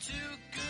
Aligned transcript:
too 0.00 0.14
good. 0.52 0.65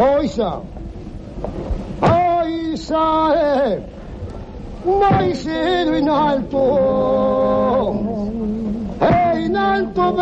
Oisa! 0.00 0.62
Oisa! 2.00 3.34
eh, 3.34 3.82
Mai 4.84 5.34
siedo 5.34 5.96
in 5.96 6.08
alto! 6.08 6.64
E 9.00 9.38
in 9.44 9.56
alto 9.56 10.12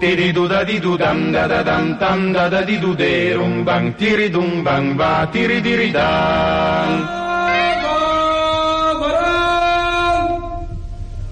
ti 0.00 0.14
di 0.14 0.30
du 0.32 0.46
da 0.46 0.62
di 0.62 0.78
du 0.78 0.96
dam 0.96 1.32
da 1.32 1.46
da 1.48 1.62
dam 1.62 1.98
tam 1.98 2.32
da 2.32 2.48
da 2.48 2.62
di 2.62 2.78
du 2.78 2.94
derum 2.94 3.64
bang 3.64 3.94
ti 3.98 4.14
ri 4.14 4.28
dum 4.30 4.62
bang 4.62 4.94
va 4.96 5.26
ti 5.32 5.42
ri 5.46 5.60
di 5.60 5.74
ri 5.74 5.90
dam 5.90 6.90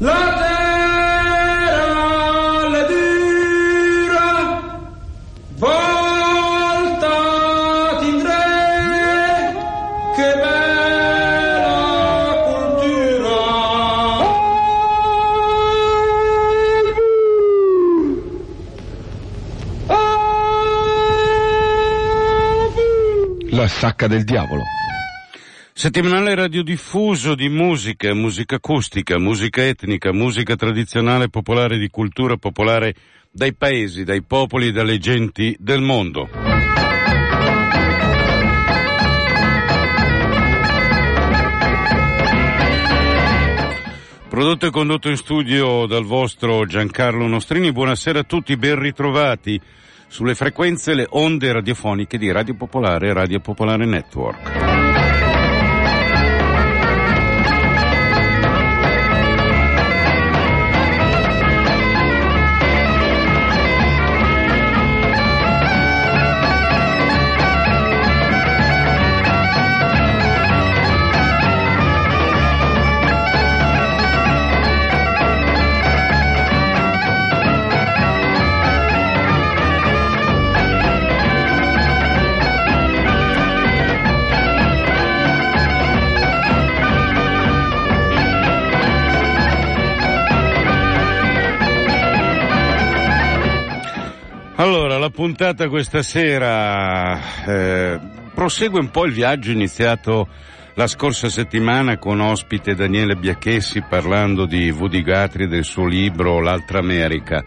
La 0.06 0.45
Sacca 23.68 24.06
del 24.06 24.24
diavolo. 24.24 24.62
Settimanale 25.72 26.34
radiodiffuso 26.34 27.34
di 27.34 27.48
musica, 27.48 28.14
musica 28.14 28.56
acustica, 28.56 29.18
musica 29.18 29.62
etnica, 29.66 30.12
musica 30.12 30.56
tradizionale 30.56 31.28
popolare 31.28 31.76
di 31.76 31.88
cultura 31.90 32.36
popolare 32.36 32.94
dai 33.30 33.52
paesi, 33.54 34.04
dai 34.04 34.22
popoli 34.22 34.68
e 34.68 34.72
dalle 34.72 34.98
genti 34.98 35.54
del 35.58 35.82
mondo. 35.82 36.28
Prodotto 44.28 44.66
e 44.66 44.70
condotto 44.70 45.08
in 45.08 45.16
studio 45.16 45.86
dal 45.86 46.04
vostro 46.04 46.66
Giancarlo 46.66 47.26
Nostrini, 47.26 47.72
buonasera 47.72 48.20
a 48.20 48.24
tutti, 48.24 48.56
ben 48.56 48.78
ritrovati 48.78 49.60
sulle 50.08 50.34
frequenze, 50.34 50.94
le 50.94 51.06
onde 51.10 51.52
radiofoniche 51.52 52.18
di 52.18 52.30
Radio 52.30 52.54
Popolare 52.54 53.08
e 53.08 53.12
Radio 53.12 53.40
Popolare 53.40 53.84
Network. 53.84 54.95
Puntata 95.26 95.68
questa 95.68 96.04
sera 96.04 97.18
eh, 97.44 97.98
prosegue 98.32 98.78
un 98.78 98.92
po' 98.92 99.06
il 99.06 99.12
viaggio 99.12 99.50
iniziato 99.50 100.28
la 100.74 100.86
scorsa 100.86 101.28
settimana 101.28 101.98
con 101.98 102.20
ospite 102.20 102.76
Daniele 102.76 103.16
Biachessi 103.16 103.82
parlando 103.82 104.46
di 104.46 104.70
Woody 104.70 105.02
Guthrie 105.02 105.48
del 105.48 105.64
suo 105.64 105.84
libro 105.84 106.38
L'altra 106.40 106.78
America. 106.78 107.42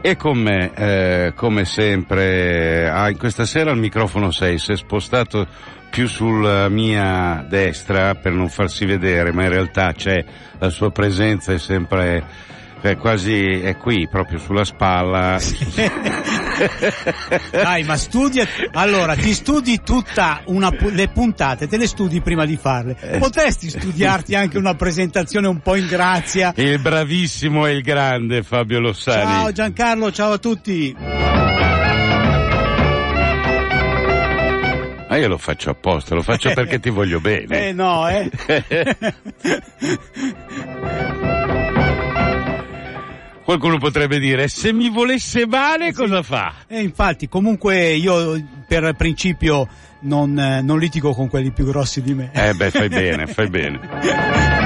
E 0.00 0.16
con 0.16 0.38
me, 0.38 0.72
eh, 0.74 1.32
come 1.34 1.66
sempre, 1.66 2.88
ah, 2.88 3.14
questa 3.14 3.44
sera 3.44 3.70
il 3.70 3.78
microfono 3.78 4.30
6 4.30 4.58
si 4.58 4.72
è 4.72 4.76
spostato 4.76 5.46
più 5.90 6.08
sulla 6.08 6.70
mia 6.70 7.44
destra 7.46 8.14
per 8.14 8.32
non 8.32 8.48
farsi 8.48 8.86
vedere, 8.86 9.30
ma 9.30 9.42
in 9.42 9.50
realtà 9.50 9.92
c'è 9.92 10.24
la 10.58 10.70
sua 10.70 10.90
presenza 10.90 11.52
è 11.52 11.58
sempre 11.58 12.24
è 12.88 12.96
quasi 12.96 13.60
è 13.60 13.76
qui, 13.76 14.08
proprio 14.08 14.38
sulla 14.38 14.64
spalla. 14.64 15.38
Dai, 17.50 17.84
ma 17.84 17.96
studia. 17.96 18.46
Allora, 18.72 19.14
ti 19.14 19.32
studi 19.34 19.80
tutta 19.82 20.42
una, 20.46 20.70
le 20.70 21.08
puntate, 21.08 21.66
te 21.66 21.76
le 21.76 21.86
studi 21.86 22.20
prima 22.20 22.44
di 22.44 22.56
farle. 22.56 23.18
Potresti 23.18 23.68
studiarti 23.68 24.34
anche 24.34 24.58
una 24.58 24.74
presentazione 24.74 25.46
un 25.46 25.60
po' 25.60 25.76
in 25.76 25.86
grazia. 25.86 26.52
Il 26.56 26.78
bravissimo 26.80 27.66
e 27.66 27.72
il 27.72 27.82
grande 27.82 28.42
Fabio 28.42 28.80
Lossani. 28.80 29.30
Ciao 29.30 29.52
Giancarlo, 29.52 30.12
ciao 30.12 30.32
a 30.32 30.38
tutti. 30.38 30.96
Ma 35.10 35.16
io 35.16 35.26
lo 35.26 35.38
faccio 35.38 35.70
apposta, 35.70 36.14
lo 36.14 36.22
faccio 36.22 36.52
perché 36.52 36.78
ti 36.80 36.88
voglio 36.88 37.18
bene. 37.18 37.68
Eh 37.68 37.72
no, 37.72 38.08
eh. 38.08 38.30
Qualcuno 43.50 43.78
potrebbe 43.78 44.20
dire, 44.20 44.46
se 44.46 44.72
mi 44.72 44.88
volesse 44.90 45.44
male 45.44 45.92
cosa 45.92 46.22
fa? 46.22 46.54
E 46.68 46.82
infatti, 46.82 47.28
comunque 47.28 47.94
io 47.94 48.40
per 48.64 48.94
principio 48.94 49.66
non, 50.02 50.38
eh, 50.38 50.62
non 50.62 50.78
litigo 50.78 51.12
con 51.14 51.28
quelli 51.28 51.50
più 51.50 51.64
grossi 51.64 52.00
di 52.00 52.14
me. 52.14 52.30
Eh 52.32 52.54
beh, 52.54 52.70
fai 52.70 52.88
bene, 52.88 53.26
fai 53.26 53.48
bene. 53.50 54.59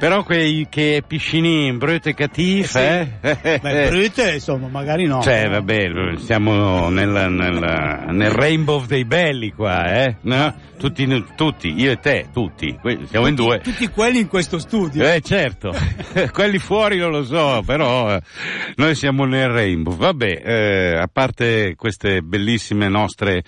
Però 0.00 0.24
quei 0.24 0.66
che 0.70 1.02
piscini 1.06 1.70
brute 1.74 2.14
cattive, 2.14 3.20
eh? 3.20 3.58
Beh, 3.60 3.88
brute, 3.90 4.32
insomma, 4.32 4.68
magari 4.68 5.04
no. 5.04 5.20
Cioè, 5.20 5.46
vabbè, 5.50 6.16
siamo 6.16 6.88
nel, 6.88 7.10
nel, 7.10 8.06
nel 8.08 8.30
rainbow 8.30 8.82
dei 8.86 9.04
belli 9.04 9.52
qua, 9.52 10.04
eh? 10.04 10.16
No? 10.22 10.68
Tutti, 10.80 11.24
tutti, 11.36 11.74
io 11.78 11.90
e 11.90 11.98
te, 11.98 12.28
tutti, 12.32 12.74
siamo 13.10 13.26
in 13.26 13.34
due. 13.34 13.60
Tutti 13.60 13.88
quelli 13.88 14.20
in 14.20 14.28
questo 14.28 14.58
studio. 14.58 15.04
Eh 15.04 15.20
certo, 15.20 15.74
quelli 16.32 16.56
fuori 16.56 16.96
non 16.96 17.10
lo 17.10 17.22
so, 17.22 17.62
però 17.66 18.14
eh, 18.14 18.22
noi 18.76 18.94
siamo 18.94 19.26
nel 19.26 19.50
rainbow. 19.50 19.94
Vabbè, 19.94 20.42
eh, 20.42 20.96
a 20.96 21.06
parte 21.12 21.74
queste 21.76 22.22
bellissime 22.22 22.88
nostre 22.88 23.42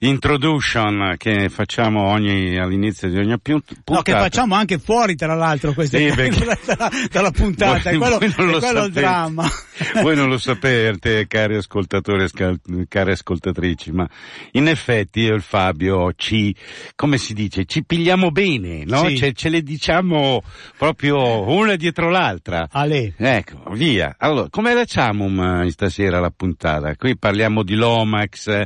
introduction 0.00 1.14
che 1.16 1.48
facciamo 1.48 2.02
ogni, 2.02 2.58
all'inizio 2.58 3.08
di 3.08 3.16
ogni 3.16 3.38
pu- 3.40 3.62
puntata. 3.62 3.92
No, 3.94 4.02
che 4.02 4.12
facciamo 4.12 4.54
anche 4.54 4.78
fuori, 4.78 5.14
tra 5.14 5.34
l'altro, 5.34 5.72
queste 5.72 5.93
Sì, 5.98 6.12
perché- 6.14 6.58
dalla, 6.66 6.90
dalla 7.10 7.30
puntata, 7.30 7.90
Voi- 7.90 7.98
quello, 7.98 8.18
è 8.20 8.28
lo 8.28 8.34
quello 8.34 8.56
il 8.56 8.60
sapete. 8.62 9.00
dramma. 9.00 9.48
Voi 10.02 10.16
non 10.16 10.28
lo 10.28 10.38
sapete, 10.38 11.26
cari 11.26 11.56
ascoltatori 11.56 12.24
e 12.24 12.86
care 12.88 13.12
ascoltatrici, 13.12 13.92
ma 13.92 14.08
in 14.52 14.68
effetti 14.68 15.20
io 15.20 15.32
e 15.32 15.36
il 15.36 15.42
Fabio 15.42 16.12
ci, 16.14 16.54
come 16.94 17.18
si 17.18 17.34
dice, 17.34 17.64
ci 17.64 17.84
pigliamo 17.84 18.30
bene, 18.30 18.84
no? 18.84 19.06
Sì. 19.08 19.16
Ce, 19.16 19.32
ce 19.32 19.48
le 19.48 19.62
diciamo 19.62 20.42
proprio 20.78 21.48
una 21.50 21.74
dietro 21.76 22.08
l'altra. 22.10 22.68
Ale. 22.70 23.14
Ecco, 23.16 23.62
via. 23.72 24.14
Allora, 24.18 24.48
come 24.50 24.72
facciamo 24.74 25.62
eh, 25.62 25.70
stasera 25.70 26.20
la 26.20 26.30
puntata? 26.30 26.94
Qui 26.96 27.16
parliamo 27.16 27.62
di 27.62 27.74
Lomax, 27.74 28.62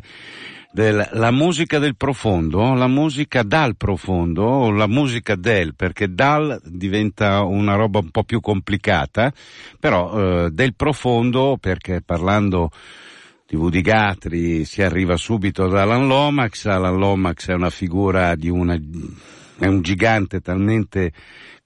eh, 0.75 1.09
della 1.11 1.31
musica 1.31 1.79
del 1.79 1.97
profondo, 1.97 2.75
la 2.75 2.87
musica 2.87 3.43
dal 3.43 3.77
profondo, 3.77 4.43
o 4.45 4.71
la 4.71 4.87
musica 4.87 5.35
del, 5.37 5.75
perché 5.75 6.13
dal 6.13 6.61
diventa 6.65 7.43
una 7.43 7.75
roba 7.75 8.01
un 8.01 8.11
po' 8.11 8.25
più 8.25 8.41
complicata, 8.41 9.33
però 9.79 10.47
eh, 10.47 10.51
del 10.51 10.75
profondo, 10.75 11.57
perché 11.61 12.03
parlando 12.03 12.71
di 13.47 13.57
Woody 13.57 13.81
Guthrie 13.81 14.65
si 14.65 14.83
arriva 14.83 15.17
subito 15.17 15.65
ad 15.65 15.75
Alan 15.75 16.07
Lomax, 16.07 16.67
Alan 16.67 16.99
Lomax 16.99 17.49
è 17.49 17.55
una 17.55 17.71
figura 17.71 18.35
di 18.35 18.51
una, 18.51 18.79
è 19.59 19.67
un 19.67 19.81
gigante 19.81 20.41
talmente 20.41 21.13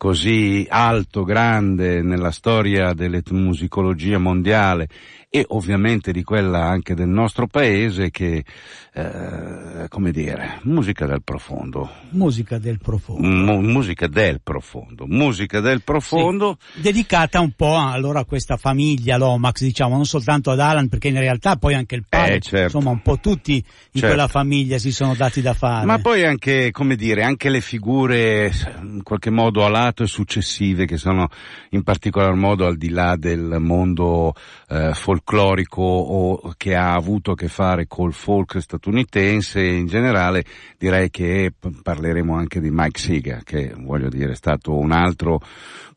così 0.03 0.67
alto, 0.69 1.23
grande 1.23 2.03
nella 2.03 2.33
storia 2.33 2.93
dell'etnomusicologia 2.93 4.19
mondiale 4.19 4.89
e 5.31 5.45
ovviamente 5.51 6.11
di 6.11 6.25
quella 6.25 6.65
anche 6.65 6.95
del 6.95 7.07
nostro 7.09 7.47
paese 7.47 8.11
che, 8.11 8.45
eh, 8.93 9.87
come 9.89 10.11
dire, 10.11 10.59
musica 10.65 11.07
del 11.07 11.23
profondo, 11.23 11.89
Musica 12.11 12.59
del 12.59 12.81
profondo. 12.81 13.27
Mu- 13.29 13.61
musica 13.61 14.09
del 14.09 14.41
profondo, 14.43 15.07
musica 15.07 15.61
del 15.61 15.83
profondo, 15.83 16.59
Dedicata 16.75 17.39
un 17.41 17.53
po' 17.53 17.79
allora 17.79 18.21
a 18.21 18.25
questa 18.25 18.57
famiglia 18.57 19.17
Lomax, 19.17 19.63
diciamo, 19.63 19.95
non 19.95 20.05
soltanto 20.05 20.51
ad 20.51 20.59
Alan, 20.59 20.89
perché 20.89 21.09
in 21.09 21.19
realtà 21.21 21.55
poi 21.57 21.75
anche 21.75 21.95
il 21.95 22.05
padre, 22.09 22.35
Eh, 22.35 22.41
certo. 22.41 22.77
insomma, 22.77 22.91
un 22.91 23.03
po' 23.03 23.21
tutti 23.21 23.55
in 23.55 23.63
Certo. 23.93 24.07
quella 24.09 24.27
famiglia 24.27 24.79
si 24.79 24.91
sono 24.91 25.15
dati 25.15 25.41
da 25.41 25.55
fare. 25.55 25.87
Ma 25.87 25.99
poi 26.01 26.25
anche, 26.25 26.73
come 26.73 26.97
dire, 26.97 27.23
anche 27.23 27.49
le 27.49 27.61
figure 27.61 28.53
in 28.83 29.03
qualche 29.05 29.31
modo 29.31 29.65
a 29.65 29.69
lato 29.93 30.03
e 30.03 30.07
successive 30.07 30.87
che 30.87 30.97
sono 30.97 31.29
in 31.71 31.83
particolar 31.83 32.35
modo 32.35 32.67
al 32.67 32.77
di 32.77 32.89
là 32.89 33.17
del 33.17 33.57
mondo 33.61 34.35
eh, 34.69 34.93
folclorico 34.95 35.83
o 35.83 36.55
che 36.57 36.75
ha 36.75 36.95
avuto 36.95 37.33
a 37.33 37.37
che 37.37 37.49
fare 37.49 37.87
col 37.87 38.15
folk 38.15 38.61
statunitense 38.61 39.63
in 39.63 39.87
generale, 39.87 40.45
direi 40.79 41.11
che 41.11 41.53
parleremo 41.83 42.35
anche 42.35 42.61
di 42.61 42.71
Mike 42.71 42.99
Siga, 42.99 43.41
che 43.45 43.75
voglio 43.77 44.09
dire 44.09 44.33
è 44.33 44.37
stato 44.37 44.77
un 44.77 44.93
altro 44.93 45.41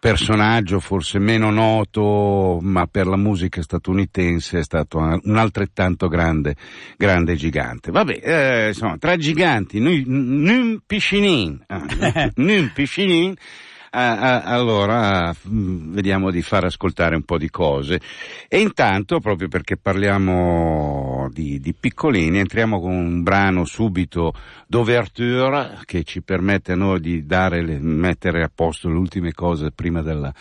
personaggio 0.05 0.79
forse 0.79 1.17
meno 1.17 1.49
noto, 1.49 2.59
ma 2.61 2.85
per 2.85 3.07
la 3.07 3.17
musica 3.17 3.63
statunitense 3.63 4.59
è 4.59 4.63
stato 4.63 4.99
un 4.99 5.37
altrettanto 5.37 6.07
grande, 6.07 6.55
grande 6.95 7.35
gigante. 7.35 7.89
Vabbè, 7.89 8.19
eh, 8.21 8.67
insomma, 8.67 8.97
tra 8.97 9.15
giganti, 9.15 9.79
nun 9.79 10.79
piscinin, 10.85 11.63
ah, 11.67 11.85
nun 12.35 12.71
piscinin, 12.71 13.33
ah, 13.95 14.41
allora 14.41 15.33
mm, 15.47 15.93
vediamo 15.93 16.31
di 16.31 16.41
far 16.41 16.65
ascoltare 16.65 17.15
un 17.15 17.23
po' 17.23 17.37
di 17.37 17.49
cose. 17.49 17.99
E 18.47 18.59
intanto, 18.59 19.19
proprio 19.19 19.47
perché 19.47 19.77
parliamo 19.77 21.14
di, 21.29 21.59
di 21.59 21.73
piccolini, 21.73 22.39
entriamo 22.39 22.79
con 22.79 22.91
un 22.91 23.23
brano 23.23 23.65
subito 23.65 24.33
d'ouverture 24.67 25.79
che 25.85 26.03
ci 26.03 26.21
permette 26.21 26.73
a 26.73 26.75
noi 26.75 26.99
di 26.99 27.25
dare, 27.25 27.61
mettere 27.79 28.43
a 28.43 28.51
posto 28.53 28.89
le 28.89 28.95
ultime 28.95 29.33
cose 29.33 29.71
prima 29.71 30.01
della- 30.01 30.33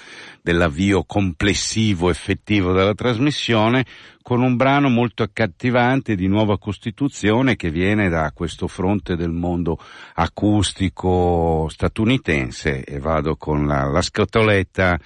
dell'avvio 0.42 1.04
complessivo, 1.04 2.10
effettivo 2.10 2.72
della 2.72 2.94
trasmissione, 2.94 3.84
con 4.22 4.40
un 4.40 4.56
brano 4.56 4.88
molto 4.88 5.22
accattivante 5.22 6.14
di 6.14 6.28
nuova 6.28 6.58
costituzione 6.58 7.56
che 7.56 7.70
viene 7.70 8.08
da 8.08 8.32
questo 8.32 8.68
fronte 8.68 9.16
del 9.16 9.32
mondo 9.32 9.78
acustico 10.14 11.66
statunitense 11.68 12.84
e 12.84 12.98
vado 12.98 13.36
con 13.36 13.66
la, 13.66 13.84
la 13.84 14.00
scatoletta 14.00 14.98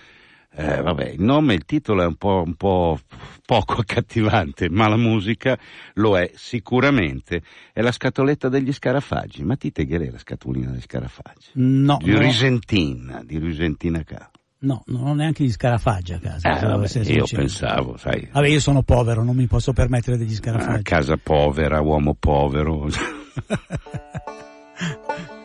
eh, 0.60 0.82
vabbè, 0.82 1.10
il 1.10 1.22
nome, 1.22 1.54
il 1.54 1.64
titolo 1.64 2.02
è 2.02 2.06
un 2.06 2.16
po', 2.16 2.42
un 2.44 2.54
po' 2.54 2.98
poco 3.46 3.74
accattivante, 3.80 4.68
ma 4.68 4.88
la 4.88 4.96
musica 4.96 5.56
lo 5.94 6.18
è 6.18 6.30
sicuramente. 6.34 7.42
È 7.72 7.80
la 7.80 7.92
scatoletta 7.92 8.48
degli 8.48 8.72
scarafaggi. 8.72 9.44
Ma 9.44 9.56
ti 9.56 9.70
tegherei 9.70 10.10
la 10.10 10.18
scatolina 10.18 10.70
degli 10.70 10.80
scarafaggi? 10.80 11.50
no, 11.54 11.98
Di 12.02 12.10
no, 12.10 12.18
Risentina, 12.18 13.22
di 13.24 13.38
Risentina 13.38 14.02
K. 14.02 14.30
no, 14.60 14.82
non 14.86 15.06
ho 15.06 15.14
neanche 15.14 15.44
gli 15.44 15.52
scarafaggi 15.52 16.14
a 16.14 16.18
casa. 16.18 16.58
Eh, 16.58 16.66
vabbè, 16.66 16.98
io 17.12 17.24
pensavo, 17.24 17.96
sai, 17.96 18.28
Vabbè, 18.32 18.48
io 18.48 18.58
sono 18.60 18.82
povero, 18.82 19.22
non 19.22 19.36
mi 19.36 19.46
posso 19.46 19.72
permettere 19.72 20.16
degli 20.16 20.32
a 20.32 20.36
scarafaggi. 20.36 20.82
casa 20.82 21.16
povera, 21.16 21.80
uomo 21.80 22.16
povero. 22.18 22.88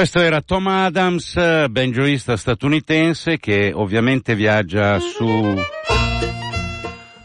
Questo 0.00 0.20
era 0.20 0.40
Tom 0.40 0.66
Adams, 0.66 1.68
banjoista 1.68 2.34
statunitense 2.34 3.36
che 3.36 3.70
ovviamente 3.74 4.34
viaggia 4.34 4.98
su, 4.98 5.54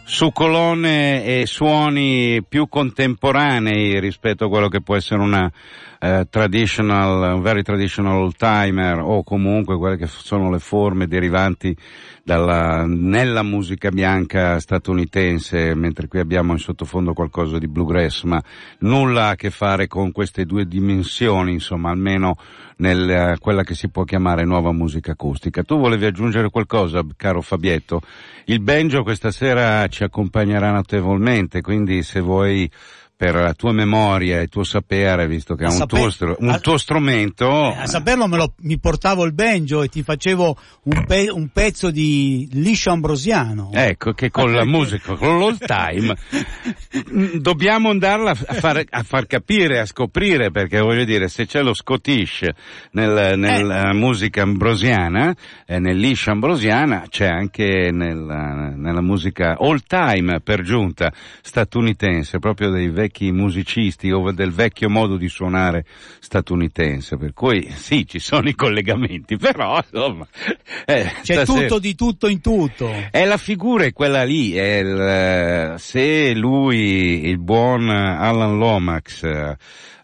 su 0.04 0.32
colonne 0.34 1.24
e 1.24 1.46
suoni 1.46 2.44
più 2.46 2.68
contemporanei 2.68 3.98
rispetto 4.02 4.44
a 4.44 4.50
quello 4.50 4.68
che 4.68 4.82
può 4.82 4.98
essere 4.98 5.22
una 5.22 5.50
eh, 6.00 6.28
traditional, 6.30 7.42
very 7.42 7.62
traditional 7.62 8.34
timer 8.36 9.00
o 9.00 9.24
comunque 9.24 9.78
quelle 9.78 9.98
che 9.98 10.08
sono 10.08 10.50
le 10.50 10.60
forme 10.60 11.08
derivanti 11.08 11.76
dalla, 12.24 12.86
nella 12.88 13.44
musica 13.44 13.90
bianca 13.90 14.60
statunitense, 14.60 15.76
mentre 15.76 16.08
qui 16.08 16.20
abbiamo 16.20 16.54
in 16.54 16.58
sottofondo 16.58 17.14
qualcosa 17.14 17.60
di 17.60 17.68
bluegrass, 17.68 18.24
ma 18.24 18.42
nulla 18.80 19.30
a 19.30 19.36
che 19.36 19.52
fare 19.52 19.88
con 19.88 20.12
queste 20.12 20.46
due 20.46 20.66
dimensioni, 20.66 21.54
insomma, 21.54 21.92
almeno 21.92 22.36
nel, 22.78 23.38
quella 23.40 23.64
che 23.64 23.76
si 23.76 23.90
può 23.90 24.04
chiamare 24.04 24.44
nuova 24.44 24.72
musica 24.72 25.12
acustica. 25.12 25.64
Tu 25.64 25.78
volevi 25.78 26.06
aggiungere 26.06 26.50
qualcosa, 26.50 27.06
caro 27.16 27.42
Fabietto? 27.42 28.02
Il 28.46 28.60
banjo 28.60 29.04
questa 29.04 29.30
sera 29.32 29.88
ci 29.88 30.04
accompagnerà 30.04 30.72
notevolmente, 30.72 31.62
quindi 31.62 32.02
se 32.02 32.20
vuoi 32.20 32.70
per 33.18 33.34
la 33.36 33.54
tua 33.54 33.72
memoria 33.72 34.40
e 34.40 34.44
il 34.44 34.50
tuo 34.50 34.64
sapere, 34.66 35.26
visto 35.26 35.56
che 35.56 35.64
è 35.64 35.68
un, 35.68 35.74
saper- 35.74 36.00
tuo, 36.02 36.10
str- 36.10 36.36
un 36.40 36.50
a- 36.50 36.60
tuo 36.60 36.78
strumento. 36.78 37.72
Eh, 37.72 37.78
a 37.82 37.86
saperlo 37.88 38.28
me 38.28 38.36
lo- 38.36 38.54
mi 38.64 38.78
portavo 38.78 39.24
il 39.24 39.34
banjo 39.34 39.84
e 39.84 39.88
ti 39.88 40.04
facevo 40.04 40.58
un, 40.84 41.06
pe- 41.06 41.30
un 41.32 41.48
pezzo 41.48 41.92
di 41.92 42.50
liscio 42.52 42.92
ambrosiano. 42.92 43.70
Ecco 43.74 44.12
che 44.12 44.30
con 44.30 44.52
la 44.52 44.66
musica, 44.66 45.14
con 45.16 45.38
l'old 45.38 45.64
time, 45.66 46.14
dobbiamo 47.40 47.90
andarla 47.90 48.32
a 48.32 48.36
far, 48.36 48.84
a 48.90 49.04
far 49.04 49.28
capire, 49.28 49.80
a 49.80 49.86
scoprire, 49.86 50.52
perché 50.52 50.80
voglio 50.82 51.06
dire, 51.06 51.30
se 51.30 51.46
c'è 51.46 51.62
lo 51.62 51.74
Scottish 51.74 52.42
nel- 52.92 53.38
nella 53.40 53.94
musica 53.94 54.42
ambrosiana, 54.42 55.34
eh, 55.66 55.80
nell'Ish 55.80 56.28
ambrosiana, 56.28 57.06
c'è 57.10 57.28
anche 57.28 57.92
nella, 57.92 58.74
nella 58.76 59.02
musica 59.02 59.56
old 59.60 59.84
time 59.88 60.42
per 60.42 60.64
giunta 60.64 61.14
statunitense, 61.42 62.40
proprio 62.40 62.70
dei 62.72 62.90
vecchi 62.90 63.04
musicisti 63.32 64.12
o 64.12 64.32
del 64.32 64.52
vecchio 64.52 64.90
modo 64.90 65.18
di 65.18 65.30
suonare 65.30 65.86
statunitense. 66.20 67.18
Per 67.18 67.34
cui 67.34 67.70
sì, 67.72 68.06
ci 68.08 68.20
sono 68.20 68.48
i 68.50 68.56
collegamenti, 68.56 69.38
però 69.38 69.78
insomma. 69.78 70.28
eh, 70.86 71.12
C'è 71.22 71.34
stasera- 71.34 71.62
tutto 71.62 71.80
di 71.80 71.96
tutto 71.96 72.28
in 72.28 72.42
tutto. 72.42 72.92
è 73.12 73.26
la 73.26 73.38
figura 73.38 73.86
è 73.86 73.94
quella 73.94 74.24
lì, 74.24 74.54
è 74.54 74.78
il, 74.80 75.76
se 75.80 76.34
lui, 76.34 77.28
il 77.28 77.38
buon 77.40 77.90
Alan 77.90 78.58
Lomax, 78.58 79.56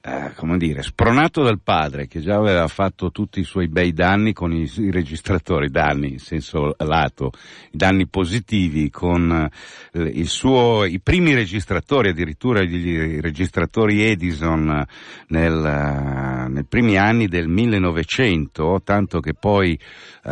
eh, 0.04 0.32
come 0.36 0.58
dire, 0.58 0.82
spronato 0.82 1.44
dal 1.44 1.60
padre, 1.64 2.08
che 2.08 2.22
già 2.22 2.36
aveva 2.36 2.68
fatto 2.68 3.12
tutti 3.12 3.40
i 3.40 3.44
suoi 3.44 3.68
bei 3.68 3.94
danni 3.94 4.34
con 4.34 4.52
i, 4.52 4.70
i 4.78 4.90
registratori, 4.90 5.70
danni 5.70 6.14
in 6.14 6.20
senso 6.20 6.74
lato, 6.80 7.32
i 7.72 7.78
danni 7.78 8.08
positivi 8.08 8.90
con 8.90 9.50
eh, 9.94 10.26
suo, 10.26 10.86
i 10.86 11.00
primi 11.00 11.36
registratori, 11.36 12.10
addirittura 12.10 12.64
gli 12.64 13.20
registratori 13.20 14.04
Edison 14.04 14.84
nel, 15.28 15.66
eh, 15.66 16.50
nei 16.50 16.66
primi 16.66 16.98
anni 16.98 17.28
del 17.28 17.48
1900, 17.48 18.82
tanto 18.84 19.20
che 19.20 19.36
poi 19.36 19.74
eh, 19.74 19.80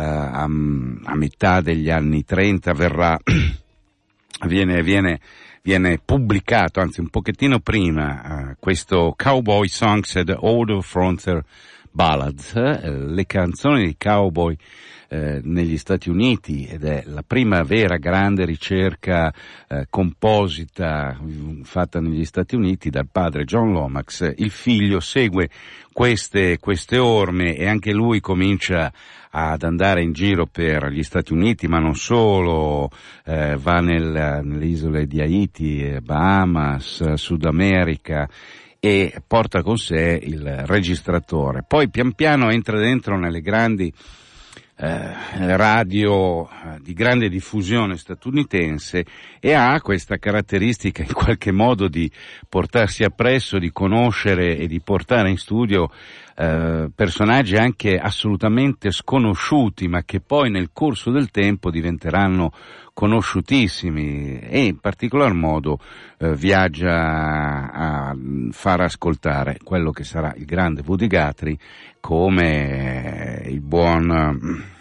a, 0.00 0.42
a 0.42 1.14
metà 1.14 1.60
degli 1.60 1.90
anni 1.90 2.24
30 2.24 2.72
verrà 2.72 3.16
viene, 4.46 4.82
viene, 4.82 5.20
viene 5.62 6.00
pubblicato, 6.02 6.80
anzi 6.80 7.00
un 7.00 7.08
pochettino 7.08 7.60
prima, 7.60 8.50
eh, 8.50 8.56
questo 8.58 9.14
Cowboy 9.16 9.68
Songs 9.68 10.16
and 10.16 10.34
Old 10.38 10.80
Frontier 10.82 11.44
Ballads, 11.90 12.54
eh, 12.54 12.90
le 12.90 13.26
canzoni 13.26 13.86
di 13.86 13.96
cowboy 13.98 14.56
eh, 15.08 15.40
negli 15.42 15.76
Stati 15.76 16.08
Uniti 16.08 16.66
ed 16.66 16.84
è 16.84 17.02
la 17.06 17.24
prima 17.26 17.64
vera 17.64 17.96
grande 17.96 18.44
ricerca 18.44 19.32
eh, 19.66 19.86
composita 19.90 21.18
fatta 21.64 22.00
negli 22.00 22.24
Stati 22.24 22.54
Uniti 22.54 22.90
dal 22.90 23.08
padre 23.10 23.44
John 23.44 23.72
Lomax. 23.72 24.32
Il 24.36 24.50
figlio 24.50 25.00
segue 25.00 25.50
queste, 25.92 26.58
queste 26.58 26.98
orme 26.98 27.56
e 27.56 27.66
anche 27.66 27.92
lui 27.92 28.20
comincia 28.20 28.92
ad 29.30 29.62
andare 29.62 30.02
in 30.02 30.12
giro 30.12 30.46
per 30.46 30.88
gli 30.88 31.02
Stati 31.02 31.32
Uniti, 31.32 31.68
ma 31.68 31.78
non 31.78 31.94
solo, 31.94 32.90
eh, 33.24 33.56
va 33.56 33.80
nel- 33.80 34.40
nelle 34.42 34.66
isole 34.66 35.06
di 35.06 35.20
Haiti, 35.20 35.96
Bahamas, 36.02 37.14
Sud 37.14 37.44
America 37.44 38.28
e 38.80 39.22
porta 39.26 39.62
con 39.62 39.76
sé 39.76 40.18
il 40.22 40.64
registratore. 40.66 41.62
Poi 41.66 41.90
pian 41.90 42.12
piano 42.12 42.50
entra 42.50 42.78
dentro 42.78 43.18
nelle 43.18 43.40
grandi 43.40 43.92
eh, 44.82 45.56
radio 45.56 46.48
eh, 46.48 46.78
di 46.80 46.94
grande 46.94 47.28
diffusione 47.28 47.98
statunitense 47.98 49.04
e 49.38 49.52
ha 49.52 49.78
questa 49.82 50.16
caratteristica 50.16 51.02
in 51.02 51.12
qualche 51.12 51.52
modo 51.52 51.86
di 51.86 52.10
portarsi 52.48 53.04
appresso, 53.04 53.58
di 53.58 53.70
conoscere 53.70 54.56
e 54.56 54.66
di 54.66 54.80
portare 54.80 55.28
in 55.28 55.36
studio 55.36 55.90
eh, 56.40 56.90
personaggi 56.94 57.56
anche 57.56 57.98
assolutamente 57.98 58.92
sconosciuti 58.92 59.88
ma 59.88 60.04
che 60.04 60.20
poi 60.20 60.48
nel 60.48 60.70
corso 60.72 61.10
del 61.10 61.30
tempo 61.30 61.70
diventeranno 61.70 62.50
conosciutissimi. 62.94 64.38
E 64.38 64.64
in 64.64 64.78
particolar 64.78 65.34
modo 65.34 65.78
eh, 66.16 66.34
viaggia 66.34 67.70
a 67.70 68.16
far 68.52 68.80
ascoltare 68.80 69.58
quello 69.62 69.90
che 69.90 70.04
sarà 70.04 70.32
il 70.34 70.46
grande 70.46 70.82
Woody 70.82 71.08
Guthrie 71.08 71.58
come 72.00 73.42
il 73.44 73.60
buon 73.60 74.78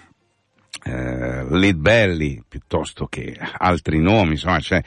eh, 0.90 1.46
Lead 1.58 1.78
Belly 1.78 2.42
piuttosto 2.48 3.06
che 3.08 3.36
altri 3.58 4.00
nomi, 4.00 4.32
insomma 4.32 4.60
c'è 4.60 4.82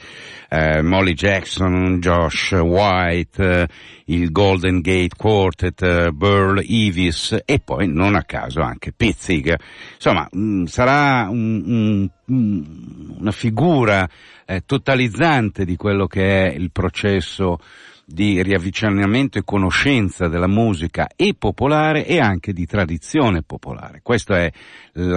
eh, 0.49 0.81
Molly 0.81 1.13
Jackson, 1.13 1.99
Josh 1.99 2.51
White, 2.51 3.61
eh, 3.61 3.67
il 4.07 4.31
Golden 4.31 4.81
Gate 4.81 5.15
Quartet, 5.17 5.81
eh, 5.81 6.11
Burl 6.11 6.59
Evis 6.67 7.37
e 7.45 7.59
poi 7.59 7.87
non 7.87 8.15
a 8.15 8.23
caso 8.23 8.61
anche 8.61 8.91
Pizzig. 8.91 9.55
Insomma, 9.95 10.27
mh, 10.29 10.65
sarà 10.65 11.27
un- 11.29 11.63
un- 11.65 12.09
un- 12.25 13.15
una 13.19 13.31
figura 13.31 14.07
eh, 14.45 14.63
totalizzante 14.65 15.63
di 15.63 15.77
quello 15.77 16.05
che 16.05 16.49
è 16.51 16.53
il 16.53 16.69
processo 16.71 17.59
di 18.05 18.41
riavvicinamento 18.41 19.37
e 19.37 19.43
conoscenza 19.43 20.27
della 20.27 20.47
musica 20.47 21.07
e 21.15 21.35
popolare 21.37 22.05
e 22.05 22.19
anche 22.19 22.53
di 22.53 22.65
tradizione 22.65 23.43
popolare. 23.43 24.01
Questo 24.03 24.33
è 24.33 24.51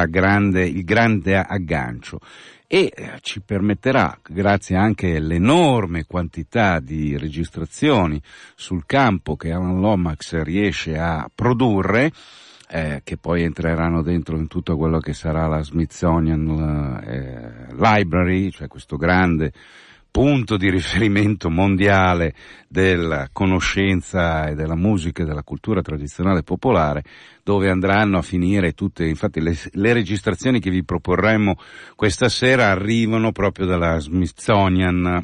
grande, 0.08 0.66
il 0.66 0.84
grande 0.84 1.36
aggancio 1.36 2.20
e 2.68 2.92
eh, 2.94 3.12
ci 3.20 3.40
permetterà, 3.40 4.18
grazie 4.28 4.76
anche 4.76 5.16
all'enorme 5.16 6.04
quantità 6.04 6.80
di 6.80 7.16
registrazioni 7.16 8.20
sul 8.54 8.84
campo 8.86 9.36
che 9.36 9.52
Alan 9.52 9.80
Lomax 9.80 10.42
riesce 10.42 10.98
a 10.98 11.30
produrre, 11.32 12.10
eh, 12.68 13.02
che 13.04 13.16
poi 13.16 13.44
entreranno 13.44 14.02
dentro 14.02 14.36
in 14.36 14.48
tutto 14.48 14.76
quello 14.76 14.98
che 14.98 15.12
sarà 15.12 15.46
la 15.46 15.62
Smithsonian 15.62 17.00
eh, 17.06 17.74
Library, 17.74 18.50
cioè 18.50 18.66
questo 18.66 18.96
grande 18.96 19.52
punto 20.16 20.56
di 20.56 20.70
riferimento 20.70 21.50
mondiale 21.50 22.32
della 22.68 23.28
conoscenza 23.30 24.48
e 24.48 24.54
della 24.54 24.74
musica 24.74 25.22
e 25.22 25.26
della 25.26 25.42
cultura 25.42 25.82
tradizionale 25.82 26.42
popolare, 26.42 27.04
dove 27.42 27.68
andranno 27.68 28.16
a 28.16 28.22
finire 28.22 28.72
tutte, 28.72 29.06
infatti 29.06 29.42
le, 29.42 29.54
le 29.72 29.92
registrazioni 29.92 30.58
che 30.58 30.70
vi 30.70 30.82
proporremo 30.84 31.58
questa 31.96 32.30
sera 32.30 32.70
arrivano 32.70 33.30
proprio 33.30 33.66
dalla 33.66 33.98
Smithsonian 33.98 35.22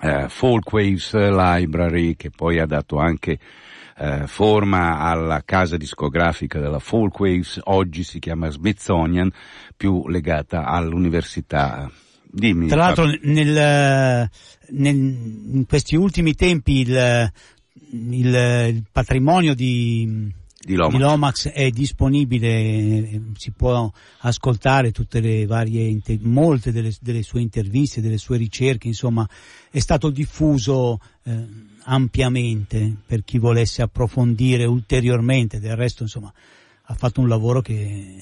eh, 0.00 0.28
Folkways 0.30 1.12
Library, 1.12 2.16
che 2.16 2.30
poi 2.30 2.60
ha 2.60 2.66
dato 2.66 2.96
anche 2.96 3.38
eh, 3.98 4.26
forma 4.26 5.00
alla 5.00 5.42
casa 5.44 5.76
discografica 5.76 6.58
della 6.58 6.78
Folkways, 6.78 7.60
oggi 7.64 8.04
si 8.04 8.20
chiama 8.20 8.48
Smithsonian, 8.48 9.30
più 9.76 10.08
legata 10.08 10.64
all'università. 10.64 11.90
Dimmi. 12.30 12.68
Tra 12.68 12.76
l'altro 12.76 13.06
nel, 13.22 14.30
nel- 14.70 14.96
in 14.96 15.64
questi 15.66 15.96
ultimi 15.96 16.34
tempi 16.34 16.80
il, 16.80 17.32
il- 17.92 18.70
il 18.74 18.84
patrimonio 18.92 19.54
di, 19.54 20.30
Di 20.60 20.74
Lomax. 20.74 20.92
di 20.92 20.98
Lomax 20.98 21.48
è 21.48 21.70
disponibile, 21.70 23.20
si 23.36 23.50
può 23.52 23.90
ascoltare 24.18 24.92
tutte 24.92 25.20
le 25.20 25.46
varie, 25.46 25.98
molte 26.20 26.70
delle, 26.70 26.92
delle 27.00 27.22
sue 27.22 27.40
interviste, 27.40 28.00
delle 28.02 28.18
sue 28.18 28.36
ricerche, 28.36 28.88
insomma 28.88 29.26
è 29.70 29.78
stato 29.78 30.10
diffuso 30.10 31.00
eh, 31.24 31.46
ampiamente 31.84 32.94
per 33.06 33.24
chi 33.24 33.38
volesse 33.38 33.80
approfondire 33.82 34.64
ulteriormente, 34.66 35.58
del 35.60 35.76
resto 35.76 36.02
insomma 36.02 36.30
ha 36.90 36.94
fatto 36.94 37.20
un 37.20 37.28
lavoro 37.28 37.60
che 37.62 38.16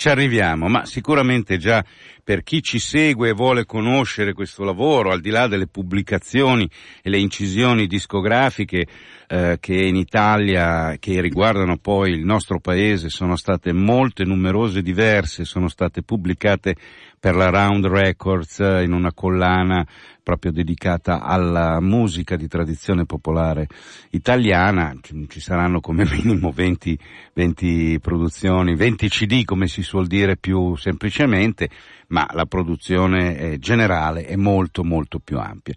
ci 0.00 0.08
arriviamo, 0.08 0.66
ma 0.68 0.86
sicuramente 0.86 1.58
già 1.58 1.84
per 2.24 2.42
chi 2.42 2.62
ci 2.62 2.78
segue 2.78 3.28
e 3.28 3.32
vuole 3.34 3.66
conoscere 3.66 4.32
questo 4.32 4.64
lavoro, 4.64 5.10
al 5.10 5.20
di 5.20 5.28
là 5.28 5.46
delle 5.46 5.66
pubblicazioni 5.66 6.66
e 7.02 7.10
le 7.10 7.18
incisioni 7.18 7.86
discografiche 7.86 8.86
eh, 9.28 9.58
che 9.60 9.74
in 9.74 9.96
Italia, 9.96 10.96
che 10.98 11.20
riguardano 11.20 11.76
poi 11.76 12.12
il 12.12 12.24
nostro 12.24 12.60
paese, 12.60 13.10
sono 13.10 13.36
state 13.36 13.74
molte, 13.74 14.24
numerose, 14.24 14.80
diverse, 14.80 15.44
sono 15.44 15.68
state 15.68 16.02
pubblicate 16.02 16.76
per 17.20 17.36
la 17.36 17.50
Round 17.50 17.84
Records 17.86 18.60
eh, 18.60 18.82
in 18.82 18.92
una 18.92 19.12
collana 19.12 19.86
proprio 20.22 20.52
dedicata 20.52 21.20
alla 21.20 21.78
musica 21.80 22.34
di 22.36 22.48
tradizione 22.48 23.04
popolare 23.04 23.66
italiana. 24.10 24.94
Ci 25.02 25.40
saranno 25.40 25.80
come 25.80 26.04
minimo 26.10 26.50
20, 26.50 26.98
20 27.34 27.98
produzioni, 28.00 28.74
20 28.74 29.08
CD 29.08 29.44
come 29.44 29.68
si 29.68 29.82
suol 29.82 30.06
dire 30.06 30.38
più 30.38 30.76
semplicemente, 30.76 31.68
ma 32.08 32.26
la 32.32 32.46
produzione 32.46 33.58
generale 33.58 34.24
è 34.24 34.36
molto 34.36 34.82
molto 34.82 35.18
più 35.18 35.38
ampia. 35.38 35.74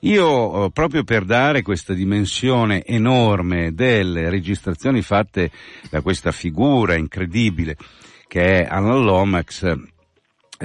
Io 0.00 0.64
eh, 0.64 0.70
proprio 0.70 1.04
per 1.04 1.24
dare 1.26 1.60
questa 1.60 1.92
dimensione 1.92 2.84
enorme 2.84 3.74
delle 3.74 4.30
registrazioni 4.30 5.02
fatte 5.02 5.50
da 5.90 6.00
questa 6.00 6.32
figura 6.32 6.94
incredibile 6.94 7.76
che 8.28 8.62
è 8.62 8.66
Alan 8.68 9.04
Lomax, 9.04 9.94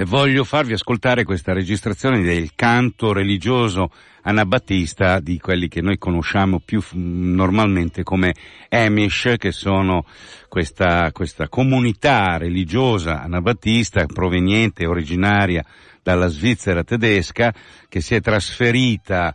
voglio 0.04 0.44
farvi 0.44 0.72
ascoltare 0.72 1.24
questa 1.24 1.52
registrazione 1.52 2.22
del 2.22 2.52
canto 2.54 3.12
religioso 3.12 3.90
anabattista 4.22 5.20
di 5.20 5.38
quelli 5.38 5.68
che 5.68 5.80
noi 5.82 5.98
conosciamo 5.98 6.60
più 6.64 6.82
normalmente 6.92 8.02
come 8.02 8.34
Amish, 8.70 9.34
che 9.36 9.52
sono 9.52 10.06
questa, 10.48 11.10
questa 11.12 11.48
comunità 11.48 12.38
religiosa 12.38 13.22
anabattista 13.22 14.06
proveniente, 14.06 14.86
originaria 14.86 15.64
dalla 16.02 16.28
Svizzera 16.28 16.84
tedesca, 16.84 17.52
che 17.88 18.00
si 18.00 18.14
è 18.14 18.20
trasferita 18.20 19.34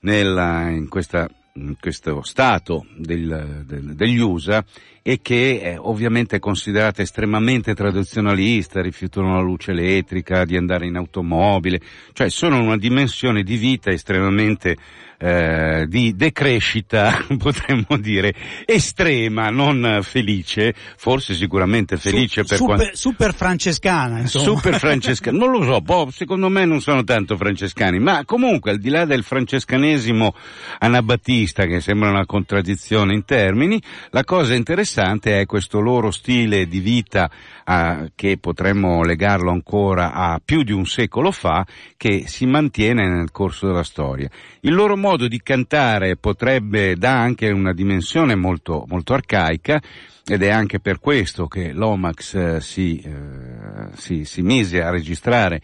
nella, 0.00 0.70
in 0.70 0.88
questa 0.88 1.28
in 1.58 1.76
questo 1.78 2.22
stato 2.22 2.86
del, 2.96 3.64
del, 3.66 3.94
degli 3.96 4.18
USA 4.18 4.64
e 5.08 5.20
che 5.22 5.62
è 5.62 5.78
ovviamente 5.78 6.38
considerata 6.38 7.00
estremamente 7.00 7.72
tradizionalista, 7.74 8.82
rifiutano 8.82 9.36
la 9.36 9.40
luce 9.40 9.70
elettrica, 9.70 10.44
di 10.44 10.54
andare 10.54 10.84
in 10.84 10.96
automobile, 10.96 11.80
cioè 12.12 12.28
sono 12.28 12.60
una 12.60 12.76
dimensione 12.76 13.42
di 13.42 13.56
vita 13.56 13.90
estremamente 13.90 14.76
eh, 15.18 15.86
di 15.88 16.14
decrescita, 16.14 17.24
potremmo 17.36 17.98
dire, 17.98 18.32
estrema, 18.64 19.50
non 19.50 19.98
felice, 20.02 20.74
forse 20.96 21.34
sicuramente 21.34 21.96
felice 21.96 22.42
Su, 22.42 22.48
per 22.48 22.56
super, 22.58 22.76
quanto... 22.76 22.96
super 22.96 23.34
francescana, 23.34 24.20
insomma. 24.20 24.44
Super 24.44 24.74
francescana, 24.78 25.36
non 25.36 25.50
lo 25.50 25.64
so, 25.64 25.80
boh, 25.80 26.08
secondo 26.12 26.48
me 26.48 26.64
non 26.64 26.80
sono 26.80 27.02
tanto 27.02 27.36
francescani, 27.36 27.98
ma 27.98 28.24
comunque 28.24 28.70
al 28.70 28.78
di 28.78 28.90
là 28.90 29.04
del 29.04 29.24
francescanesimo 29.24 30.34
anabattista, 30.78 31.66
che 31.66 31.80
sembra 31.80 32.10
una 32.10 32.24
contraddizione 32.24 33.12
in 33.12 33.24
termini, 33.24 33.82
la 34.10 34.22
cosa 34.24 34.54
interessante 34.54 35.40
è 35.40 35.46
questo 35.46 35.80
loro 35.80 36.12
stile 36.12 36.68
di 36.68 36.78
vita 36.78 37.28
eh, 37.66 38.12
che 38.14 38.38
potremmo 38.38 39.02
legarlo 39.02 39.50
ancora 39.50 40.12
a 40.12 40.40
più 40.44 40.62
di 40.62 40.72
un 40.72 40.86
secolo 40.86 41.32
fa, 41.32 41.66
che 41.96 42.24
si 42.26 42.46
mantiene 42.46 43.08
nel 43.08 43.32
corso 43.32 43.66
della 43.66 43.82
storia. 43.82 44.30
Il 44.60 44.74
loro 44.74 44.96
modo 44.96 45.06
di 45.16 45.40
cantare 45.40 46.16
potrebbe 46.16 46.96
dare 46.96 47.18
anche 47.18 47.48
una 47.50 47.72
dimensione 47.72 48.34
molto, 48.34 48.84
molto 48.88 49.14
arcaica, 49.14 49.80
ed 50.26 50.42
è 50.42 50.50
anche 50.50 50.78
per 50.78 50.98
questo 51.00 51.46
che 51.46 51.72
l'Omax 51.72 52.34
eh, 52.34 52.60
si, 52.60 53.00
eh, 53.00 53.96
si, 53.96 54.24
si 54.24 54.42
mise 54.42 54.82
a 54.82 54.90
registrare 54.90 55.62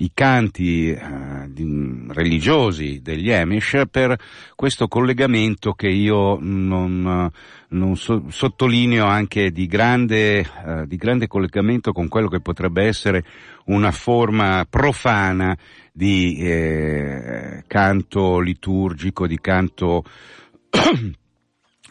i 0.00 0.10
canti 0.14 0.90
eh, 0.90 0.98
religiosi 2.08 3.00
degli 3.02 3.30
Amish 3.30 3.82
per 3.90 4.18
questo 4.54 4.88
collegamento 4.88 5.72
che 5.72 5.88
io 5.88 6.38
non, 6.40 7.30
non 7.68 7.96
so, 7.96 8.24
sottolineo 8.28 9.06
anche 9.06 9.50
di 9.50 9.66
grande, 9.66 10.38
eh, 10.40 10.86
di 10.86 10.96
grande 10.96 11.26
collegamento 11.26 11.92
con 11.92 12.08
quello 12.08 12.28
che 12.28 12.40
potrebbe 12.40 12.84
essere 12.84 13.24
una 13.66 13.90
forma 13.90 14.66
profana 14.68 15.56
di 15.92 16.38
eh, 16.38 17.64
canto 17.66 18.40
liturgico, 18.40 19.26
di 19.26 19.38
canto 19.38 20.04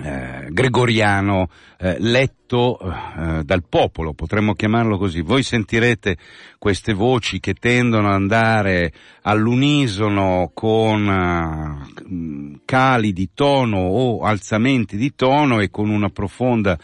eh, 0.01 0.47
gregoriano 0.49 1.49
eh, 1.77 1.97
letto 1.99 2.79
eh, 2.79 3.43
dal 3.43 3.63
popolo, 3.67 4.13
potremmo 4.13 4.53
chiamarlo 4.53 4.97
così. 4.97 5.21
Voi 5.21 5.43
sentirete 5.43 6.17
queste 6.57 6.93
voci 6.93 7.39
che 7.39 7.53
tendono 7.53 8.07
ad 8.07 8.13
andare 8.13 8.93
all'unisono 9.23 10.51
con 10.53 11.05
uh, 11.05 12.59
cali 12.65 13.11
di 13.11 13.29
tono 13.33 13.77
o 13.77 14.21
alzamenti 14.21 14.95
di 14.95 15.13
tono 15.15 15.59
e 15.59 15.69
con 15.69 15.89
una 15.89 16.09
profonda 16.09 16.77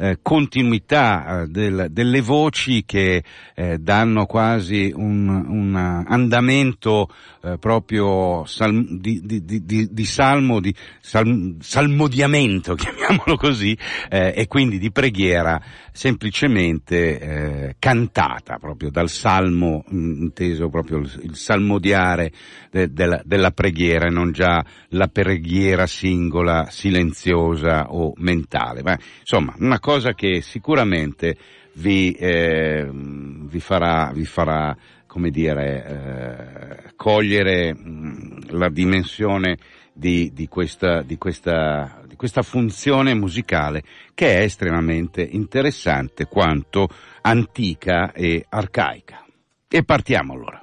eh, 0.00 0.18
continuità 0.22 1.42
eh, 1.42 1.46
del, 1.48 1.88
delle 1.90 2.20
voci 2.20 2.84
che 2.86 3.24
eh, 3.54 3.78
danno 3.78 4.26
quasi 4.26 4.92
un, 4.94 5.28
un 5.28 5.74
andamento 6.06 7.08
eh, 7.42 7.58
proprio 7.58 8.44
sal, 8.46 8.72
di, 9.00 9.20
di, 9.24 9.44
di, 9.44 9.88
di, 9.90 10.04
salmo, 10.04 10.60
di 10.60 10.72
sal, 11.00 11.56
salmodiamento, 11.58 12.74
chiamiamolo 12.78 13.36
così, 13.36 13.76
eh, 14.08 14.32
e 14.36 14.46
quindi 14.46 14.78
di 14.78 14.92
preghiera 14.92 15.60
semplicemente 15.98 17.18
eh, 17.18 17.76
cantata 17.80 18.58
proprio 18.58 18.88
dal 18.88 19.08
salmo, 19.08 19.84
inteso 19.90 20.68
proprio 20.68 20.98
il, 20.98 21.20
il 21.24 21.34
salmodiare 21.34 22.30
de, 22.70 22.92
de 22.92 23.06
la, 23.06 23.20
della 23.24 23.50
preghiera 23.50 24.06
e 24.06 24.10
non 24.10 24.30
già 24.30 24.64
la 24.90 25.08
preghiera 25.08 25.88
singola, 25.88 26.66
silenziosa 26.70 27.90
o 27.90 28.12
mentale. 28.18 28.82
Ma 28.84 28.96
insomma, 29.18 29.56
una 29.58 29.80
cosa 29.80 30.14
che 30.14 30.40
sicuramente 30.40 31.36
vi, 31.74 32.12
eh, 32.12 32.88
vi 32.92 33.58
farà, 33.58 34.12
vi 34.14 34.24
farà 34.24 34.76
come 35.04 35.30
dire, 35.30 36.84
eh, 36.84 36.92
cogliere 36.94 37.74
mh, 37.74 38.56
la 38.56 38.68
dimensione 38.68 39.56
di, 39.98 40.30
di, 40.32 40.46
questa, 40.46 41.02
di, 41.02 41.18
questa, 41.18 42.02
di 42.06 42.14
questa 42.14 42.42
funzione 42.42 43.14
musicale 43.14 43.82
che 44.14 44.38
è 44.38 44.42
estremamente 44.42 45.22
interessante 45.22 46.26
quanto 46.26 46.88
antica 47.22 48.12
e 48.12 48.46
arcaica. 48.48 49.26
E 49.66 49.82
partiamo 49.82 50.34
allora. 50.34 50.62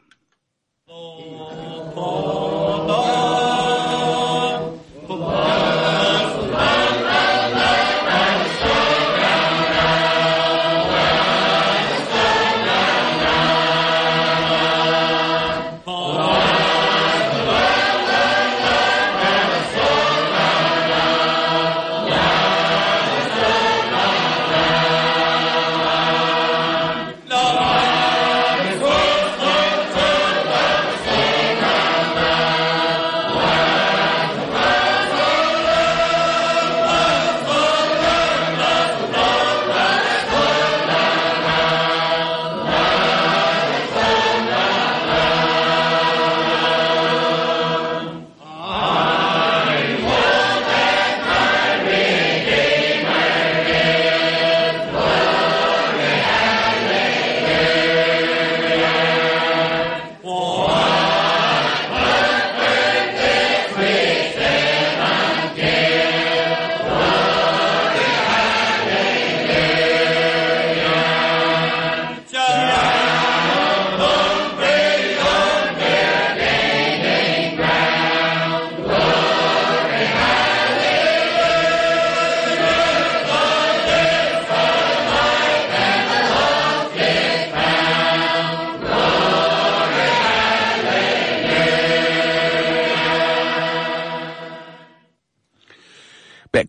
La 0.86 1.65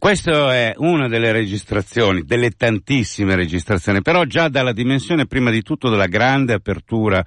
questa 0.07 0.55
è 0.55 0.73
una 0.77 1.09
delle 1.09 1.33
registrazioni, 1.33 2.23
delle 2.23 2.51
tantissime 2.51 3.35
registrazioni, 3.35 4.03
però 4.03 4.23
già 4.23 4.47
dalla 4.49 4.73
dimensione 4.73 5.27
prima 5.27 5.51
di 5.51 5.63
tutto 5.63 5.91
della 5.91 6.07
grande 6.07 6.53
apertura 6.53 7.25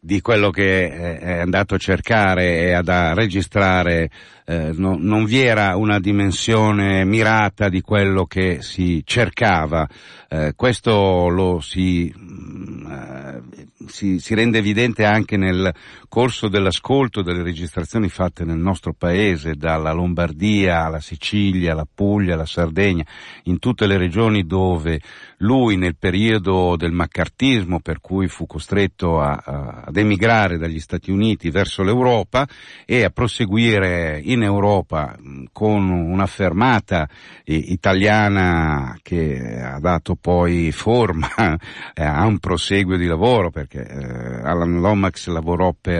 di 0.00 0.20
quello 0.20 0.50
che 0.50 0.90
è 0.90 1.38
andato 1.38 1.76
a 1.76 1.78
cercare 1.78 2.58
e 2.58 2.72
ad 2.72 2.88
a 2.88 3.14
registrare 3.14 4.10
eh, 4.46 4.72
no, 4.74 4.96
non 4.98 5.26
vi 5.26 5.40
era 5.40 5.76
una 5.76 6.00
dimensione 6.00 7.04
mirata 7.04 7.68
di 7.68 7.82
quello 7.82 8.24
che 8.24 8.62
si 8.62 9.02
cercava. 9.04 9.86
Eh, 10.28 10.54
questo 10.56 11.28
lo 11.28 11.60
si, 11.60 12.12
mh, 12.16 12.90
eh, 12.90 13.66
si, 13.86 14.18
si, 14.18 14.34
rende 14.34 14.58
evidente 14.58 15.04
anche 15.04 15.36
nel 15.36 15.72
corso 16.08 16.48
dell'ascolto 16.48 17.22
delle 17.22 17.42
registrazioni 17.42 18.08
fatte 18.08 18.44
nel 18.44 18.56
nostro 18.56 18.92
paese, 18.92 19.54
dalla 19.54 19.92
Lombardia 19.92 20.84
alla 20.84 21.00
Sicilia, 21.00 21.72
alla 21.72 21.86
Puglia, 21.92 22.34
alla 22.34 22.46
Sardegna, 22.46 23.04
in 23.44 23.58
tutte 23.58 23.86
le 23.86 23.98
regioni 23.98 24.46
dove 24.46 25.00
lui 25.38 25.76
nel 25.76 25.96
periodo 25.96 26.76
del 26.76 26.92
maccartismo, 26.92 27.80
per 27.80 28.00
cui 28.00 28.26
fu 28.28 28.46
costretto 28.46 29.20
a, 29.20 29.40
a, 29.44 29.82
ad 29.86 29.96
emigrare 29.96 30.58
dagli 30.58 30.80
Stati 30.80 31.10
Uniti 31.10 31.50
verso 31.50 31.82
l'Europa 31.82 32.48
e 32.84 33.04
a 33.04 33.10
proseguire 33.10 34.20
in 34.22 34.42
Europa 34.42 35.16
con 35.52 35.90
una 35.90 36.26
fermata 36.26 37.08
italiana 37.44 38.98
che 39.02 39.60
ha 39.60 39.78
dato 39.78 40.16
poi 40.16 40.72
forma 40.72 41.28
a 41.94 42.26
un 42.26 42.38
proseguio 42.38 42.96
di 42.96 43.06
lavoro 43.06 43.50
perché 43.50 43.86
eh, 43.86 44.40
Alan 44.42 44.80
Lomax 44.80 45.28
lavorò 45.28 45.74
per 45.78 45.97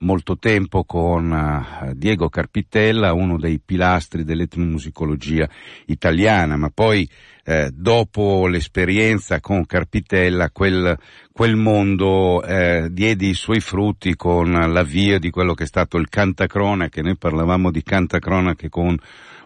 molto 0.00 0.38
tempo 0.38 0.84
con 0.84 1.30
uh, 1.30 1.92
Diego 1.94 2.28
Carpitella, 2.28 3.12
uno 3.12 3.38
dei 3.38 3.60
pilastri 3.64 4.24
dell'etnomusicologia 4.24 5.48
italiana, 5.86 6.56
ma 6.56 6.70
poi 6.72 7.08
eh, 7.44 7.70
dopo 7.72 8.46
l'esperienza 8.46 9.40
con 9.40 9.64
Carpitella 9.64 10.50
quel, 10.50 10.98
quel 11.32 11.56
mondo 11.56 12.42
eh, 12.42 12.88
diede 12.90 13.24
i 13.24 13.32
suoi 13.32 13.60
frutti 13.60 14.16
con 14.16 14.50
l'avvio 14.50 15.18
di 15.18 15.30
quello 15.30 15.54
che 15.54 15.64
è 15.64 15.66
stato 15.66 15.96
il 15.96 16.10
cantacronache, 16.10 17.00
noi 17.00 17.16
parlavamo 17.16 17.70
di 17.70 17.82
cantacronache 17.82 18.68
con 18.68 18.98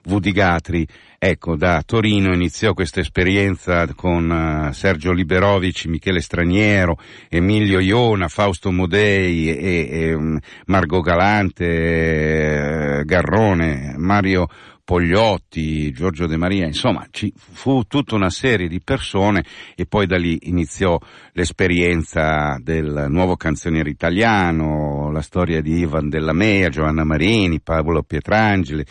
Vudigatri. 0.04 0.86
Ecco, 1.18 1.56
da 1.56 1.82
Torino 1.86 2.34
iniziò 2.34 2.74
questa 2.74 3.00
esperienza 3.00 3.86
con 3.94 4.28
uh, 4.28 4.72
Sergio 4.72 5.12
Liberovici, 5.12 5.88
Michele 5.88 6.20
Straniero, 6.20 6.98
Emilio 7.28 7.78
Iona, 7.78 8.26
Fausto 8.28 8.72
Modei 8.72 9.48
e, 9.56 9.88
e 9.90 10.14
um, 10.14 10.36
Margo 10.66 11.00
Galante, 11.00 12.98
eh, 12.98 13.04
Garrone, 13.04 13.94
Mario 13.96 14.48
Pogliotti, 14.84 15.92
Giorgio 15.92 16.26
De 16.26 16.36
Maria, 16.36 16.66
insomma 16.66 17.06
ci 17.10 17.32
fu 17.36 17.84
tutta 17.84 18.16
una 18.16 18.30
serie 18.30 18.66
di 18.66 18.80
persone 18.80 19.44
e 19.76 19.86
poi 19.86 20.06
da 20.06 20.18
lì 20.18 20.38
iniziò 20.48 20.98
l'esperienza 21.32 22.58
del 22.60 23.06
nuovo 23.08 23.36
canzoniere 23.36 23.90
italiano, 23.90 25.10
la 25.12 25.22
storia 25.22 25.62
di 25.62 25.78
Ivan 25.78 26.08
Della 26.08 26.32
Mea, 26.32 26.68
Giovanna 26.68 27.04
Marini, 27.04 27.60
Paolo 27.60 28.02
Pietrangeli, 28.02 28.84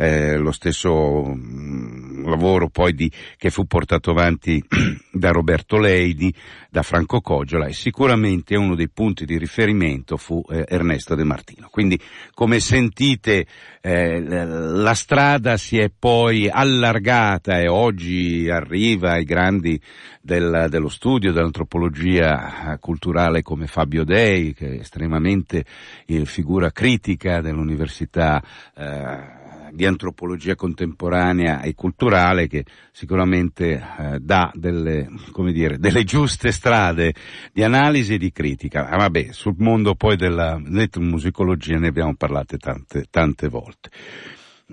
eh, 0.00 0.36
lo 0.36 0.52
stesso 0.52 1.24
mm, 1.26 2.28
lavoro 2.28 2.68
poi 2.68 2.94
di, 2.94 3.10
che 3.36 3.50
fu 3.50 3.66
portato 3.66 4.12
avanti 4.12 4.62
da 5.10 5.30
Roberto 5.30 5.76
Leidi, 5.76 6.32
da 6.70 6.82
Franco 6.82 7.20
Coggiola 7.20 7.66
e 7.66 7.72
sicuramente 7.72 8.56
uno 8.56 8.76
dei 8.76 8.88
punti 8.88 9.24
di 9.24 9.36
riferimento 9.36 10.16
fu 10.16 10.40
eh, 10.50 10.64
Ernesto 10.68 11.16
De 11.16 11.24
Martino. 11.24 11.68
Quindi 11.68 12.00
come 12.32 12.60
sentite 12.60 13.46
eh, 13.80 14.20
la 14.20 14.94
strada 14.94 15.56
si 15.56 15.78
è 15.78 15.90
poi 15.96 16.48
allargata 16.48 17.58
e 17.58 17.66
oggi 17.66 18.48
arriva 18.48 19.12
ai 19.12 19.24
grandi 19.24 19.80
del, 20.20 20.66
dello 20.68 20.88
studio 20.88 21.32
dell'antropologia 21.32 22.76
culturale 22.80 23.42
come 23.42 23.66
Fabio 23.66 24.04
Dei, 24.04 24.54
che 24.54 24.76
è 24.76 24.78
estremamente 24.80 25.64
eh, 26.06 26.24
figura 26.24 26.70
critica 26.70 27.40
dell'università 27.40 28.40
eh, 28.76 29.37
di 29.78 29.86
antropologia 29.86 30.56
contemporanea 30.56 31.60
e 31.60 31.76
culturale 31.76 32.48
che 32.48 32.64
sicuramente 32.90 33.74
eh, 33.74 34.18
dà 34.18 34.50
delle, 34.52 35.06
dire, 35.52 35.78
delle 35.78 36.02
giuste 36.02 36.50
strade 36.50 37.14
di 37.52 37.62
analisi 37.62 38.14
e 38.14 38.18
di 38.18 38.32
critica. 38.32 38.88
Ah, 38.88 38.96
vabbè, 38.96 39.28
sul 39.30 39.54
mondo 39.58 39.94
poi 39.94 40.16
della 40.16 40.60
musicologia 40.96 41.78
ne 41.78 41.86
abbiamo 41.86 42.16
parlato 42.16 42.56
tante, 42.56 43.04
tante 43.08 43.46
volte. 43.46 43.90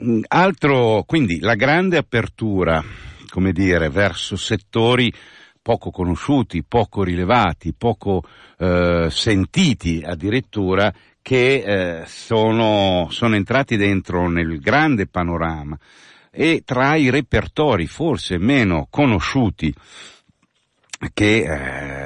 Mm, 0.04 0.22
altro, 0.28 1.04
quindi 1.06 1.40
la 1.40 1.54
grande 1.54 1.98
apertura, 1.98 2.84
come 3.30 3.52
dire, 3.52 3.90
verso 3.90 4.36
settori 4.36 5.14
poco 5.62 5.92
conosciuti, 5.92 6.64
poco 6.64 7.04
rilevati, 7.04 7.76
poco 7.78 8.24
eh, 8.58 9.08
sentiti 9.12 10.02
addirittura, 10.04 10.92
che 11.26 12.02
eh, 12.02 12.06
sono, 12.06 13.08
sono 13.10 13.34
entrati 13.34 13.78
dentro 13.78 14.30
nel 14.30 14.60
grande 14.60 15.08
panorama 15.08 15.76
e 16.30 16.62
tra 16.64 16.94
i 16.98 17.10
repertori 17.10 17.88
forse 17.88 18.38
meno 18.38 18.86
conosciuti 18.92 19.74
che 21.16 21.38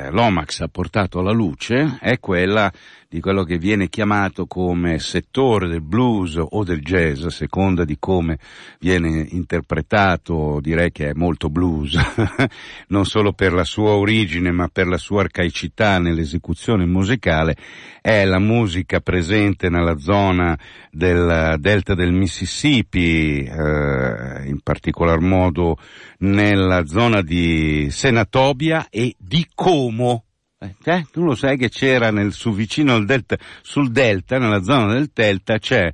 eh, 0.06 0.10
l'Omax 0.10 0.62
ha 0.62 0.70
portato 0.70 1.20
alla 1.20 1.34
luce 1.34 1.98
è 2.00 2.18
quella 2.22 2.72
di 3.12 3.22
quello 3.22 3.44
che 3.44 3.58
viene 3.58 3.90
chiamato 3.90 4.46
come 4.46 5.00
settore 5.00 5.68
del 5.68 5.82
blues 5.82 6.36
o 6.38 6.64
del 6.64 6.80
jazz, 6.80 7.24
a 7.24 7.32
seconda 7.32 7.84
di 7.84 7.98
come 7.98 8.38
viene 8.80 9.26
interpretato, 9.32 10.60
direi 10.62 10.92
che 10.92 11.10
è 11.10 11.14
molto 11.14 11.50
blues, 11.50 11.98
non 12.90 13.06
solo 13.06 13.34
per 13.34 13.52
la 13.52 13.64
sua 13.64 13.94
origine 13.94 14.52
ma 14.52 14.68
per 14.68 14.86
la 14.86 15.00
sua 15.00 15.22
arcaicità 15.22 15.98
nell'esecuzione 15.98 16.86
musicale, 16.86 17.56
è 18.00 18.26
la 18.26 18.38
musica 18.38 19.00
presente 19.00 19.70
nella 19.70 19.98
zona 19.98 20.56
del 20.92 21.56
delta 21.58 21.96
del 21.96 22.12
Mississippi, 22.12 23.40
eh, 23.44 24.46
in 24.46 24.60
particolar 24.62 25.20
modo 25.20 25.78
nella 26.20 26.86
zona 26.86 27.24
di 27.24 27.88
Senatobia 27.90 28.86
e 28.92 29.16
di 29.18 29.48
Como, 29.56 30.26
eh, 30.62 31.06
tu 31.10 31.24
lo 31.24 31.36
sai 31.36 31.58
che 31.58 31.70
c'era 31.70 32.12
nel, 32.12 32.34
su 32.34 32.54
vicino 32.54 32.94
al 32.94 33.06
delta, 33.06 33.38
sul 33.62 33.92
delta, 33.92 34.38
nella 34.38 34.62
zona 34.62 34.94
del 34.94 35.10
delta, 35.14 35.58
c'è 35.58 35.90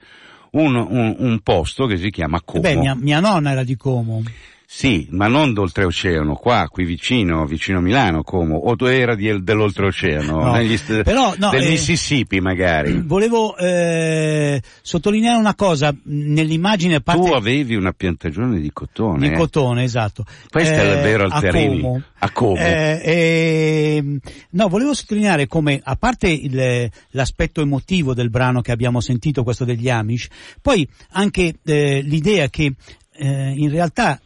un, 0.51 0.75
un, 0.75 1.15
un 1.19 1.39
posto 1.41 1.85
che 1.85 1.97
si 1.97 2.09
chiama 2.09 2.41
Como. 2.41 2.61
Beh, 2.61 2.75
mia, 2.75 2.95
mia 2.95 3.19
nonna 3.19 3.51
era 3.51 3.63
di 3.63 3.75
Como. 3.75 4.23
Sì, 4.67 5.07
ma 5.11 5.27
non 5.27 5.53
d'oltreoceano, 5.53 6.35
qua, 6.35 6.67
qui 6.69 6.85
vicino, 6.85 7.45
vicino 7.45 7.77
a 7.77 7.81
Milano, 7.81 8.23
come, 8.23 8.55
o 8.55 8.75
era 8.89 9.15
di, 9.15 9.43
dell'oltreoceano, 9.43 10.43
no, 10.43 10.75
st- 10.75 11.03
però, 11.03 11.35
no, 11.37 11.51
del 11.51 11.63
eh, 11.63 11.69
Mississippi 11.69 12.41
magari. 12.41 12.99
Volevo 13.01 13.55
eh, 13.57 14.59
sottolineare 14.81 15.37
una 15.37 15.53
cosa, 15.53 15.95
nell'immagine 16.05 16.99
parte... 17.01 17.27
Tu 17.27 17.33
avevi 17.33 17.75
una 17.75 17.91
piantagione 17.91 18.59
di 18.59 18.71
cotone. 18.73 19.27
Di 19.27 19.33
eh? 19.33 19.37
cotone, 19.37 19.83
esatto. 19.83 20.25
Questo 20.49 20.73
eh, 20.73 20.77
è 20.77 20.95
il 20.95 21.01
vero 21.03 21.25
Alterini. 21.25 21.77
A 21.77 21.81
Como. 21.81 22.01
A 22.17 22.31
Como. 22.31 22.57
Eh, 22.57 24.19
no, 24.49 24.67
volevo 24.67 24.95
sottolineare 24.95 25.45
come, 25.47 25.79
a 25.81 25.95
parte 25.95 26.27
il, 26.27 26.89
l'aspetto 27.11 27.61
emotivo 27.61 28.15
del 28.15 28.31
brano 28.31 28.61
che 28.61 28.71
abbiamo 28.71 28.99
sentito, 28.99 29.43
questo 29.43 29.63
degli 29.63 29.89
Amish, 29.89 30.27
poi 30.59 30.87
anche 31.11 31.55
eh, 31.63 32.01
l'idea 32.01 32.49
che 32.49 32.73
in 33.17 33.69
realtà 33.69 34.19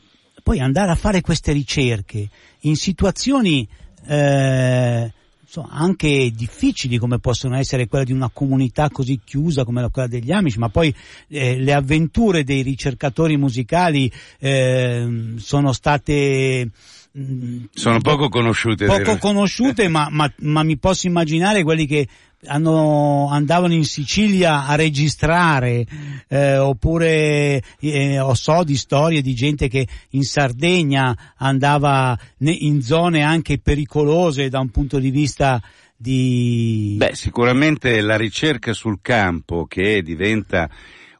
poi 0.49 0.61
andare 0.61 0.89
a 0.89 0.95
fare 0.95 1.21
queste 1.21 1.51
ricerche 1.51 2.27
in 2.61 2.75
situazioni 2.75 3.67
eh, 4.07 5.13
anche 5.69 6.31
difficili 6.33 6.97
come 6.97 7.19
possono 7.19 7.55
essere 7.55 7.87
quelle 7.87 8.05
di 8.05 8.13
una 8.13 8.31
comunità 8.33 8.89
così 8.89 9.19
chiusa 9.23 9.63
come 9.63 9.87
quella 9.91 10.07
degli 10.07 10.31
Amish, 10.31 10.55
ma 10.55 10.69
poi 10.69 10.91
eh, 11.27 11.59
le 11.59 11.71
avventure 11.71 12.43
dei 12.43 12.63
ricercatori 12.63 13.37
musicali 13.37 14.11
eh, 14.39 15.35
sono 15.37 15.71
state 15.71 16.67
mm, 17.15 17.65
sono 17.71 17.99
poco 17.99 18.27
conosciute. 18.29 18.87
Poco 18.87 19.17
conosciute, 19.17 19.87
ma, 19.87 20.07
ma, 20.09 20.33
ma 20.37 20.63
mi 20.63 20.77
posso 20.77 21.05
immaginare 21.05 21.61
quelli 21.61 21.85
che 21.85 22.07
hanno, 22.45 23.27
andavano 23.29 23.73
in 23.73 23.83
Sicilia 23.83 24.65
a 24.65 24.75
registrare, 24.75 25.85
eh, 26.27 26.57
oppure 26.57 27.61
eh, 27.79 28.31
so 28.33 28.63
di 28.63 28.75
storie 28.75 29.21
di 29.21 29.33
gente 29.33 29.67
che 29.67 29.87
in 30.11 30.23
Sardegna 30.23 31.33
andava 31.37 32.17
in 32.39 32.81
zone 32.81 33.21
anche 33.21 33.59
pericolose 33.59 34.49
da 34.49 34.59
un 34.59 34.69
punto 34.69 34.99
di 34.99 35.11
vista 35.11 35.61
di... 35.95 36.95
Beh, 36.97 37.13
sicuramente 37.13 37.99
la 37.99 38.15
ricerca 38.15 38.71
sul 38.73 38.99
campo 39.01 39.65
che 39.65 40.01
diventa 40.01 40.69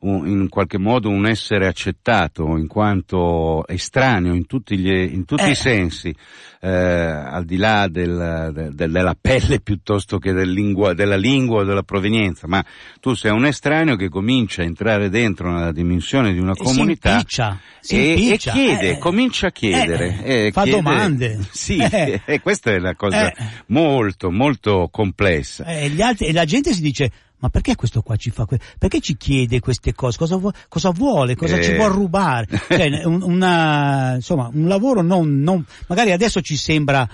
un, 0.01 0.27
in 0.27 0.47
qualche 0.49 0.77
modo 0.77 1.09
un 1.09 1.25
essere 1.27 1.67
accettato 1.67 2.57
in 2.57 2.67
quanto 2.67 3.67
estraneo 3.67 4.33
in 4.33 4.45
tutti, 4.45 4.77
gli, 4.77 4.89
in 4.91 5.25
tutti 5.25 5.43
Eh. 5.43 5.49
i 5.51 5.55
sensi, 5.55 6.15
eh, 6.61 6.69
al 6.69 7.43
di 7.45 7.57
là 7.57 7.87
del- 7.89 8.71
del- 8.73 8.91
della 8.91 9.15
pelle 9.19 9.59
piuttosto 9.61 10.17
che 10.17 10.31
del 10.31 10.51
lingua- 10.51 10.93
della 10.93 11.17
lingua 11.17 11.61
o 11.61 11.63
della 11.65 11.83
provenienza, 11.83 12.47
ma 12.47 12.63
tu 13.01 13.13
sei 13.13 13.31
un 13.31 13.45
estraneo 13.45 13.95
che 13.97 14.07
comincia 14.09 14.61
a 14.61 14.65
entrare 14.65 15.09
dentro 15.09 15.51
nella 15.51 15.71
dimensione 15.73 16.31
di 16.31 16.39
una 16.39 16.53
E 16.53 16.63
comunità 16.63 17.11
impiccia, 17.15 17.59
e, 17.87 17.97
e 17.97 18.13
impiccia, 18.13 18.51
chiede, 18.53 18.89
eh. 18.91 18.97
comincia 18.99 19.47
a 19.47 19.51
chiedere, 19.51 20.23
Eh, 20.23 20.45
eh, 20.47 20.51
fa 20.51 20.63
chiede- 20.63 20.77
domande. 20.81 21.39
Sì, 21.51 21.77
Eh. 21.77 22.21
e 22.25 22.39
questa 22.39 22.71
è 22.71 22.79
la 22.79 22.95
cosa 22.95 23.31
Eh. 23.31 23.35
molto, 23.67 24.31
molto 24.31 24.87
complessa. 24.89 25.65
Eh, 25.65 25.89
gli 25.89 26.01
altri- 26.01 26.27
e 26.27 26.31
la 26.33 26.45
gente 26.45 26.73
si 26.73 26.81
dice 26.81 27.11
ma 27.39 27.49
perché 27.49 27.75
questo 27.75 28.01
qua 28.01 28.15
ci 28.15 28.29
fa 28.31 28.45
que- 28.45 28.59
perché 28.77 28.99
ci 28.99 29.15
chiede 29.17 29.59
queste 29.59 29.93
cose? 29.93 30.17
Cosa, 30.17 30.35
vu- 30.37 30.51
cosa 30.67 30.89
vuole? 30.91 31.35
Cosa 31.35 31.57
Eh. 31.57 31.63
ci 31.63 31.73
vuole 31.75 31.93
rubare? 31.93 32.47
Cioè, 32.69 33.05
un, 33.05 33.21
una- 33.21 34.15
insomma 34.15 34.49
un 34.53 34.67
lavoro 34.67 35.01
non, 35.01 35.39
non 35.39 35.63
magari 35.87 36.11
adesso 36.11 36.41
ci 36.41 36.55
sembra 36.57 37.07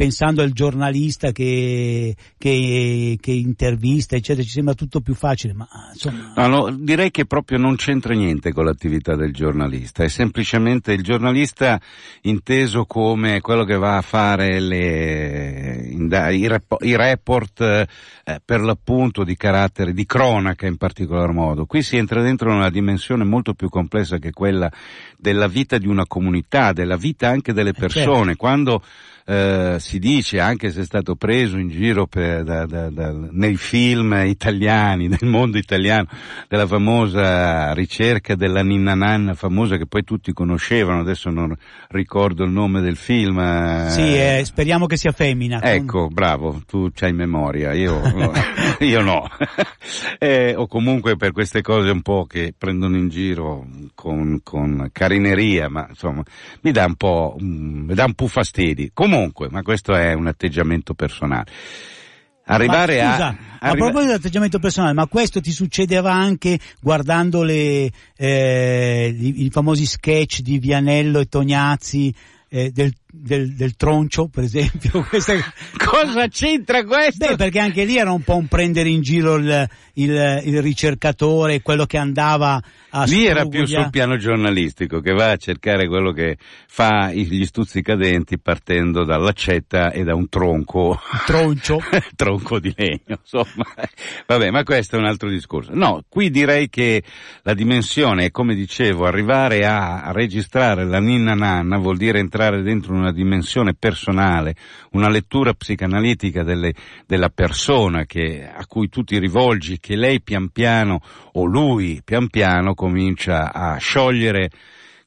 pensando 0.00 0.40
al 0.40 0.52
giornalista 0.52 1.30
che, 1.30 2.16
che, 2.38 3.18
che 3.20 3.32
intervista 3.32 4.16
eccetera 4.16 4.42
ci 4.42 4.52
sembra 4.52 4.72
tutto 4.72 5.02
più 5.02 5.12
facile 5.12 5.52
ma 5.52 5.68
insomma 5.92 6.32
No, 6.36 6.46
no, 6.46 6.70
direi 6.70 7.10
che 7.10 7.26
proprio 7.26 7.58
non 7.58 7.76
c'entra 7.76 8.14
niente 8.14 8.50
con 8.50 8.64
l'attività 8.64 9.14
del 9.14 9.34
giornalista, 9.34 10.02
è 10.02 10.08
semplicemente 10.08 10.94
il 10.94 11.02
giornalista 11.02 11.78
inteso 12.22 12.86
come 12.86 13.42
quello 13.42 13.64
che 13.64 13.76
va 13.76 13.98
a 13.98 14.00
fare 14.00 14.58
le, 14.58 15.90
i, 15.90 16.48
repo- 16.48 16.78
i 16.80 16.96
report 16.96 17.60
eh, 17.60 17.86
per 18.42 18.62
l'appunto 18.62 19.22
di 19.22 19.36
carattere, 19.36 19.92
di 19.92 20.06
cronaca 20.06 20.66
in 20.66 20.78
particolar 20.78 21.32
modo. 21.32 21.66
Qui 21.66 21.82
si 21.82 21.98
entra 21.98 22.22
dentro 22.22 22.50
una 22.50 22.70
dimensione 22.70 23.24
molto 23.24 23.52
più 23.52 23.68
complessa 23.68 24.16
che 24.16 24.30
quella 24.30 24.72
della 25.18 25.46
vita 25.46 25.76
di 25.76 25.88
una 25.88 26.06
comunità, 26.06 26.72
della 26.72 26.96
vita 26.96 27.28
anche 27.28 27.52
delle 27.52 27.74
persone. 27.74 28.36
Quando 28.36 28.82
eh, 29.26 29.76
si 29.78 29.98
dice, 29.98 30.40
anche 30.40 30.70
se 30.70 30.80
è 30.82 30.84
stato 30.84 31.14
preso 31.16 31.56
in 31.58 31.68
giro 31.68 32.06
per- 32.06 32.42
da- 32.44 32.66
da- 32.66 32.90
da- 32.90 33.14
nei 33.30 33.56
film 33.56 34.12
italiani, 34.26 35.08
nel 35.08 35.18
mondo 35.28 35.58
italiano, 35.58 36.06
della 36.48 36.66
famosa 36.66 37.72
ricerca 37.72 38.34
della 38.34 38.62
ninna 38.62 38.94
nanna 38.94 39.34
famosa 39.34 39.76
che 39.76 39.86
poi 39.86 40.02
tutti 40.04 40.32
conoscevano, 40.32 41.00
adesso 41.00 41.30
non 41.30 41.54
ricordo 41.88 42.44
il 42.44 42.50
nome 42.50 42.80
del 42.80 42.96
film. 42.96 43.38
eh, 43.38 43.86
sì 43.90 44.00
eh, 44.16 44.42
speriamo 44.44 44.86
che 44.86 44.96
sia 44.96 45.12
femmina 45.12 45.60
Ecco, 45.62 46.08
bravo, 46.08 46.62
tu 46.66 46.90
c'hai 46.92 47.12
memoria, 47.12 47.72
io, 47.72 48.00
no, 48.14 48.32
io 48.80 49.00
no. 49.02 49.28
Eh, 50.18 50.54
o 50.56 50.66
comunque 50.66 51.16
per 51.16 51.32
queste 51.32 51.62
cose 51.62 51.90
un 51.90 52.02
po' 52.02 52.26
che 52.26 52.52
prendono 52.56 52.96
in 52.96 53.08
giro 53.08 53.66
con, 53.94 54.40
con 54.42 54.88
carineria, 54.92 55.68
ma 55.68 55.86
insomma, 55.88 56.22
mi 56.60 56.70
dà 56.72 56.84
un 56.84 56.94
po', 56.94 57.36
mm, 57.42 57.86
mi 57.86 57.94
dà 57.94 58.04
un 58.04 58.14
po' 58.14 58.26
fastidi. 58.26 58.90
Comunque, 58.92 59.19
ma 59.50 59.62
questo 59.62 59.94
è 59.94 60.12
un 60.12 60.26
atteggiamento 60.26 60.94
personale. 60.94 61.50
Arrivare 62.44 63.02
ma, 63.02 63.12
scusa, 63.12 63.26
a... 63.26 63.28
a 63.28 63.36
arriva- 63.60 63.84
proposito 63.84 64.10
dell'atteggiamento 64.10 64.58
personale, 64.58 64.92
ma 64.94 65.06
questo 65.06 65.40
ti 65.40 65.52
succedeva 65.52 66.12
anche 66.12 66.58
guardando 66.80 67.42
le, 67.42 67.90
eh, 68.16 69.16
i, 69.16 69.44
i 69.44 69.50
famosi 69.50 69.86
sketch 69.86 70.40
di 70.40 70.58
Vianello 70.58 71.20
e 71.20 71.26
Tognazzi 71.26 72.12
eh, 72.48 72.70
del, 72.70 72.92
del, 73.12 73.54
del 73.54 73.76
troncio, 73.76 74.28
per 74.28 74.44
esempio? 74.44 75.04
Questa- 75.08 75.34
Cosa 75.76 76.28
c'entra 76.28 76.84
questo? 76.84 77.26
Beh, 77.26 77.36
perché 77.36 77.58
anche 77.58 77.84
lì 77.84 77.96
era 77.96 78.12
un 78.12 78.22
po' 78.22 78.36
un 78.36 78.46
prendere 78.46 78.88
in 78.88 79.00
giro 79.02 79.36
il, 79.36 79.68
il, 79.94 80.42
il 80.44 80.62
ricercatore, 80.62 81.62
quello 81.62 81.86
che 81.86 81.98
andava 81.98 82.60
a 82.90 83.04
Lì 83.04 83.24
era 83.24 83.44
più 83.46 83.66
sul 83.66 83.90
piano 83.90 84.16
giornalistico, 84.16 85.00
che 85.00 85.12
va 85.12 85.30
a 85.30 85.36
cercare 85.36 85.86
quello 85.86 86.12
che 86.12 86.36
fa 86.66 87.12
gli 87.12 87.44
stuzzicadenti 87.44 88.38
partendo 88.38 89.04
dall'accetta 89.04 89.92
e 89.92 90.02
da 90.02 90.14
un 90.14 90.28
tronco. 90.28 91.00
troncio. 91.24 91.78
tronco 92.16 92.58
di 92.58 92.72
legno, 92.76 93.18
insomma. 93.20 93.64
Vabbè, 94.26 94.50
ma 94.50 94.64
questo 94.64 94.96
è 94.96 94.98
un 94.98 95.04
altro 95.06 95.28
discorso. 95.28 95.70
No, 95.72 96.02
qui 96.08 96.30
direi 96.30 96.68
che 96.68 97.02
la 97.42 97.54
dimensione 97.54 98.26
è, 98.26 98.30
come 98.30 98.54
dicevo, 98.54 99.06
arrivare 99.06 99.64
a, 99.66 100.02
a 100.02 100.12
registrare 100.12 100.84
la 100.84 100.98
ninna 100.98 101.34
nanna 101.34 101.78
vuol 101.78 101.96
dire 101.96 102.18
entrare 102.18 102.62
dentro 102.62 102.94
una 103.00 103.12
dimensione 103.12 103.74
personale, 103.74 104.54
una 104.92 105.08
lettura 105.08 105.52
psicanalitica 105.54 106.42
delle- 106.42 106.74
della 107.06 107.30
persona 107.30 108.04
che, 108.06 108.48
a 108.48 108.64
cui 108.66 108.88
tu 108.88 109.02
ti 109.02 109.18
rivolgi, 109.18 109.78
che 109.80 109.96
lei 109.96 110.20
pian 110.22 110.48
piano, 110.50 111.00
o 111.32 111.44
lui 111.44 112.00
pian 112.04 112.28
piano, 112.28 112.74
comincia 112.74 113.52
a 113.52 113.76
sciogliere 113.76 114.50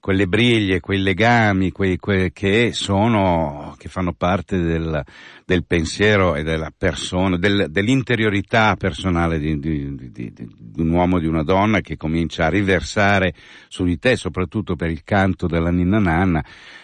quelle 0.03 0.27
briglie, 0.27 0.81
quei 0.81 0.99
legami, 1.01 1.71
quei, 1.71 1.95
que- 1.95 2.31
che 2.33 2.73
sono, 2.73 3.73
che 3.77 3.87
fanno 3.87 4.11
parte 4.11 4.59
del, 4.59 5.01
del 5.45 5.63
pensiero 5.65 6.35
e 6.35 6.43
della 6.43 6.73
persona, 6.77 7.37
del- 7.37 7.67
dell'interiorità 7.69 8.75
personale 8.75 9.39
di, 9.39 9.57
di- 9.59 9.95
di- 10.11 10.33
di- 10.33 10.47
un 10.75 10.89
uomo 10.89 11.17
e 11.17 11.21
di 11.21 11.27
una 11.27 11.43
donna 11.43 11.79
che 11.79 11.95
comincia 11.95 12.47
a 12.47 12.49
riversare 12.49 13.33
su 13.69 13.85
di 13.85 13.97
te, 13.97 14.17
soprattutto 14.17 14.75
per 14.75 14.89
il 14.89 15.05
canto 15.05 15.47
della 15.47 15.71
ninna 15.71 15.99
nanna, 15.99 16.43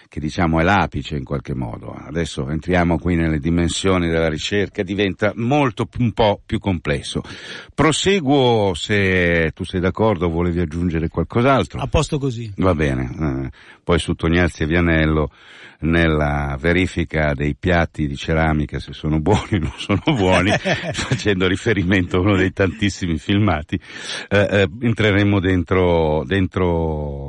che 0.09 0.19
diciamo 0.19 0.59
è 0.59 0.63
l'apice 0.63 1.15
in 1.15 1.23
qualche 1.23 1.53
modo. 1.53 1.91
Adesso 1.93 2.49
entriamo 2.49 2.97
qui 2.97 3.15
nelle 3.15 3.37
dimensioni 3.37 4.09
della 4.09 4.27
ricerca, 4.27 4.81
diventa 4.81 5.33
molto 5.35 5.87
un 5.99 6.13
po' 6.13 6.41
più 6.43 6.57
complesso. 6.57 7.21
Proseguo 7.75 8.73
se 8.73 9.51
tu 9.53 9.63
sei 9.63 9.79
d'accordo 9.79 10.25
o 10.25 10.29
volevi 10.29 10.61
aggiungere 10.61 11.09
qualcos'altro. 11.09 11.79
A 11.79 11.85
posto 11.85 12.17
così. 12.17 12.51
Va 12.57 12.73
bene, 12.73 13.03
eh, 13.03 13.49
poi 13.83 13.99
su 13.99 14.15
Tognazzi 14.15 14.63
e 14.63 14.65
Vianello 14.65 15.29
nella 15.81 16.57
verifica 16.59 17.33
dei 17.33 17.55
piatti 17.55 18.07
di 18.07 18.17
ceramica 18.17 18.79
se 18.79 18.91
sono 18.91 19.19
buoni 19.21 19.53
o 19.53 19.59
non 19.59 19.73
sono 19.77 20.01
buoni, 20.05 20.51
facendo 20.91 21.47
riferimento 21.47 22.17
a 22.17 22.19
uno 22.21 22.35
dei 22.35 22.51
tantissimi 22.51 23.17
filmati, 23.17 23.79
eh, 24.27 24.47
eh, 24.49 24.69
entreremo 24.81 25.39
dentro, 25.39 26.23
dentro, 26.25 27.28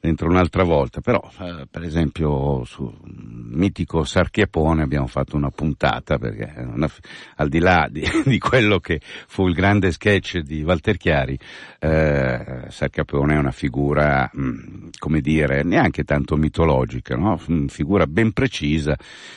dentro 0.00 0.28
un'altra 0.28 0.62
volta, 0.62 1.02
però 1.02 1.20
eh, 1.40 1.66
per 1.70 1.82
esempio 1.82 2.64
sul 2.64 2.90
mitico 3.04 4.02
Sarchiapone 4.02 4.82
abbiamo 4.82 5.06
fatto 5.06 5.36
una 5.36 5.50
puntata 5.50 6.16
perché 6.18 6.52
una- 6.56 6.90
al 7.36 7.48
di 7.48 7.58
là 7.58 7.86
di, 7.90 8.02
di 8.24 8.38
quello 8.38 8.78
che 8.78 9.00
fu 9.02 9.46
il 9.46 9.54
grande 9.54 9.92
sketch 9.92 10.38
di 10.38 10.62
Walter 10.62 10.96
Chiari, 10.96 11.38
eh, 11.78 12.64
Sarchiapone 12.68 13.34
è 13.34 13.38
una 13.38 13.50
figura, 13.50 14.28
mh, 14.32 14.88
come 14.98 15.20
dire, 15.20 15.62
neanche 15.64 16.04
tanto 16.04 16.36
mitologica, 16.36 17.16
no? 17.16 17.38
Una 17.48 17.68
figura 17.68 18.06
ben 18.06 18.32
precisa 18.32 18.96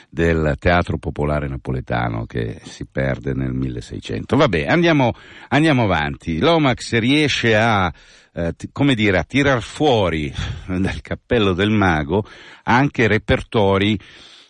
del 0.10 0.56
teatro 0.60 0.97
popolare 0.97 1.47
napoletano 1.47 2.26
che 2.26 2.62
si 2.63 2.86
perde 2.86 3.34
nel 3.34 3.52
1600. 3.52 4.38
Vabbè, 4.38 4.65
andiamo, 4.67 5.12
andiamo 5.49 5.84
avanti. 5.84 6.39
Lomax 6.39 6.97
riesce 6.99 7.56
a, 7.56 7.91
eh, 8.34 8.54
come 8.72 8.96
dire, 8.96 9.17
a 9.17 9.24
tirar 9.24 9.62
fuori 9.62 10.34
dal 10.67 11.02
cappello 11.02 11.54
del 11.54 11.69
mago 11.69 12.26
anche 12.63 13.08
repertori 13.08 13.98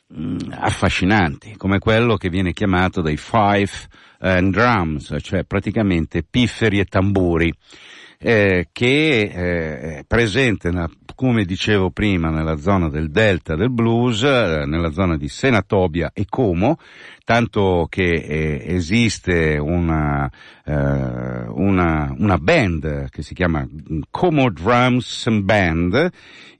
mh, 0.08 0.38
affascinanti, 0.52 1.56
come 1.58 1.80
quello 1.80 2.16
che 2.16 2.30
viene 2.30 2.54
chiamato 2.54 3.02
dei 3.02 3.18
five 3.18 3.72
and 4.20 4.54
drums, 4.54 5.16
cioè 5.20 5.44
praticamente 5.44 6.24
pifferi 6.24 6.80
e 6.80 6.86
tamburi, 6.86 7.54
eh, 8.20 8.70
che 8.72 9.20
eh, 9.20 9.98
è 9.98 10.04
presente, 10.08 10.70
nella- 10.70 10.90
come 11.14 11.44
dicevo 11.44 11.92
prima, 11.92 12.30
nella 12.30 12.56
zona 12.56 12.90
del 12.90 13.12
delta 13.12 13.56
del 13.56 13.70
blues, 13.70 14.24
eh, 14.24 14.64
nella 14.66 14.92
zona 14.92 15.18
di 15.18 15.28
Senatobia 15.28 16.12
e 16.14 16.26
Como, 16.30 16.78
tanto 17.24 17.88
che 17.90 18.04
eh, 18.04 18.64
esiste 18.66 19.58
una, 19.58 20.30
eh, 20.66 20.74
una, 20.74 22.14
una 22.18 22.38
band 22.38 23.10
che 23.10 23.22
si 23.24 23.34
chiama 23.34 23.66
Como 24.10 24.50
Drums 24.52 25.30
Band 25.42 26.10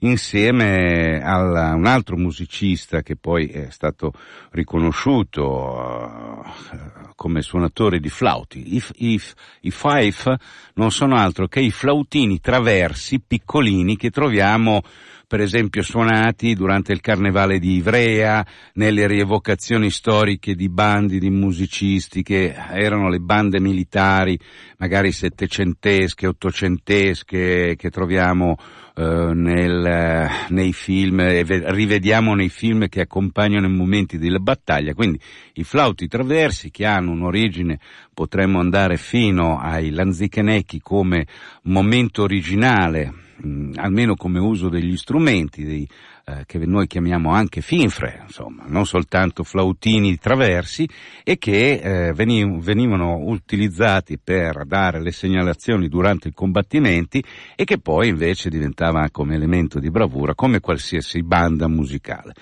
insieme 0.00 1.20
a 1.22 1.74
un 1.74 1.86
altro 1.86 2.16
musicista 2.16 3.02
che 3.02 3.16
poi 3.16 3.46
è 3.48 3.68
stato 3.70 4.12
riconosciuto 4.52 6.42
eh, 6.72 7.12
come 7.14 7.42
suonatore 7.42 8.00
di 8.00 8.08
flauti. 8.08 8.76
I, 8.76 8.82
i, 8.96 9.20
I 9.60 9.70
five 9.70 10.38
non 10.74 10.90
sono 10.90 11.16
altro 11.16 11.46
che 11.46 11.60
i 11.60 11.70
flautini 11.70 12.40
traversi 12.40 13.20
piccolini 13.20 13.96
che 13.96 14.10
troviamo 14.10 14.82
per 15.26 15.40
esempio 15.40 15.82
suonati 15.82 16.54
durante 16.54 16.92
il 16.92 17.00
carnevale 17.00 17.58
di 17.58 17.76
Ivrea, 17.76 18.44
nelle 18.74 19.06
rievocazioni 19.06 19.90
storiche 19.90 20.54
di 20.54 20.68
bandi 20.68 21.18
di 21.18 21.30
musicisti 21.30 22.22
che 22.22 22.54
erano 22.54 23.08
le 23.08 23.18
bande 23.18 23.60
militari, 23.60 24.38
magari 24.78 25.12
settecentesche, 25.12 26.26
ottocentesche, 26.26 27.74
che 27.76 27.90
troviamo 27.90 28.56
eh, 28.96 29.32
nel, 29.34 30.28
nei 30.50 30.72
film, 30.72 31.18
e 31.20 31.44
rivediamo 31.44 32.34
nei 32.34 32.48
film 32.48 32.88
che 32.88 33.00
accompagnano 33.00 33.66
i 33.66 33.72
momenti 33.72 34.18
della 34.18 34.38
battaglia. 34.38 34.94
Quindi 34.94 35.18
i 35.54 35.64
flauti 35.64 36.06
traversi 36.06 36.70
che 36.70 36.84
hanno 36.84 37.10
un'origine, 37.10 37.78
potremmo 38.12 38.60
andare 38.60 38.96
fino 38.96 39.58
ai 39.58 39.90
lanzichenecchi 39.90 40.80
come 40.80 41.26
momento 41.62 42.22
originale, 42.22 43.12
mh, 43.36 43.72
almeno 43.76 44.14
come 44.14 44.38
uso 44.38 44.68
degli 44.68 44.96
strumenti, 44.96 45.64
dei, 45.64 45.88
eh, 46.26 46.44
che 46.46 46.58
noi 46.58 46.86
chiamiamo 46.86 47.30
anche 47.32 47.60
finfre, 47.60 48.22
insomma, 48.22 48.64
non 48.66 48.86
soltanto 48.86 49.44
flautini 49.44 50.16
traversi, 50.18 50.88
e 51.22 51.38
che 51.38 52.08
eh, 52.08 52.12
venivano 52.12 53.16
utilizzati 53.16 54.18
per 54.18 54.64
dare 54.66 55.00
le 55.00 55.12
segnalazioni 55.12 55.88
durante 55.88 56.28
i 56.28 56.32
combattimenti 56.32 57.22
e 57.54 57.64
che 57.64 57.78
poi 57.78 58.08
invece 58.08 58.48
diventava 58.48 59.08
come 59.10 59.34
elemento 59.34 59.78
di 59.78 59.90
bravura, 59.90 60.34
come 60.34 60.60
qualsiasi 60.60 61.22
banda 61.22 61.68
musicale. 61.68 62.32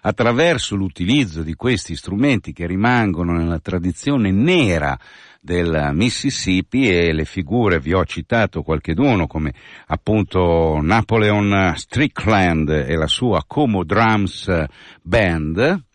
Attraverso 0.00 0.76
l'utilizzo 0.76 1.42
di 1.42 1.54
questi 1.54 1.96
strumenti 1.96 2.52
che 2.52 2.66
rimangono 2.66 3.32
nella 3.32 3.58
tradizione 3.58 4.30
nera 4.30 4.96
del 5.40 5.90
Mississippi 5.92 6.88
e 6.88 7.12
le 7.12 7.24
figure, 7.24 7.80
vi 7.80 7.92
ho 7.92 8.04
citato 8.04 8.62
qualcheduno 8.62 9.26
come 9.26 9.54
appunto 9.86 10.80
Napoleon 10.82 11.72
Strickland 11.76 12.68
e 12.68 12.94
la 12.94 13.06
sua 13.06 13.44
Como 13.46 13.84
Drums 13.84 14.50
Band, 15.02 15.86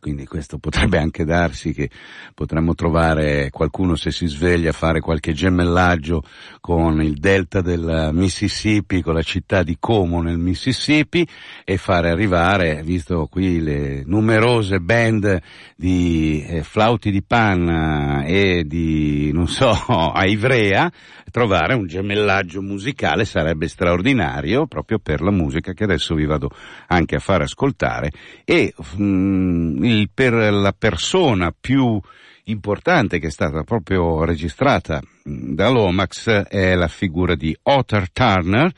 quindi 0.00 0.26
questo 0.26 0.58
potrebbe 0.58 0.98
anche 0.98 1.24
darsi 1.24 1.72
che 1.72 1.90
potremmo 2.34 2.74
trovare 2.74 3.50
qualcuno 3.50 3.96
se 3.96 4.10
si 4.10 4.26
sveglia 4.26 4.70
a 4.70 4.74
fare 4.74 5.00
qualche 5.00 5.32
gemellaggio 5.32 6.22
con 6.60 7.02
il 7.02 7.18
delta 7.18 7.62
del 7.62 8.10
Mississippi, 8.12 9.02
con 9.02 9.14
la 9.14 9.22
città 9.22 9.62
di 9.62 9.76
Como 9.80 10.20
nel 10.20 10.38
Mississippi 10.38 11.26
e 11.64 11.76
fare 11.78 12.10
arrivare, 12.10 12.82
visto 12.84 13.26
qui 13.30 13.60
le 13.60 14.02
numerose 14.04 14.78
band 14.78 15.40
di 15.74 16.44
eh, 16.46 16.62
flauti 16.62 17.10
di 17.10 17.22
panna 17.22 18.24
e 18.24 18.64
di, 18.66 19.30
non 19.32 19.48
so, 19.48 19.70
a 20.12 20.26
Ivrea, 20.26 20.90
trovare 21.30 21.74
un 21.74 21.86
gemellaggio 21.86 22.62
musicale 22.62 23.24
sarebbe 23.24 23.68
straordinario 23.68 24.66
proprio 24.66 24.98
per 24.98 25.20
la 25.20 25.30
musica 25.30 25.72
che 25.72 25.84
adesso 25.84 26.14
vi 26.14 26.26
vado 26.26 26.50
anche 26.88 27.16
a 27.16 27.20
far 27.20 27.42
ascoltare 27.42 28.10
e 28.44 28.74
mh, 28.76 29.84
il, 29.84 30.10
per 30.12 30.32
la 30.32 30.74
persona 30.76 31.54
più 31.58 32.00
importante 32.44 33.18
che 33.18 33.26
è 33.26 33.30
stata 33.30 33.62
proprio 33.62 34.24
registrata 34.24 35.00
dall'Omax 35.22 36.28
è 36.44 36.74
la 36.74 36.88
figura 36.88 37.34
di 37.34 37.56
Otter 37.62 38.10
Turner 38.10 38.72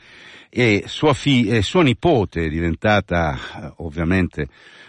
e 0.49 0.83
sua, 0.87 1.13
fi- 1.13 1.47
e 1.47 1.61
sua 1.61 1.81
nipote 1.81 2.49
diventata 2.49 3.33
eh, 3.33 3.73
ovviamente 3.77 4.47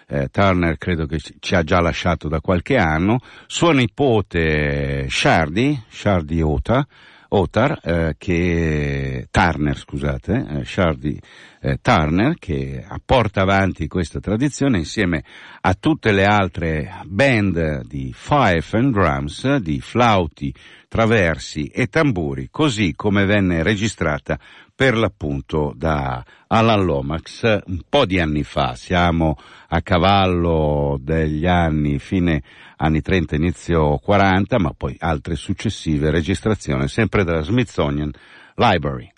eh, 0.09 0.29
Turner 0.29 0.77
credo 0.77 1.07
che 1.07 1.18
ci 1.38 1.55
ha 1.55 1.62
già 1.62 1.81
lasciato 1.81 2.29
da 2.29 2.40
qualche 2.40 2.77
anno, 2.77 3.20
sua 3.46 3.72
nipote 3.72 5.07
Shardy, 5.09 5.81
Shardy 5.88 6.40
Ota, 6.42 6.87
Otar, 7.35 7.81
eh, 7.83 8.14
che, 8.18 9.27
Turner, 9.31 9.77
scusate, 9.77 10.47
eh, 10.49 10.64
Shardy 10.66 11.18
eh, 11.62 11.79
Turner, 11.81 12.35
che 12.38 12.85
porta 13.07 13.40
avanti 13.40 13.88
questa 13.88 14.21
tradizione 14.21 14.77
insieme 14.77 15.25
a 15.62 15.73
tutte 15.73 16.12
le 16.12 16.27
altre 16.27 17.01
band 17.07 17.87
di 17.87 18.12
fife 18.14 18.77
and 18.77 18.92
drums, 18.92 19.57
di 19.57 19.81
flauti, 19.81 20.53
traversi 20.88 21.68
e 21.68 21.87
tamburi, 21.87 22.49
così 22.51 22.92
come 22.95 23.25
venne 23.25 23.62
registrata 23.62 24.38
per 24.75 24.97
l'appunto 24.97 25.73
da 25.77 26.25
Alan 26.49 26.85
Lomax 26.85 27.61
un 27.67 27.81
po' 27.89 28.07
di 28.07 28.19
anni 28.19 28.43
fa, 28.43 28.75
siamo 28.75 29.37
a 29.69 29.83
cavallo 29.83 30.99
degli 31.01 31.46
anni 31.46 31.99
fine 31.99 32.42
anni 32.77 33.01
30, 33.01 33.37
inizio 33.37 33.99
40, 33.99 34.59
ma 34.59 34.73
poi 34.77 34.96
altre 34.99 35.37
successive 35.37 36.11
registrazioni, 36.11 36.88
sempre 36.88 37.25
dalla 37.25 37.42
Smithsonian 37.42 38.11
Library. 38.57 39.12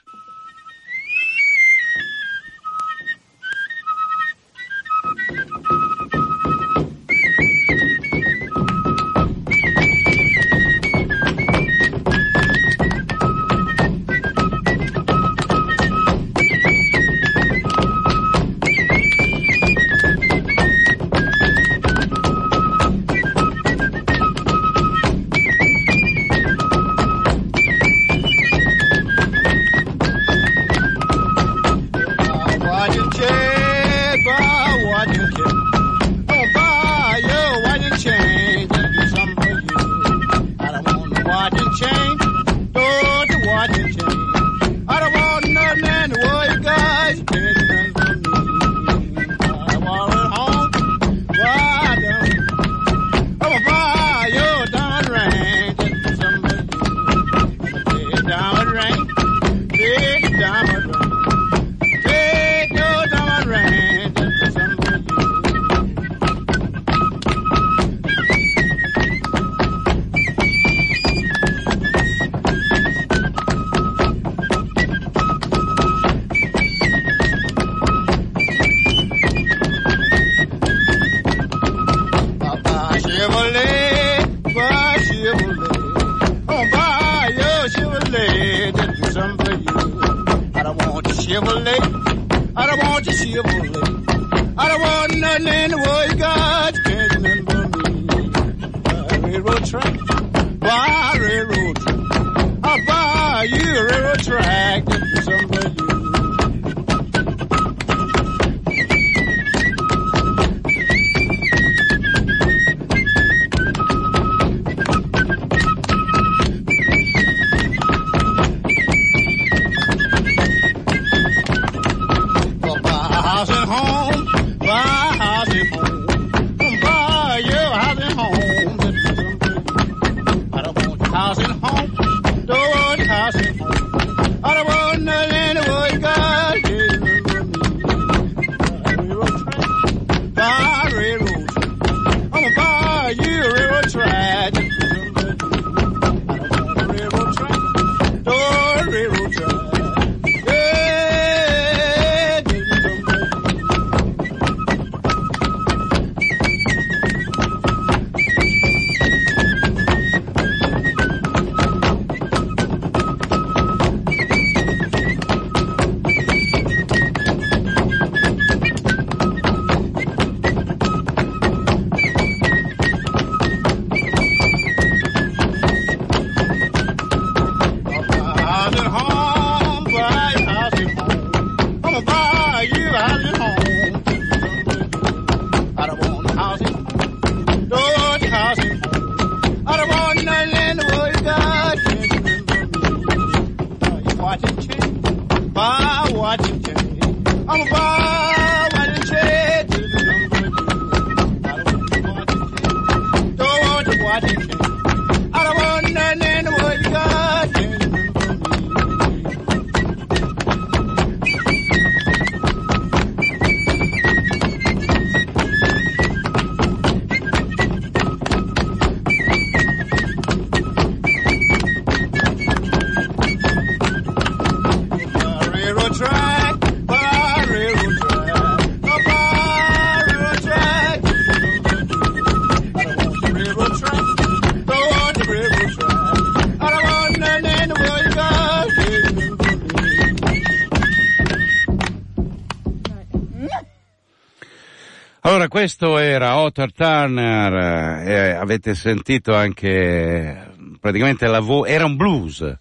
Questo 245.54 245.98
era 245.98 246.38
Otter 246.38 246.72
Turner, 246.72 248.08
eh, 248.08 248.30
avete 248.32 248.74
sentito 248.74 249.36
anche 249.36 250.50
praticamente 250.80 251.28
la 251.28 251.38
voce, 251.38 251.70
era 251.70 251.84
un 251.84 251.94
blues, 251.94 252.56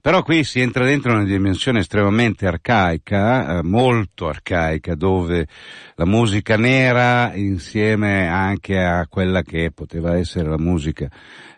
però 0.00 0.22
qui 0.22 0.44
si 0.44 0.60
entra 0.60 0.86
dentro 0.86 1.12
una 1.12 1.24
dimensione 1.24 1.80
estremamente 1.80 2.46
arcaica, 2.46 3.58
eh, 3.58 3.62
molto 3.62 4.28
arcaica, 4.28 4.94
dove 4.94 5.46
la 5.94 6.06
musica 6.06 6.56
nera 6.56 7.34
insieme 7.34 8.26
anche 8.26 8.82
a 8.82 9.06
quella 9.08 9.42
che 9.42 9.70
poteva 9.70 10.16
essere 10.16 10.48
la 10.48 10.58
musica 10.58 11.06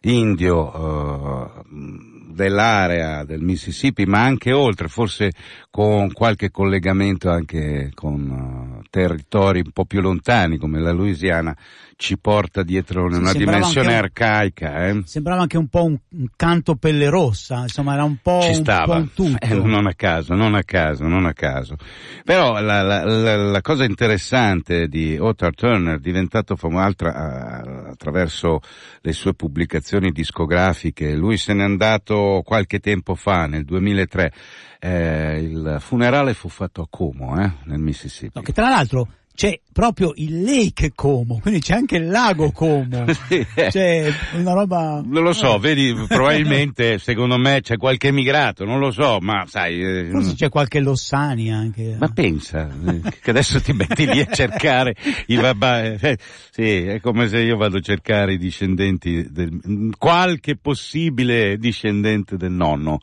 indio 0.01 0.73
eh, 0.75 2.10
dell'area 2.41 3.23
del 3.25 3.43
Mississippi, 3.43 4.07
ma 4.07 4.23
anche 4.23 4.53
oltre, 4.53 4.89
forse 4.89 5.33
con 5.71 6.11
qualche 6.13 6.51
collegamento 6.51 7.29
anche 7.31 7.91
con 7.95 8.81
eh, 8.81 8.87
territori 8.89 9.61
un 9.63 9.73
po' 9.73 9.85
più 9.85 10.01
lontani 10.01 10.57
come 10.57 10.81
la 10.81 10.91
Louisiana, 10.91 11.55
ci 12.01 12.17
porta 12.17 12.63
dietro 12.63 13.11
Sì, 13.13 13.19
una 13.19 13.33
dimensione 13.35 13.89
un- 13.89 13.95
arcaica. 13.95 14.87
Eh? 14.87 15.03
Sembrava 15.05 15.43
anche 15.43 15.59
un 15.59 15.69
po' 15.69 15.85
un, 15.85 15.99
un 16.13 16.27
canto 16.35 16.77
pelle 16.77 17.11
rossa, 17.11 17.59
insomma 17.61 17.93
era 17.93 18.05
un 18.05 18.17
po', 18.23 18.41
Ci 18.41 18.57
un, 18.57 18.63
po' 18.65 18.93
un 18.93 19.13
tutto. 19.13 19.37
Eh, 19.47 19.55
non 19.55 19.87
a 19.87 19.93
caso, 19.95 20.35
non 20.35 20.55
a 20.55 20.63
caso, 20.65 21.07
non 21.07 21.27
a 21.27 21.35
caso. 21.35 21.77
Però 22.25 22.59
la, 22.59 22.81
la- 22.81 23.05
la- 23.05 23.37
la 23.37 23.61
cosa 23.61 23.85
interessante 23.85 24.89
di 24.89 25.19
Otter 25.19 25.55
Turner, 25.55 26.01
diventato 26.01 26.57
famoso 26.57 26.79
eh, 27.01 27.91
attraverso 27.91 28.61
le 29.03 29.13
sue 29.13 29.35
pubblicazioni 29.35 30.11
discografiche, 30.11 31.15
lui 31.15 31.37
se 31.37 31.53
n'è 31.53 31.63
andato 31.63 32.41
qualche 32.47 32.79
tempo 32.79 33.15
fa, 33.15 33.45
nel 33.47 33.65
2003, 33.65 34.33
eh, 34.79 35.39
il 35.43 35.77
funerale 35.81 36.33
fu 36.33 36.49
fatto 36.49 36.81
a 36.81 36.87
Como, 36.89 37.39
eh, 37.39 37.53
nel 37.65 37.79
Mississippi. 37.79 38.33
No, 38.37 38.41
che 38.43 38.53
tra 38.55 38.71
l'altro 38.71 39.07
c'è 39.35 39.59
proprio 39.73 40.13
il 40.17 40.43
Lake 40.43 40.93
Como, 40.95 41.39
quindi 41.41 41.61
c'è 41.61 41.75
anche 41.75 41.97
il 41.97 42.09
lago 42.09 42.51
Como. 42.53 43.05
Eh. 43.31 43.69
C'è 43.71 44.13
una 44.35 44.53
roba... 44.53 45.01
Non 45.05 45.23
lo 45.23 45.33
so, 45.33 45.59
vedi, 45.59 45.95
probabilmente 46.09 46.99
secondo 47.01 47.39
me 47.39 47.61
c'è 47.63 47.77
qualche 47.77 48.09
emigrato, 48.09 48.65
non 48.65 48.79
lo 48.79 48.91
so, 48.91 49.19
ma 49.21 49.45
sai... 49.47 49.81
eh, 49.81 50.09
Forse 50.11 50.35
c'è 50.35 50.49
qualche 50.49 50.81
Lossani 50.81 51.53
anche. 51.53 51.97
Ma 51.99 52.09
pensa, 52.09 52.69
eh, 52.87 53.01
che 53.23 53.31
adesso 53.31 53.61
ti 53.61 53.73
metti 53.73 54.07
lì 54.07 54.21
a 54.21 54.27
cercare 54.31 54.95
i 55.27 55.37
babà, 55.37 55.85
eh, 55.85 56.19
sì, 56.51 56.83
è 56.85 57.01
come 57.01 57.29
se 57.29 57.39
io 57.39 57.57
vado 57.57 57.79
a 57.79 57.81
cercare 57.81 58.35
i 58.35 58.39
discendenti 58.39 59.27
del, 59.31 59.91
qualche 59.97 60.57
possibile 60.57 61.57
discendente 61.57 62.37
del 62.37 62.53
nonno, 62.53 62.99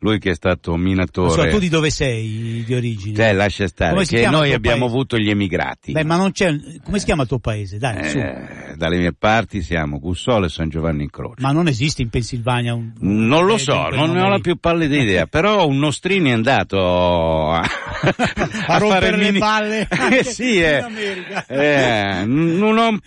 lui 0.00 0.18
che 0.18 0.30
è 0.30 0.34
stato 0.34 0.72
Non 0.72 0.80
so, 0.80 0.84
minatore. 0.84 1.50
tu 1.50 1.58
di 1.58 1.68
dove 1.68 1.90
sei 1.90 2.62
di 2.66 2.74
origine? 2.74 3.14
Cioè, 3.14 3.32
lascia 3.32 3.66
stare, 3.68 4.04
che 4.04 4.28
noi 4.28 4.52
abbiamo 4.52 4.80
paese? 4.80 4.94
avuto 4.94 5.18
gli 5.18 5.30
emigrati. 5.30 5.67
Beh, 5.92 6.04
ma 6.04 6.16
non 6.16 6.32
c'è... 6.32 6.54
Come 6.82 6.98
si 6.98 7.04
chiama 7.04 7.22
il 7.22 7.28
tuo 7.28 7.38
paese? 7.38 7.78
Dai, 7.78 8.08
su. 8.08 8.18
Eh, 8.18 8.74
dalle 8.76 8.98
mie 8.98 9.12
parti 9.12 9.62
siamo 9.62 9.98
Gussolo 9.98 10.46
e 10.46 10.48
San 10.48 10.68
Giovanni 10.68 11.04
in 11.04 11.10
Croce. 11.10 11.40
Ma 11.42 11.52
non 11.52 11.68
esiste 11.68 12.02
in 12.02 12.10
Pennsylvania 12.10 12.74
un... 12.74 12.92
Non 13.00 13.44
lo 13.46 13.54
eh, 13.54 13.58
so, 13.58 13.88
non 13.88 14.12
ne 14.12 14.22
ho 14.22 14.28
la 14.28 14.38
più 14.38 14.56
pallida 14.56 14.96
idea, 14.96 15.26
però 15.30 15.66
un 15.66 15.78
Nostrini 15.78 16.30
è 16.30 16.32
andato 16.32 17.50
a, 17.50 17.60
A 18.66 18.78
rompere 18.78 18.88
fare 18.88 19.08
il 19.08 19.16
le 19.16 19.24
mini- 19.24 19.38
palle 19.38 19.88
Eh, 20.18 20.24
sì, 20.24 20.60
eh. 20.60 20.84
Eh, 21.48 22.24
non 22.24 22.78
ho 22.78 22.98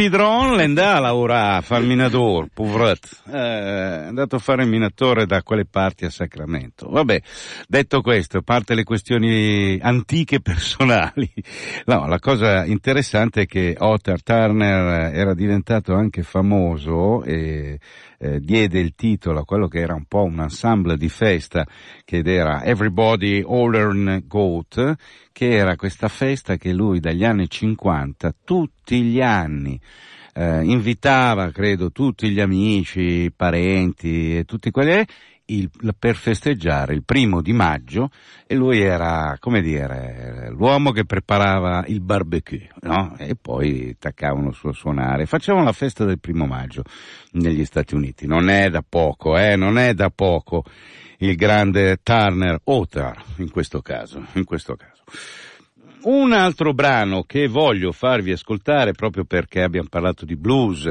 Pidron 0.00 0.56
le 0.56 0.64
andava 0.64 0.96
a 0.96 1.00
lavorare, 1.00 1.58
a 1.58 1.60
fare 1.60 1.84
minatore, 1.84 2.48
povretto. 2.54 3.08
Eh, 3.26 3.32
è 3.32 4.06
andato 4.06 4.36
a 4.36 4.38
fare 4.38 4.62
il 4.62 4.68
minatore 4.70 5.26
da 5.26 5.42
quelle 5.42 5.66
parti 5.66 6.06
a 6.06 6.10
Sacramento. 6.10 6.88
Vabbè, 6.88 7.20
detto 7.68 8.00
questo, 8.00 8.38
a 8.38 8.40
parte 8.40 8.74
le 8.74 8.84
questioni 8.84 9.78
antiche 9.78 10.40
personali, 10.40 11.30
no, 11.84 12.06
la 12.06 12.18
cosa 12.18 12.64
interessante 12.64 13.42
è 13.42 13.46
che 13.46 13.76
Otter 13.78 14.22
Turner 14.22 15.14
era 15.14 15.34
diventato 15.34 15.92
anche 15.92 16.22
famoso 16.22 17.22
e 17.22 17.78
eh, 18.22 18.38
diede 18.38 18.78
il 18.78 18.94
titolo 18.94 19.40
a 19.40 19.44
quello 19.46 19.66
che 19.66 19.80
era 19.80 19.94
un 19.94 20.04
po' 20.04 20.24
un 20.24 20.40
ensemble 20.40 20.98
di 20.98 21.08
festa, 21.08 21.66
che 22.04 22.20
era 22.22 22.62
Everybody 22.62 23.42
Hollern 23.42 24.24
Goat, 24.26 24.94
che 25.32 25.50
era 25.50 25.74
questa 25.76 26.08
festa 26.08 26.56
che 26.56 26.72
lui 26.72 27.00
dagli 27.00 27.24
anni 27.24 27.48
50, 27.48 28.34
tutti 28.44 29.00
gli 29.00 29.22
anni, 29.22 29.80
eh, 30.34 30.62
invitava, 30.64 31.50
credo, 31.50 31.90
tutti 31.90 32.28
gli 32.28 32.40
amici, 32.40 33.00
i 33.00 33.32
parenti 33.32 34.36
e 34.36 34.44
tutti 34.44 34.70
quelli 34.70 35.02
il- 35.54 35.70
per 35.98 36.16
festeggiare 36.16 36.94
il 36.94 37.02
primo 37.04 37.40
di 37.40 37.52
maggio 37.52 38.10
e 38.46 38.54
lui 38.54 38.80
era, 38.80 39.36
come 39.38 39.60
dire, 39.60 40.48
l'uomo 40.50 40.92
che 40.92 41.04
preparava 41.04 41.84
il 41.86 42.00
barbecue, 42.00 42.68
no? 42.82 43.14
E 43.18 43.36
poi 43.40 43.96
taccavano 43.98 44.52
su 44.52 44.68
a 44.68 44.72
suonare. 44.72 45.26
Facevano 45.26 45.64
la 45.64 45.72
festa 45.72 46.04
del 46.04 46.18
primo 46.18 46.46
maggio 46.46 46.82
negli 47.32 47.64
Stati 47.64 47.94
Uniti. 47.94 48.26
Non 48.26 48.48
è 48.48 48.70
da 48.70 48.84
poco, 48.86 49.36
eh, 49.36 49.56
non 49.56 49.78
è 49.78 49.94
da 49.94 50.10
poco 50.10 50.64
il 51.18 51.36
grande 51.36 51.98
Turner 52.02 52.60
Otar 52.64 53.22
in 53.36 53.50
questo 53.50 53.80
caso, 53.82 54.24
in 54.34 54.44
questo 54.44 54.76
caso. 54.76 55.02
Un 56.02 56.32
altro 56.32 56.72
brano 56.72 57.24
che 57.24 57.46
voglio 57.46 57.92
farvi 57.92 58.32
ascoltare 58.32 58.92
proprio 58.92 59.24
perché 59.24 59.60
abbiamo 59.60 59.88
parlato 59.90 60.24
di 60.24 60.34
blues 60.34 60.88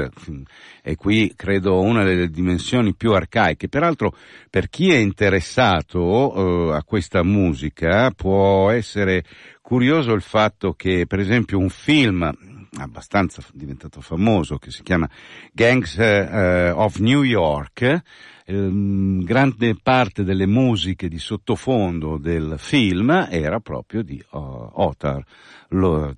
e 0.82 0.94
qui 0.94 1.32
credo 1.34 1.80
una 1.80 2.04
delle 2.04 2.28
dimensioni 2.28 2.94
più 2.94 3.12
arcaiche. 3.12 3.68
Peraltro 3.68 4.14
per 4.48 4.68
chi 4.68 4.90
è 4.90 4.98
interessato 4.98 6.70
eh, 6.70 6.76
a 6.76 6.84
questa 6.84 7.24
musica 7.24 8.12
può 8.12 8.70
essere 8.70 9.24
curioso 9.60 10.12
il 10.12 10.22
fatto 10.22 10.74
che 10.74 11.06
per 11.08 11.18
esempio 11.18 11.58
un 11.58 11.70
film 11.70 12.59
abbastanza 12.78 13.42
diventato 13.52 14.00
famoso 14.00 14.58
che 14.58 14.70
si 14.70 14.82
chiama 14.82 15.08
Gangs 15.52 15.98
eh, 15.98 16.70
of 16.70 16.98
New 16.98 17.22
York 17.22 18.02
ehm, 18.44 19.24
grande 19.24 19.76
parte 19.80 20.22
delle 20.22 20.46
musiche 20.46 21.08
di 21.08 21.18
sottofondo 21.18 22.16
del 22.16 22.54
film 22.58 23.26
era 23.28 23.58
proprio 23.60 24.02
di 24.02 24.22
uh, 24.30 24.38
Otar 24.38 25.24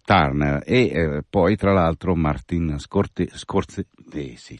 Turner 0.04 0.62
e 0.64 0.84
eh, 0.84 1.22
poi 1.28 1.56
tra 1.56 1.72
l'altro 1.72 2.14
Martin 2.14 2.78
Scorte, 2.78 3.28
Scorse, 3.34 3.88
eh, 4.12 4.34
sì, 4.36 4.58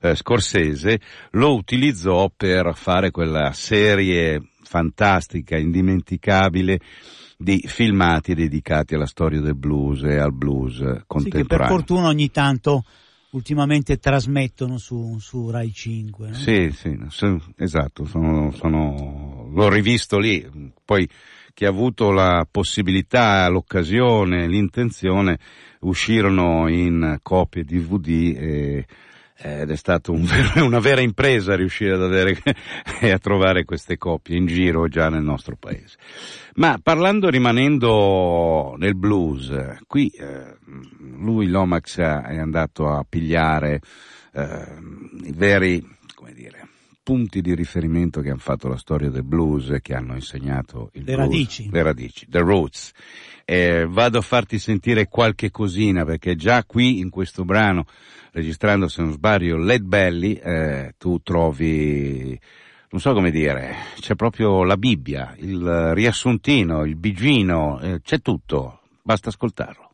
eh, 0.00 0.14
Scorsese 0.16 1.00
lo 1.32 1.54
utilizzò 1.54 2.28
per 2.36 2.74
fare 2.74 3.12
quella 3.12 3.52
serie 3.52 4.42
fantastica, 4.62 5.56
indimenticabile 5.56 6.80
di 7.36 7.62
filmati 7.66 8.34
dedicati 8.34 8.94
alla 8.94 9.06
storia 9.06 9.40
del 9.40 9.54
blues 9.54 10.02
e 10.04 10.16
al 10.16 10.32
blues 10.32 10.76
Sì, 10.76 10.82
che 10.82 10.94
per 10.94 11.04
contemporaneo. 11.06 11.66
fortuna 11.76 12.06
ogni 12.08 12.30
tanto 12.30 12.84
ultimamente 13.30 13.98
trasmettono 13.98 14.78
su, 14.78 15.18
su 15.18 15.50
Rai 15.50 15.72
5. 15.72 16.28
no? 16.28 16.34
Sì, 16.34 16.70
sì, 16.72 16.98
so- 17.08 17.42
esatto, 17.56 18.06
sono, 18.06 18.50
sono- 18.52 19.48
l'ho 19.52 19.68
rivisto 19.68 20.18
lì, 20.18 20.72
poi 20.84 21.06
chi 21.52 21.64
ha 21.64 21.68
avuto 21.68 22.10
la 22.10 22.46
possibilità, 22.50 23.46
l'occasione, 23.48 24.46
l'intenzione, 24.46 25.38
uscirono 25.80 26.68
in 26.68 27.18
copie 27.22 27.64
DVD 27.64 28.08
e, 28.36 28.86
ed 29.38 29.70
è 29.70 29.76
stata 29.76 30.10
un 30.12 30.26
una 30.56 30.78
vera 30.80 31.00
impresa 31.00 31.54
riuscire 31.54 31.92
ad 31.94 32.02
avere 32.02 32.40
e 33.00 33.10
a 33.10 33.18
trovare 33.18 33.64
queste 33.64 33.98
copie 33.98 34.36
in 34.36 34.46
giro 34.46 34.88
già 34.88 35.08
nel 35.08 35.22
nostro 35.22 35.56
paese. 35.56 35.96
Ma 36.54 36.78
parlando, 36.82 37.28
rimanendo 37.28 38.74
nel 38.78 38.96
blues, 38.96 39.52
qui 39.86 40.08
eh, 40.08 40.56
lui, 41.18 41.48
Lomax, 41.48 41.98
è 41.98 42.38
andato 42.38 42.88
a 42.88 43.04
pigliare 43.08 43.80
eh, 44.32 44.66
i 45.24 45.32
veri, 45.32 45.86
come 46.14 46.32
dire, 46.32 46.66
punti 47.02 47.40
di 47.40 47.54
riferimento 47.54 48.20
che 48.20 48.30
hanno 48.30 48.38
fatto 48.38 48.68
la 48.68 48.78
storia 48.78 49.10
del 49.10 49.22
blues 49.22 49.76
che 49.80 49.94
hanno 49.94 50.14
insegnato 50.14 50.90
il 50.94 51.04
Le 51.04 51.14
blues. 51.14 51.18
radici. 51.18 51.70
Le 51.70 51.82
radici, 51.82 52.26
the 52.28 52.40
roots. 52.40 52.92
Eh, 53.48 53.86
vado 53.88 54.18
a 54.18 54.22
farti 54.22 54.58
sentire 54.58 55.06
qualche 55.06 55.52
cosina 55.52 56.04
perché 56.04 56.34
già 56.34 56.64
qui 56.64 56.98
in 56.98 57.10
questo 57.10 57.44
brano, 57.44 57.84
registrando 58.32 58.88
se 58.88 59.02
non 59.02 59.12
sbaglio 59.12 59.56
Led 59.56 59.84
Belly, 59.84 60.32
eh, 60.32 60.94
tu 60.98 61.20
trovi, 61.22 62.36
non 62.90 63.00
so 63.00 63.12
come 63.12 63.30
dire, 63.30 63.72
c'è 64.00 64.16
proprio 64.16 64.64
la 64.64 64.76
Bibbia, 64.76 65.32
il 65.38 65.92
riassuntino, 65.94 66.84
il 66.84 66.96
bigino, 66.96 67.78
eh, 67.78 68.00
c'è 68.00 68.20
tutto, 68.20 68.80
basta 69.02 69.28
ascoltarlo. 69.28 69.90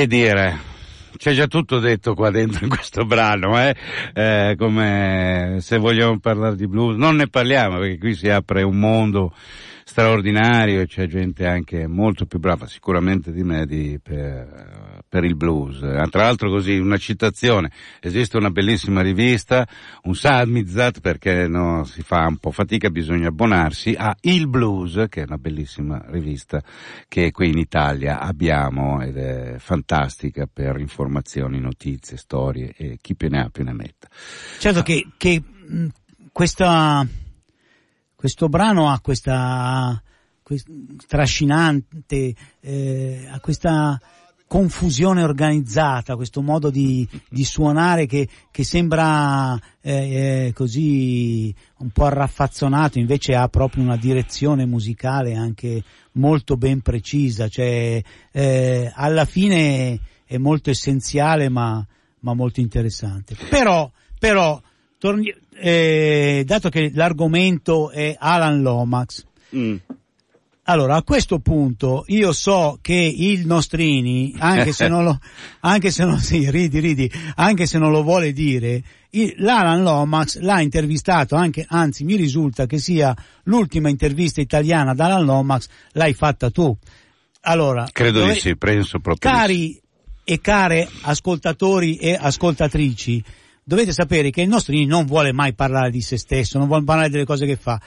Che 0.00 0.06
dire? 0.06 0.58
C'è 1.18 1.34
già 1.34 1.46
tutto 1.46 1.78
detto 1.78 2.14
qua 2.14 2.30
dentro 2.30 2.64
in 2.64 2.70
questo 2.70 3.04
brano, 3.04 3.60
eh? 3.60 3.76
Eh, 4.14 4.54
come 4.56 5.58
se 5.60 5.76
vogliamo 5.76 6.18
parlare 6.18 6.56
di 6.56 6.66
blues, 6.66 6.96
non 6.96 7.16
ne 7.16 7.28
parliamo 7.28 7.76
perché 7.76 7.98
qui 7.98 8.14
si 8.14 8.30
apre 8.30 8.62
un 8.62 8.78
mondo 8.78 9.34
straordinario 9.90 10.80
e 10.80 10.86
c'è 10.86 11.08
gente 11.08 11.48
anche 11.48 11.88
molto 11.88 12.24
più 12.24 12.38
brava 12.38 12.68
sicuramente 12.68 13.32
di 13.32 13.42
me 13.42 13.66
di, 13.66 13.98
per, 14.00 15.02
per 15.08 15.24
il 15.24 15.34
blues. 15.34 15.82
Eh, 15.82 16.06
Tra 16.08 16.22
l'altro 16.22 16.48
così 16.48 16.78
una 16.78 16.96
citazione, 16.96 17.72
esiste 17.98 18.36
una 18.36 18.50
bellissima 18.50 19.02
rivista, 19.02 19.66
un 20.04 20.14
Samizat 20.14 21.00
perché 21.00 21.48
no, 21.48 21.82
si 21.82 22.02
fa 22.02 22.24
un 22.28 22.36
po' 22.36 22.52
fatica, 22.52 22.88
bisogna 22.88 23.28
abbonarsi 23.28 23.96
a 23.98 24.16
Il 24.20 24.46
Blues 24.46 25.06
che 25.08 25.22
è 25.22 25.24
una 25.26 25.38
bellissima 25.38 26.00
rivista 26.06 26.62
che 27.08 27.32
qui 27.32 27.48
in 27.48 27.58
Italia 27.58 28.20
abbiamo 28.20 29.02
ed 29.02 29.16
è 29.16 29.56
fantastica 29.58 30.48
per 30.50 30.78
informazioni, 30.78 31.58
notizie, 31.58 32.16
storie 32.16 32.72
e 32.76 32.98
chi 33.00 33.16
più 33.16 33.28
ne 33.28 33.40
ha 33.40 33.48
più 33.50 33.64
ne 33.64 33.72
metta. 33.72 34.06
Certo 34.58 34.82
che, 34.82 35.08
che 35.16 35.42
mh, 35.42 35.86
questa, 36.30 37.04
questo 38.20 38.50
brano 38.50 38.90
ha 38.90 39.00
questa, 39.00 39.98
quest- 40.42 40.68
trascinante, 41.06 42.34
eh, 42.60 43.26
ha 43.30 43.40
questa 43.40 43.98
confusione 44.46 45.22
organizzata, 45.22 46.16
questo 46.16 46.42
modo 46.42 46.68
di, 46.68 47.08
di 47.30 47.44
suonare 47.44 48.04
che, 48.04 48.28
che 48.50 48.62
sembra 48.62 49.58
eh, 49.80 50.48
eh, 50.48 50.52
così 50.52 51.54
un 51.78 51.88
po' 51.88 52.04
arraffazzonato, 52.04 52.98
invece 52.98 53.34
ha 53.34 53.48
proprio 53.48 53.84
una 53.84 53.96
direzione 53.96 54.66
musicale 54.66 55.34
anche 55.34 55.82
molto 56.12 56.58
ben 56.58 56.82
precisa, 56.82 57.48
cioè 57.48 58.02
eh, 58.32 58.92
alla 58.94 59.24
fine 59.24 59.98
è 60.26 60.36
molto 60.36 60.68
essenziale 60.68 61.48
ma, 61.48 61.82
ma 62.18 62.34
molto 62.34 62.60
interessante. 62.60 63.34
Però, 63.48 63.90
però 64.18 64.60
torni- 64.98 65.34
eh, 65.60 66.42
dato 66.46 66.68
che 66.68 66.90
l'argomento 66.94 67.90
è 67.90 68.16
Alan 68.18 68.62
Lomax, 68.62 69.24
Mm. 69.54 69.76
allora 70.64 70.94
a 70.96 71.02
questo 71.02 71.40
punto 71.40 72.04
io 72.06 72.32
so 72.32 72.78
che 72.80 72.94
il 72.94 73.44
Nostrini, 73.46 74.34
anche 74.38 74.72
se 74.72 74.86
non 74.86 75.02
lo, 75.04 75.18
anche 75.60 75.90
se 75.90 76.04
non, 76.04 76.18
sì, 76.20 76.48
ridi, 76.50 76.78
ridi, 76.78 77.10
anche 77.36 77.66
se 77.66 77.78
non 77.78 77.90
lo 77.90 78.02
vuole 78.04 78.32
dire, 78.32 78.80
il- 79.10 79.34
l'Alan 79.38 79.82
Lomax 79.82 80.38
l'ha 80.38 80.60
intervistato 80.60 81.34
anche, 81.34 81.66
anzi 81.68 82.04
mi 82.04 82.14
risulta 82.14 82.66
che 82.66 82.78
sia 82.78 83.12
l'ultima 83.44 83.88
intervista 83.88 84.40
italiana 84.40 84.92
ad 84.92 85.00
Alan 85.00 85.24
Lomax, 85.24 85.66
l'hai 85.92 86.14
fatta 86.14 86.50
tu. 86.50 86.76
Allora, 87.42 87.88
Credo 87.90 88.20
dove- 88.20 88.34
di 88.34 88.38
sì, 88.38 88.56
penso 88.56 89.00
proprio. 89.00 89.28
Cari 89.32 89.80
e 90.22 90.40
care 90.40 90.88
ascoltatori 91.02 91.96
e 91.96 92.16
ascoltatrici, 92.20 93.24
dovete 93.70 93.92
sapere 93.92 94.30
che 94.30 94.42
il 94.42 94.48
nostro 94.48 94.72
Nini 94.72 94.86
non 94.86 95.06
vuole 95.06 95.32
mai 95.32 95.54
parlare 95.54 95.92
di 95.92 96.00
se 96.00 96.18
stesso, 96.18 96.58
non 96.58 96.66
vuole 96.66 96.82
parlare 96.82 97.08
delle 97.08 97.24
cose 97.24 97.46
che 97.46 97.54
fa. 97.54 97.80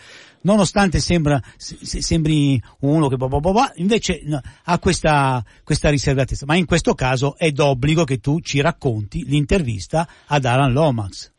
Nonostante 0.44 1.02
sembra, 1.02 1.42
se- 1.58 1.78
se- 1.82 2.02
sembri 2.02 2.62
uno 2.80 3.10
che 3.10 3.18
bah, 3.18 3.74
invece 3.76 4.22
no, 4.24 4.40
ha 4.64 4.80
questa, 4.80 5.44
questa 5.62 5.90
riservatezza. 5.90 6.46
Ma 6.46 6.56
in 6.56 6.66
questo 6.66 6.94
caso 6.94 7.36
è 7.38 7.52
d'obbligo 7.52 8.06
che 8.06 8.20
tu 8.20 8.40
ci 8.40 8.62
racconti 8.62 9.26
l'intervista 9.26 10.08
ad 10.28 10.46
Alan 10.46 10.72
Lomax. 10.72 11.32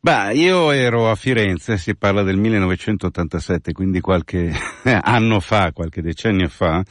Beh, 0.00 0.34
io 0.34 0.72
ero 0.72 1.08
a 1.08 1.14
Firenze, 1.14 1.78
si 1.78 1.94
parla 1.94 2.24
del 2.24 2.36
1987, 2.36 3.70
quindi 3.70 4.00
qualche 4.00 4.52
anno 4.82 5.38
fa, 5.38 5.70
qualche 5.70 6.02
decennio 6.02 6.48
fa, 6.48 6.82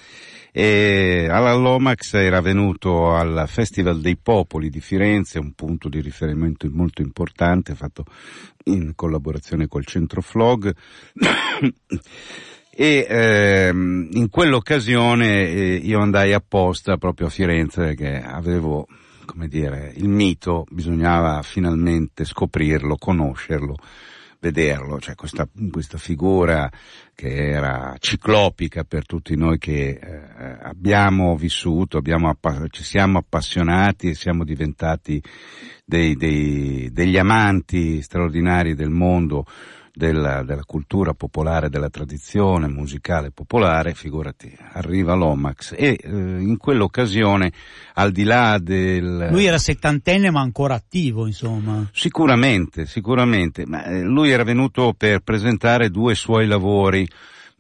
e 0.52 1.28
Alan 1.30 1.62
Lomax 1.62 2.14
era 2.16 2.41
venuto 2.41 3.14
al 3.16 3.45
Festival 3.47 4.02
dei 4.02 4.18
Popoli 4.18 4.70
di 4.70 4.82
Firenze, 4.82 5.39
un 5.39 5.54
punto 5.54 5.88
di 5.88 6.02
riferimento 6.02 6.68
molto 6.72 7.02
importante, 7.02 7.74
fatto 7.74 8.04
in 8.66 8.93
collaborazione 8.95 9.68
col 9.68 9.86
Centro 9.86 10.22
Flog. 10.22 10.74
E 12.74 13.06
ehm, 13.08 14.08
in 14.14 14.30
quell'occasione 14.30 15.49
eh, 15.49 15.76
io 15.76 15.99
andai 15.99 16.32
apposta 16.32 16.95
proprio 16.95 17.28
a 17.28 17.30
Firenze 17.30 17.82
perché 17.82 18.22
avevo, 18.22 18.88
come 19.26 19.49
dire, 19.49 19.91
il 19.97 20.08
mito, 20.08 20.66
bisognava 20.70 21.41
finalmente 21.43 22.24
scoprirlo, 22.24 22.95
conoscerlo, 22.95 23.76
vederlo, 24.42 25.00
cioè 25.00 25.14
questa, 25.14 25.48
questa 25.70 26.00
figura 26.00 26.70
che 27.14 27.52
era 27.52 27.96
ciclopica 28.00 28.84
per 28.84 29.06
tutti 29.06 29.36
noi 29.38 29.60
che 29.60 30.00
eh, 30.02 30.58
abbiamo 30.64 31.36
vissuto, 31.36 31.98
abbiamo 31.98 32.36
ci 32.72 32.84
siamo 32.84 33.20
appassionati 33.20 34.10
e 34.10 34.16
siamo 34.16 34.44
diventati 34.44 35.22
dei, 35.86 36.16
dei, 36.16 36.89
degli 36.92 37.18
amanti 37.18 38.02
straordinari 38.02 38.74
del 38.74 38.89
mondo 38.89 39.46
della, 40.02 40.41
della 40.41 40.64
cultura 40.66 41.14
popolare, 41.14 41.70
della 41.70 41.91
tradizione 41.91 42.68
musicale 42.68 43.30
popolare, 43.30 43.93
figurati, 43.93 44.52
arriva 44.74 45.14
l'Omax. 45.14 45.76
E 45.78 45.99
eh, 46.02 46.10
in 46.10 46.58
quell'occasione, 46.58 47.52
al 47.93 48.12
di 48.12 48.24
là 48.24 48.58
del... 48.60 49.28
Lui 49.30 49.45
era 49.45 49.60
settantenne 49.60 50.32
ma 50.32 50.41
ancora 50.41 50.74
attivo, 50.74 51.28
insomma. 51.28 51.88
Sicuramente, 51.93 52.88
sicuramente, 52.88 53.68
ma 53.68 53.84
eh, 53.84 54.02
lui 54.02 54.32
era 54.32 54.43
venuto 54.43 54.95
per 54.97 55.20
presentare 55.20 55.91
due 55.91 56.16
suoi 56.16 56.47
lavori 56.47 57.08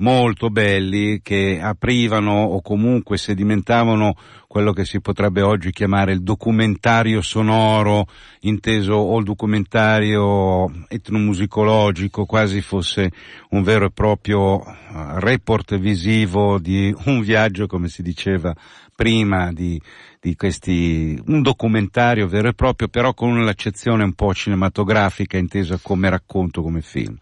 molto 0.01 0.49
belli 0.49 1.21
che 1.21 1.59
aprivano 1.61 2.43
o 2.43 2.61
comunque 2.61 3.17
sedimentavano 3.17 4.15
quello 4.47 4.73
che 4.73 4.83
si 4.83 4.99
potrebbe 4.99 5.41
oggi 5.41 5.71
chiamare 5.71 6.11
il 6.11 6.23
documentario 6.23 7.21
sonoro, 7.21 8.05
inteso 8.41 8.93
o 8.93 9.17
il 9.17 9.23
documentario 9.23 10.69
etnomusicologico, 10.89 12.25
quasi 12.25 12.61
fosse 12.61 13.11
un 13.51 13.63
vero 13.63 13.85
e 13.85 13.91
proprio 13.91 14.61
eh, 14.61 14.73
report 15.19 15.77
visivo 15.77 16.59
di 16.59 16.93
un 17.05 17.21
viaggio, 17.21 17.67
come 17.67 17.87
si 17.87 18.01
diceva 18.01 18.53
prima, 18.93 19.53
di, 19.53 19.81
di 20.19 20.35
questi, 20.35 21.17
un 21.27 21.41
documentario 21.41 22.27
vero 22.27 22.49
e 22.49 22.53
proprio, 22.53 22.89
però 22.89 23.13
con 23.13 23.45
l'accezione 23.45 24.03
un 24.03 24.13
po' 24.13 24.33
cinematografica, 24.33 25.37
intesa 25.37 25.79
come 25.81 26.09
racconto, 26.09 26.61
come 26.61 26.81
film 26.81 27.17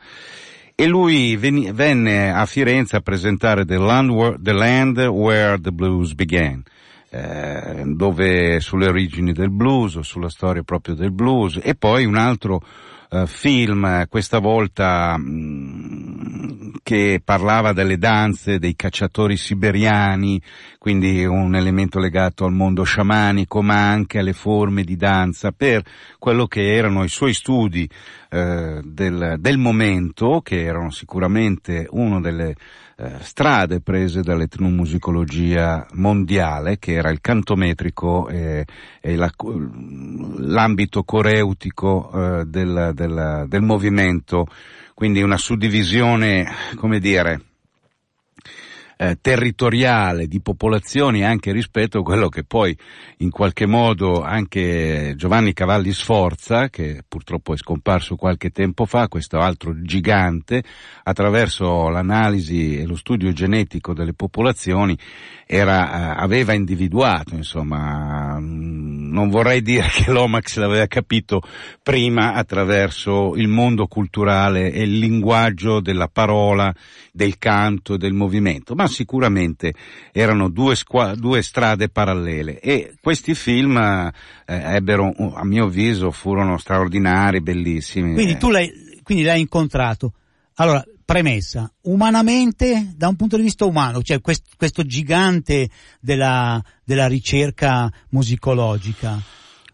e 0.79 0.87
lui 0.87 1.35
venne 1.35 2.31
a 2.31 2.45
Firenze 2.45 2.95
a 2.95 3.01
presentare 3.01 3.65
The 3.65 3.77
Land, 3.77 4.41
the 4.41 4.53
Land 4.53 4.97
Where 4.97 5.59
the 5.59 5.73
Blues 5.73 6.13
Began, 6.13 6.63
eh, 7.09 7.83
dove 7.85 8.61
sulle 8.61 8.87
origini 8.87 9.33
del 9.33 9.49
blues, 9.49 9.99
sulla 9.99 10.29
storia 10.29 10.63
proprio 10.63 10.95
del 10.95 11.11
blues, 11.11 11.59
e 11.61 11.75
poi 11.75 12.05
un 12.05 12.15
altro 12.15 12.63
eh, 13.09 13.27
film, 13.27 14.07
questa 14.07 14.39
volta 14.39 15.17
mh, 15.17 16.08
che 16.83 17.21
parlava 17.23 17.73
delle 17.73 17.97
danze 17.97 18.59
dei 18.59 18.75
cacciatori 18.75 19.37
siberiani, 19.37 20.41
quindi 20.77 21.25
un 21.25 21.55
elemento 21.55 21.99
legato 21.99 22.45
al 22.45 22.53
mondo 22.53 22.83
sciamanico, 22.83 23.61
ma 23.61 23.89
anche 23.89 24.19
alle 24.19 24.33
forme 24.33 24.83
di 24.83 24.95
danza, 24.95 25.51
per 25.51 25.83
quello 26.17 26.47
che 26.47 26.73
erano 26.75 27.03
i 27.03 27.09
suoi 27.09 27.33
studi 27.33 27.89
eh, 28.31 28.81
del, 28.83 29.35
del 29.39 29.57
momento, 29.57 30.41
che 30.41 30.63
erano 30.63 30.91
sicuramente 30.91 31.87
una 31.89 32.19
delle 32.19 32.55
eh, 33.01 33.11
strade 33.21 33.79
prese 33.79 34.21
dall'etnomusicologia 34.21 35.85
mondiale, 35.93 36.77
che 36.79 36.93
era 36.93 37.09
il 37.09 37.21
canto 37.21 37.55
metrico 37.55 38.27
e, 38.27 38.65
e 38.99 39.15
la- 39.15 39.31
l'ambito 40.37 41.03
coreutico 41.03 42.11
eh, 42.11 42.45
del, 42.45 42.91
del- 42.93 43.45
del 43.47 43.61
movimento, 43.61 44.47
quindi 44.99 45.21
una 45.21 45.37
suddivisione, 45.37 46.45
come 46.75 46.99
dire, 46.99 47.39
eh, 48.97 49.17
territoriale 49.21 50.27
di 50.27 50.41
popolazioni 50.41 51.23
anche 51.23 51.53
rispetto 51.53 51.99
a 51.99 52.03
quello 52.03 52.27
che 52.27 52.43
poi 52.43 52.77
in 53.19 53.29
qualche 53.29 53.65
modo 53.65 54.21
anche 54.21 55.13
Giovanni 55.15 55.53
Cavalli 55.53 55.93
Sforza, 55.93 56.67
che 56.67 57.01
purtroppo 57.07 57.53
è 57.53 57.55
scomparso 57.55 58.17
qualche 58.17 58.49
tempo 58.49 58.83
fa, 58.83 59.07
questo 59.07 59.37
altro 59.39 59.73
gigante, 59.81 60.65
attraverso 61.03 61.87
l'analisi 61.87 62.77
e 62.77 62.85
lo 62.85 62.97
studio 62.97 63.31
genetico 63.31 63.93
delle 63.93 64.13
popolazioni 64.13 64.97
era, 65.51 66.13
eh, 66.13 66.21
aveva 66.21 66.53
individuato, 66.53 67.33
insomma, 67.33 68.37
mm, 68.39 69.11
non 69.11 69.29
vorrei 69.29 69.63
dire 69.63 69.87
che 69.89 70.11
l'Omax 70.11 70.57
l'aveva 70.57 70.85
capito 70.85 71.41
prima 71.81 72.33
attraverso 72.33 73.33
il 73.35 73.47
mondo 73.47 73.87
culturale 73.87 74.71
e 74.71 74.83
il 74.83 74.99
linguaggio 74.99 75.79
della 75.79 76.07
parola, 76.07 76.71
del 77.11 77.39
canto 77.39 77.97
del 77.97 78.13
movimento, 78.13 78.75
ma 78.75 78.85
sicuramente 78.85 79.73
erano 80.11 80.49
due, 80.49 80.75
squa- 80.75 81.15
due 81.15 81.41
strade 81.41 81.89
parallele 81.89 82.59
e 82.59 82.93
questi 83.01 83.33
film 83.33 83.75
eh, 83.75 84.11
ebbero, 84.45 85.11
a 85.33 85.43
mio 85.43 85.65
avviso, 85.65 86.11
furono 86.11 86.59
straordinari, 86.59 87.41
bellissimi. 87.41 88.13
Quindi 88.13 88.37
tu 88.37 88.51
l'hai, 88.51 88.71
quindi 89.01 89.23
l'hai 89.23 89.39
incontrato. 89.39 90.13
Allora, 90.57 90.85
premessa, 91.09 91.73
umanamente, 91.85 92.93
da 92.95 93.07
un 93.07 93.15
punto 93.15 93.35
di 93.35 93.41
vista 93.41 93.65
umano, 93.65 94.03
cioè 94.03 94.21
quest- 94.21 94.55
questo 94.55 94.83
gigante 94.83 95.67
della, 95.99 96.63
della 96.83 97.07
ricerca 97.07 97.91
musicologica, 98.09 99.19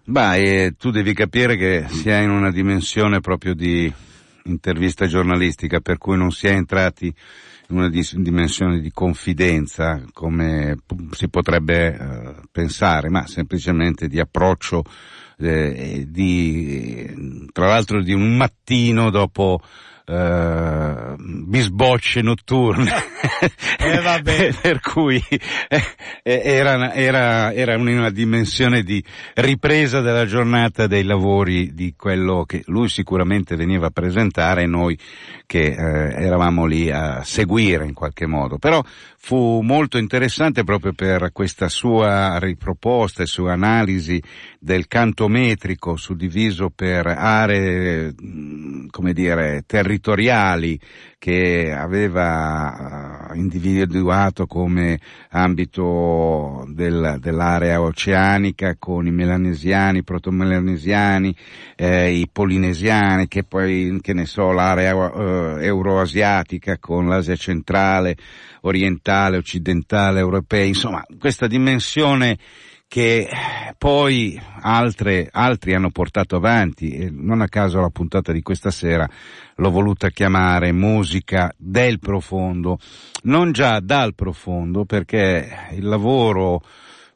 Beh, 0.07 0.35
eh, 0.35 0.75
tu 0.77 0.91
devi 0.91 1.15
capire 1.15 1.57
che 1.57 1.87
si 1.89 2.09
è 2.09 2.19
in 2.19 2.29
una 2.29 2.51
dimensione 2.51 3.21
proprio 3.21 3.55
di 3.55 3.91
intervista 4.43 5.07
giornalistica, 5.07 5.79
per 5.79 5.97
cui 5.97 6.15
non 6.15 6.31
si 6.31 6.45
è 6.45 6.51
entrati 6.51 7.07
in 7.69 7.77
una 7.77 7.89
dimensione 7.89 8.79
di 8.79 8.91
confidenza, 8.91 10.03
come 10.13 10.77
si 11.09 11.27
potrebbe 11.27 11.97
eh, 11.97 12.35
pensare, 12.51 13.09
ma 13.09 13.25
semplicemente 13.25 14.07
di 14.07 14.19
approccio, 14.19 14.83
eh, 15.39 16.05
di, 16.07 17.47
tra 17.51 17.65
l'altro 17.65 18.03
di 18.03 18.13
un 18.13 18.37
mattino 18.37 19.09
dopo 19.09 19.59
eh, 20.05 21.15
bisbocce 21.17 22.21
notturne. 22.21 22.91
Eh, 23.77 24.01
vabbè. 24.01 24.53
per 24.61 24.79
cui 24.79 25.21
eh, 25.27 25.81
era, 26.23 26.93
era, 26.93 27.53
era 27.53 27.73
in 27.75 27.87
una 27.87 28.09
dimensione 28.09 28.81
di 28.81 29.03
ripresa 29.35 30.01
della 30.01 30.25
giornata 30.25 30.87
dei 30.87 31.03
lavori 31.03 31.73
di 31.73 31.93
quello 31.97 32.45
che 32.45 32.63
lui 32.67 32.87
sicuramente 32.87 33.55
veniva 33.55 33.87
a 33.87 33.91
presentare 33.91 34.63
e 34.63 34.67
noi 34.67 34.97
che 35.45 35.65
eh, 35.65 36.23
eravamo 36.23 36.65
lì 36.65 36.89
a 36.89 37.23
seguire 37.23 37.85
in 37.85 37.93
qualche 37.93 38.25
modo. 38.25 38.57
Però 38.57 38.81
fu 39.17 39.61
molto 39.61 39.97
interessante 39.97 40.63
proprio 40.63 40.93
per 40.93 41.31
questa 41.31 41.67
sua 41.67 42.37
riproposta 42.39 43.23
e 43.23 43.27
sua 43.27 43.53
analisi 43.53 44.21
del 44.59 44.87
canto 44.87 45.27
metrico 45.27 45.95
suddiviso 45.97 46.71
per 46.73 47.07
aree, 47.07 48.13
mh, 48.17 48.87
come 48.89 49.13
dire, 49.13 49.63
territoriali 49.65 49.94
che 51.17 51.73
aveva 51.73 53.31
eh, 53.33 53.37
individuato 53.37 54.45
come 54.45 54.99
ambito 55.29 56.65
del- 56.69 57.17
dell'area 57.19 57.81
oceanica 57.81 58.75
con 58.77 59.07
i 59.07 59.11
melanesiani, 59.11 59.99
i 59.99 60.03
protomelanesiani, 60.03 61.35
eh, 61.75 62.11
i 62.13 62.29
polinesiani, 62.31 63.27
che 63.27 63.43
poi, 63.43 63.97
che 64.01 64.13
ne 64.13 64.25
so, 64.25 64.51
l'area 64.51 64.91
eh, 64.93 65.65
euroasiatica 65.65 66.77
con 66.77 67.07
l'Asia 67.07 67.35
centrale, 67.35 68.15
orientale, 68.61 69.37
occidentale, 69.37 70.19
europea, 70.19 70.63
insomma, 70.63 71.03
questa 71.19 71.47
dimensione 71.47 72.37
che 72.95 73.27
poi 73.77 74.41
altre, 74.61 75.27
altri 75.29 75.73
hanno 75.73 75.89
portato 75.89 76.37
avanti 76.37 76.91
e 76.91 77.09
non 77.11 77.41
a 77.41 77.49
caso 77.49 77.81
la 77.81 77.89
puntata 77.89 78.31
di 78.31 78.41
questa 78.41 78.71
sera 78.71 79.05
l'ho 79.55 79.69
voluta 79.69 80.11
chiamare 80.11 80.71
musica 80.71 81.53
del 81.57 81.99
profondo, 81.99 82.79
non 83.23 83.51
già 83.51 83.81
dal 83.81 84.15
profondo 84.15 84.85
perché 84.85 85.71
il 85.73 85.83
lavoro 85.83 86.61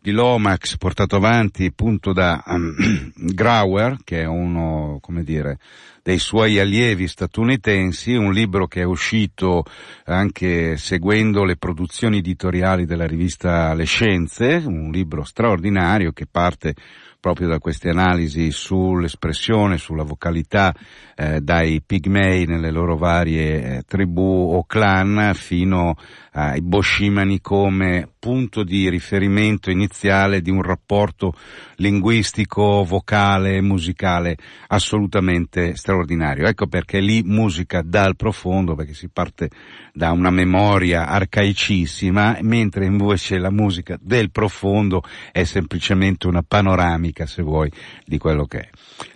di 0.02 0.12
Lomax 0.12 0.78
portato 0.78 1.18
avanti 1.18 1.66
appunto 1.66 2.14
da 2.14 2.42
um, 2.48 2.74
Grauer, 3.16 3.98
che 4.04 4.22
è 4.22 4.26
uno, 4.26 5.00
come 5.02 5.24
dire, 5.24 5.60
dei 6.02 6.20
suoi 6.20 6.58
allievi 6.58 7.08
statunitensi, 7.08 8.14
un 8.14 8.32
libro 8.32 8.68
che 8.68 8.82
è 8.82 8.86
uscito 8.86 9.66
anche 10.06 10.78
seguendo 10.78 11.44
le 11.44 11.58
produzioni 11.58 12.20
editoriali 12.20 12.86
della 12.86 13.06
rivista 13.06 13.74
Le 13.74 13.86
Scienze, 13.86 14.64
un 14.66 14.90
libro 14.90 15.24
straordinario 15.24 16.12
che 16.12 16.26
parte 16.26 16.74
proprio 17.20 17.50
da 17.50 17.60
queste 17.60 17.90
analisi 17.90 18.50
sull'espressione, 18.50 19.78
sulla 19.78 20.04
vocalità 20.04 20.74
eh, 21.20 21.42
dai 21.42 21.82
pigmei 21.86 22.46
nelle 22.46 22.72
loro 22.72 22.96
varie 22.96 23.80
eh, 23.80 23.82
tribù 23.86 24.54
o 24.54 24.64
clan 24.64 25.34
fino 25.34 25.98
ai 26.32 26.62
boshimani 26.62 27.42
come 27.42 28.08
punto 28.20 28.64
di 28.64 28.90
riferimento 28.90 29.70
iniziale 29.70 30.42
di 30.42 30.50
un 30.50 30.62
rapporto 30.62 31.34
linguistico, 31.76 32.84
vocale, 32.84 33.62
musicale 33.62 34.38
assolutamente 34.68 35.76
straordinario. 35.76 36.46
Ecco 36.46 36.68
perché 36.68 37.00
lì 37.00 37.24
musica 37.24 37.82
dal 37.84 38.16
profondo, 38.16 38.76
perché 38.76 38.94
si 38.94 39.10
parte 39.10 39.50
da 39.94 40.12
una 40.12 40.30
memoria 40.30 41.08
arcaicissima, 41.08 42.38
mentre 42.42 42.86
invece 42.86 43.38
la 43.38 43.52
musica 43.52 43.98
del 44.00 44.32
profondo 44.32 45.02
è 45.32 45.44
semplicemente 45.44 46.28
una 46.28 46.44
panoramica, 46.44 47.26
se 47.26 47.42
vuoi, 47.42 47.72
di 48.06 48.18
quello 48.18 48.46
che 48.46 48.60
è. 48.60 48.70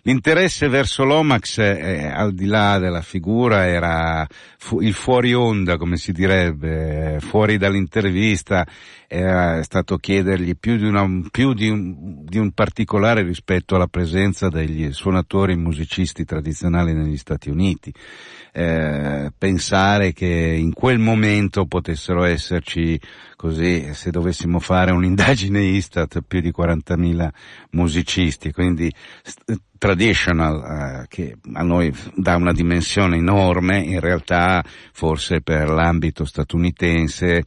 L'interesse 0.03 0.67
verso 0.67 1.03
l'Omax, 1.03 1.59
eh, 1.95 2.07
al 2.07 2.33
di 2.33 2.45
là 2.45 2.77
della 2.79 3.01
figura, 3.01 3.65
era 3.67 4.27
fu- 4.57 4.81
il 4.81 4.93
fuori 4.93 5.33
onda, 5.33 5.77
come 5.77 5.97
si 5.97 6.11
direbbe, 6.11 7.17
fuori 7.19 7.57
dall'intervista, 7.57 8.65
era 9.07 9.61
stato 9.61 9.97
chiedergli 9.97 10.55
più 10.57 10.77
di, 10.77 10.85
una, 10.85 11.07
più 11.29 11.53
di 11.53 11.69
un, 11.69 12.25
di 12.25 12.39
un 12.39 12.51
particolare 12.51 13.21
rispetto 13.21 13.75
alla 13.75 13.87
presenza 13.87 14.49
degli 14.49 14.91
suonatori 14.91 15.55
musicisti 15.55 16.25
tradizionali 16.25 16.93
negli 16.93 17.17
Stati 17.17 17.49
Uniti. 17.49 17.93
Eh, 18.51 19.31
pensare 19.37 20.13
che 20.13 20.27
in 20.27 20.73
quel 20.73 20.99
momento 20.99 21.65
potessero 21.65 22.23
esserci 22.23 22.99
così, 23.35 23.93
se 23.93 24.09
dovessimo 24.09 24.59
fare 24.59 24.91
un'indagine 24.91 25.61
Istat, 25.61 26.21
più 26.25 26.39
di 26.39 26.51
40.000 26.55 27.29
musicisti, 27.71 28.51
quindi 28.51 28.91
st- 29.21 29.59
traditional, 29.83 31.01
eh, 31.03 31.07
che 31.09 31.35
a 31.51 31.61
noi 31.61 31.93
dà 32.15 32.37
una 32.37 32.53
dimensione 32.53 33.17
enorme, 33.17 33.79
in 33.79 33.99
realtà 33.99 34.63
forse 34.93 35.41
per 35.41 35.67
l'ambito 35.67 36.23
statunitense 36.23 37.43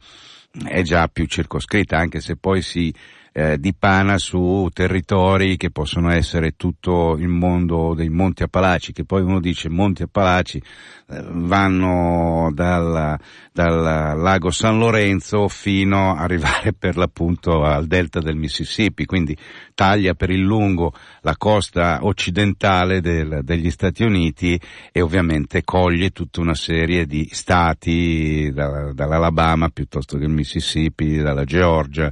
è 0.63 0.83
già 0.83 1.07
più 1.07 1.25
circoscritta, 1.25 1.97
anche 1.97 2.19
se 2.19 2.35
poi 2.35 2.61
si 2.61 2.93
eh, 3.37 3.59
dipana 3.59 4.17
su 4.17 4.67
territori 4.73 5.57
che 5.57 5.69
possono 5.69 6.11
essere 6.11 6.55
tutto 6.57 7.15
il 7.19 7.27
mondo 7.27 7.93
dei 7.93 8.09
Monti 8.09 8.41
Appalachi, 8.41 8.93
che 8.93 9.05
poi 9.05 9.21
uno 9.21 9.39
dice 9.39 9.69
Monti 9.69 10.01
Appalachi 10.01 10.57
eh, 10.57 11.23
vanno 11.23 12.49
dal, 12.51 13.15
dal 13.51 14.19
lago 14.19 14.49
San 14.49 14.79
Lorenzo 14.79 15.47
fino 15.49 16.15
a 16.15 16.23
arrivare 16.23 16.73
per 16.73 16.97
l'appunto 16.97 17.61
al 17.61 17.85
delta 17.85 18.19
del 18.21 18.35
Mississippi, 18.37 19.05
quindi 19.05 19.37
taglia 19.75 20.15
per 20.15 20.31
il 20.31 20.41
lungo 20.41 20.93
la 21.21 21.37
costa 21.37 21.99
occidentale 22.01 23.01
del, 23.01 23.41
degli 23.43 23.69
Stati 23.69 24.01
Uniti 24.01 24.59
e 24.91 24.99
ovviamente 24.99 25.63
coglie 25.63 26.09
tutta 26.09 26.41
una 26.41 26.55
serie 26.55 27.05
di 27.05 27.29
stati 27.31 28.49
da, 28.51 28.91
dall'Alabama 28.93 29.69
piuttosto 29.69 30.17
che 30.17 30.23
il 30.23 30.31
Mississippi, 30.31 31.17
dalla 31.17 31.43
Georgia 31.43 32.11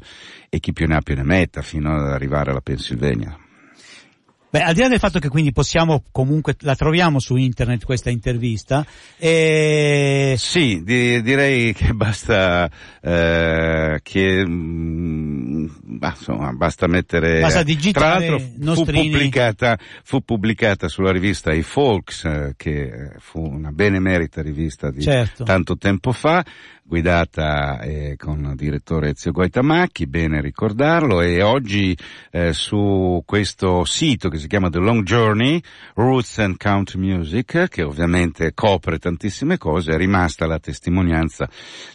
e 0.55 0.59
chi 0.59 0.71
più 0.71 0.87
ne 0.87 0.95
ha 0.95 1.01
più 1.01 1.15
ne 1.15 1.23
metta 1.23 1.61
fino 1.61 1.93
ad 1.93 2.09
arrivare 2.11 2.51
alla 2.51 2.61
Pennsylvania. 2.61 3.37
Beh, 4.49 4.61
al 4.61 4.73
di 4.73 4.79
là 4.79 4.87
del 4.87 4.99
fatto 4.99 5.19
che 5.19 5.27
quindi 5.27 5.51
possiamo 5.51 6.05
comunque, 6.13 6.55
la 6.59 6.75
troviamo 6.75 7.19
su 7.19 7.35
internet 7.35 7.83
questa 7.83 8.09
intervista, 8.09 8.85
e... 9.17 10.35
Sì, 10.37 10.81
di, 10.81 11.21
direi 11.21 11.73
che 11.73 11.91
basta, 11.91 12.69
eh, 13.01 13.99
che, 14.01 14.47
mh, 14.47 15.79
bah, 15.81 16.15
insomma, 16.17 16.53
basta 16.53 16.87
mettere, 16.87 17.41
Basta 17.41 17.63
digitare 17.63 18.05
tra 18.05 18.17
l'altro 18.17 18.39
fu 18.39 18.53
Nostrini. 18.63 19.09
pubblicata, 19.09 19.77
fu 20.03 20.21
pubblicata 20.23 20.87
sulla 20.87 21.11
rivista 21.11 21.51
I 21.51 21.61
Folks, 21.61 22.23
eh, 22.23 22.53
che 22.55 23.11
fu 23.19 23.41
una 23.41 23.73
benemerita 23.73 24.41
rivista 24.41 24.89
di 24.89 25.01
Certo. 25.01 25.43
tanto 25.43 25.75
tempo 25.75 26.13
fa, 26.13 26.45
guidata 26.87 27.79
eh, 27.79 28.15
con 28.15 28.45
il 28.45 28.55
direttore 28.55 29.09
Ezio 29.09 29.31
Goitamacchi, 29.31 30.05
bene 30.05 30.39
ricordarlo, 30.39 31.19
e 31.21 31.41
oggi 31.41 31.97
eh, 32.29 32.53
su 32.53 33.23
questo 33.25 33.85
sito 33.85 34.29
che 34.29 34.37
si 34.37 34.47
chiama 34.47 34.69
The 34.69 34.77
Long 34.77 35.01
Journey, 35.01 35.59
Roots 35.95 36.37
and 36.39 36.57
Country 36.57 36.99
Music, 36.99 37.69
che 37.69 37.81
ovviamente 37.81 38.53
copre 38.53 38.99
tantissime 38.99 39.57
cose, 39.57 39.93
è 39.93 39.97
rimasta 39.97 40.45
la 40.45 40.59
testimonianza 40.59 41.49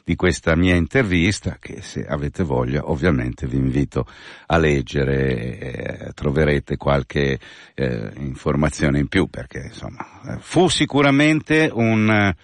di 0.05 0.17
questa 0.17 0.57
mia 0.57 0.75
intervista, 0.75 1.57
che 1.61 1.83
se 1.83 2.05
avete 2.05 2.43
voglia 2.43 2.91
ovviamente 2.91 3.47
vi 3.47 3.59
invito 3.59 4.05
a 4.47 4.59
leggere, 4.59 5.59
eh, 5.59 6.13
troverete 6.15 6.77
qualche 6.77 7.39
eh, 7.75 8.11
informazione 8.17 8.99
in 8.99 9.07
più, 9.07 9.29
perché 9.29 9.67
insomma 9.67 10.05
eh, 10.27 10.39
fu 10.41 10.69
sicuramente 10.69 11.71
un 11.73 12.35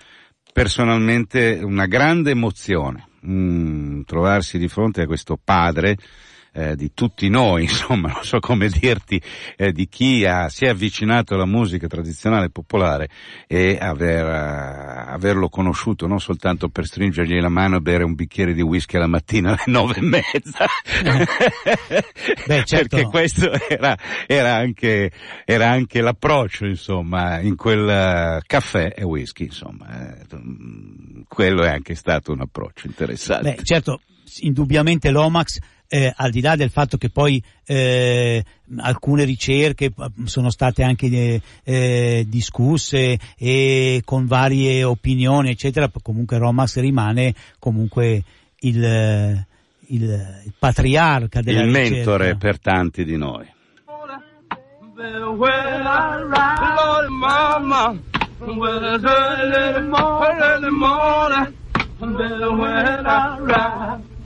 personalmente 0.57 1.61
una 1.63 1.85
grande 1.85 2.31
emozione 2.31 3.09
mm, 3.27 4.01
trovarsi 4.07 4.57
di 4.57 4.69
fronte 4.69 5.03
a 5.03 5.07
questo 5.07 5.39
padre 5.43 5.99
eh, 6.57 6.75
di 6.75 6.93
tutti 6.95 7.29
noi, 7.29 7.65
insomma, 7.69 8.09
non 8.09 8.25
so 8.25 8.39
come 8.41 8.69
dirti, 8.69 9.21
eh, 9.57 9.73
di 9.73 9.89
chi 9.89 10.25
ha, 10.25 10.49
si 10.49 10.65
è 10.65 10.69
avvicinato 10.69 11.35
alla 11.35 11.45
musica 11.45 11.87
tradizionale 11.87 12.49
popolare 12.49 13.09
e 13.47 13.77
aver, 13.79 14.27
eh, 14.27 15.13
averlo 15.13 15.51
conosciuto 15.51 16.07
non 16.07 16.19
soltanto 16.19 16.69
per 16.69 16.87
stringergli 16.87 17.39
la 17.39 17.51
mano 17.51 17.77
e 17.77 17.81
bere 17.81 18.05
un 18.05 18.15
bicchiere 18.15 18.55
di 18.55 18.63
whisky 18.63 18.97
alla 18.97 19.07
mattina 19.07 19.51
alle 19.51 19.63
nove 19.71 19.95
e 19.97 20.01
mezza, 20.01 20.67
Beh, 22.47 22.65
certo. 22.65 22.97
perché 22.97 23.05
questo 23.11 23.51
era, 23.69 23.97
era, 24.27 24.55
anche, 24.55 25.11
era 25.45 25.69
anche 25.69 26.01
l'approccio, 26.01 26.65
insomma, 26.65 27.41
in 27.41 27.57
quel 27.57 27.89
eh, 27.89 28.41
caffè 28.47 28.95
e 28.97 29.05
whisky, 29.05 29.45
insomma, 29.45 30.15
eh, 30.15 30.25
mm, 30.35 31.23
quello 31.29 31.65
è 31.65 31.69
anche 31.69 31.95
stato 31.95 32.33
un 32.33 32.41
approccio 32.41 32.87
interessante. 32.87 33.57
Beh, 33.57 33.63
certo, 33.63 34.01
indubbiamente 34.41 35.11
l'Omax, 35.11 35.59
eh, 35.89 36.13
al 36.15 36.31
di 36.31 36.41
là 36.41 36.57
del 36.57 36.71
fatto 36.71 36.97
che 36.97 37.11
poi 37.11 37.43
eh, 37.65 38.45
alcune 38.79 39.25
ricerche 39.25 39.87
eh, 39.87 39.93
sono 40.25 40.51
state 40.51 40.83
anche 40.83 41.07
eh, 41.07 41.41
eh, 41.65 42.25
discusse 42.29 43.19
e 43.37 44.03
con 44.05 44.27
varie 44.27 44.85
opinioni, 44.85 45.51
eccetera, 45.51 45.91
comunque 46.03 46.39
Lomax 46.39 46.79
rimane 46.79 47.35
comunque 47.59 48.23
il, 48.61 48.85
eh, 48.85 49.47
il, 49.89 50.03
il 50.03 50.53
patriarca 50.59 51.41
della 51.41 51.61
il 51.61 51.67
ricerca. 51.67 51.95
mentore 51.95 52.37
per 52.37 52.59
tanti 52.59 53.05
di 53.05 53.17
noi. 53.17 53.55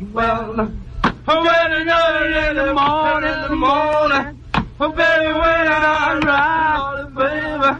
When 0.02 0.80
Mama, 1.26 1.42
when 1.42 1.88
I 1.88 2.22
early 2.22 2.48
in 2.48 2.56
the 2.56 2.74
morning, 2.74 3.30
in 3.30 3.50
the 3.50 3.56
morning, 3.56 4.44
oh, 4.80 4.90
baby, 4.90 5.32
when 5.32 5.68
I 5.68 6.18
ride, 6.24 7.14
baby, 7.14 7.70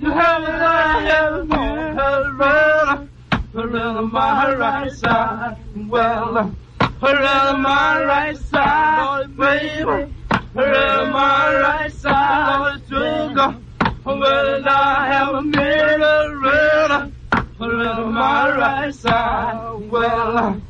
you 0.00 0.10
have 0.10 0.42
a 0.42 0.52
have 0.52 1.46
you 1.46 1.54
have 1.98 2.40
a 2.40 3.08
around 3.54 4.12
my 4.12 4.54
right 4.54 4.92
side, 4.92 5.56
well, 5.88 6.54
around 7.02 7.62
my 7.62 8.04
right 8.04 8.36
side, 8.36 9.36
baby. 9.36 10.14
Around 10.56 11.12
my 11.12 11.60
right 11.60 11.92
side, 11.92 12.80
sugar. 12.88 13.56
Oh, 14.04 14.18
well, 14.18 14.68
I 14.68 15.06
have 15.12 15.34
a 15.34 15.42
mirror 15.42 16.40
around 16.40 17.12
around 17.60 18.12
my 18.12 18.56
right 18.56 18.94
side. 18.94 19.90
Well, 19.90 20.60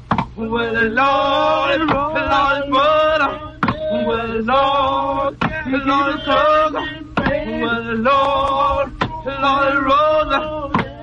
well, 0.49 0.73
Lord, 0.73 1.81
Lord, 1.81 2.71
butter. 2.71 3.33
Well, 4.07 4.41
Lord, 4.43 5.37
Lord, 5.67 6.21
sugar. 6.21 6.85
Well, 7.61 7.95
Lord, 7.97 8.89
Lord, 9.27 9.77
Rosa. 9.85 10.41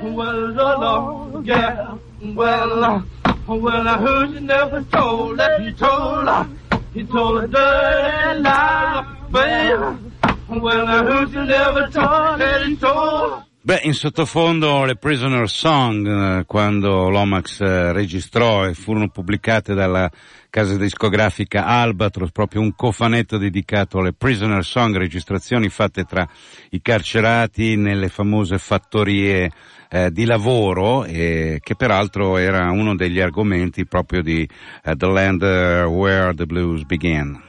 Well, 0.02 0.42
Lord, 0.50 1.46
yeah. 1.46 1.98
Well, 2.34 3.04
well, 3.48 3.88
I 3.88 3.98
heard 4.00 4.32
you 4.32 4.40
never 4.40 4.82
told 4.84 5.38
that 5.38 5.62
you 5.64 5.72
told 5.74 6.28
her. 6.28 6.50
You 6.96 7.06
told 7.06 7.44
a 7.44 7.48
dirty 7.48 8.40
lie, 8.42 9.18
baby. 9.32 10.60
Well, 10.60 10.88
I 10.88 11.04
heard 11.04 11.30
you 11.30 11.46
never 11.46 11.82
told 11.82 12.40
that 12.42 12.68
you 12.68 12.76
told 12.78 13.32
her. 13.32 13.47
Beh, 13.68 13.82
in 13.84 13.94
sottofondo 13.94 14.86
le 14.86 14.96
Prisoner 14.96 15.50
Song, 15.50 16.08
eh, 16.08 16.46
quando 16.46 17.10
l'Omax 17.10 17.60
eh, 17.60 17.92
registrò 17.92 18.66
e 18.66 18.74
furono 18.74 19.10
pubblicate 19.10 19.74
dalla 19.74 20.10
casa 20.50 20.78
discografica 20.78 21.66
Albatros, 21.66 22.32
proprio 22.32 22.62
un 22.62 22.74
cofanetto 22.78 23.38
dedicato 23.38 24.00
alle 24.00 24.14
prisoner 24.14 24.64
song, 24.64 24.96
registrazioni 24.96 25.68
fatte 25.68 26.06
tra 26.06 26.26
i 26.70 26.82
carcerati 26.82 27.76
nelle 27.76 28.08
famose 28.08 28.58
fattorie 28.58 29.52
eh, 29.90 30.12
di 30.12 30.24
lavoro, 30.24 31.04
eh, 31.04 31.60
che 31.62 31.76
peraltro 31.76 32.38
era 32.38 32.72
uno 32.72 32.96
degli 32.96 33.20
argomenti 33.20 33.86
proprio 33.86 34.22
di 34.22 34.48
eh, 34.86 34.96
The 34.96 35.08
Land 35.08 35.44
Where 35.44 36.34
the 36.34 36.46
Blues 36.46 36.84
Began. 36.84 37.47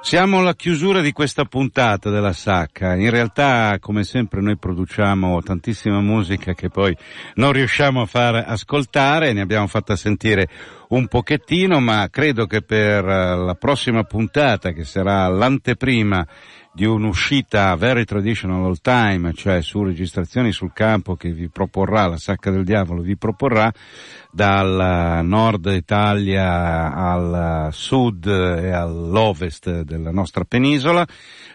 Siamo 0.00 0.38
alla 0.38 0.54
chiusura 0.54 1.00
di 1.00 1.12
questa 1.12 1.44
puntata 1.44 2.10
della 2.10 2.32
Sacca. 2.32 2.94
In 2.94 3.10
realtà, 3.10 3.78
come 3.80 4.04
sempre, 4.04 4.40
noi 4.40 4.56
produciamo 4.56 5.40
tantissima 5.42 6.00
musica 6.00 6.52
che 6.52 6.68
poi 6.68 6.96
non 7.34 7.52
riusciamo 7.52 8.02
a 8.02 8.06
far 8.06 8.44
ascoltare, 8.46 9.32
ne 9.32 9.40
abbiamo 9.40 9.66
fatta 9.66 9.96
sentire 9.96 10.48
un 10.88 11.08
pochettino, 11.08 11.80
ma 11.80 12.08
credo 12.10 12.46
che 12.46 12.62
per 12.62 13.04
eh, 13.04 13.36
la 13.36 13.54
prossima 13.54 14.04
puntata, 14.04 14.70
che 14.70 14.84
sarà 14.84 15.26
l'anteprima 15.28 16.26
di 16.76 16.84
un'uscita 16.84 17.74
very 17.76 18.04
traditional 18.04 18.62
all 18.62 18.76
time, 18.82 19.32
cioè 19.32 19.62
su 19.62 19.82
registrazioni 19.82 20.52
sul 20.52 20.74
campo 20.74 21.16
che 21.16 21.30
vi 21.30 21.48
proporrà, 21.48 22.06
la 22.06 22.18
Sacca 22.18 22.50
del 22.50 22.64
Diavolo 22.64 23.00
vi 23.00 23.16
proporrà, 23.16 23.72
dal 24.30 25.24
nord 25.24 25.72
Italia 25.74 26.92
al 26.92 27.68
sud 27.72 28.26
e 28.26 28.70
all'ovest 28.72 29.80
della 29.84 30.10
nostra 30.10 30.44
penisola, 30.44 31.06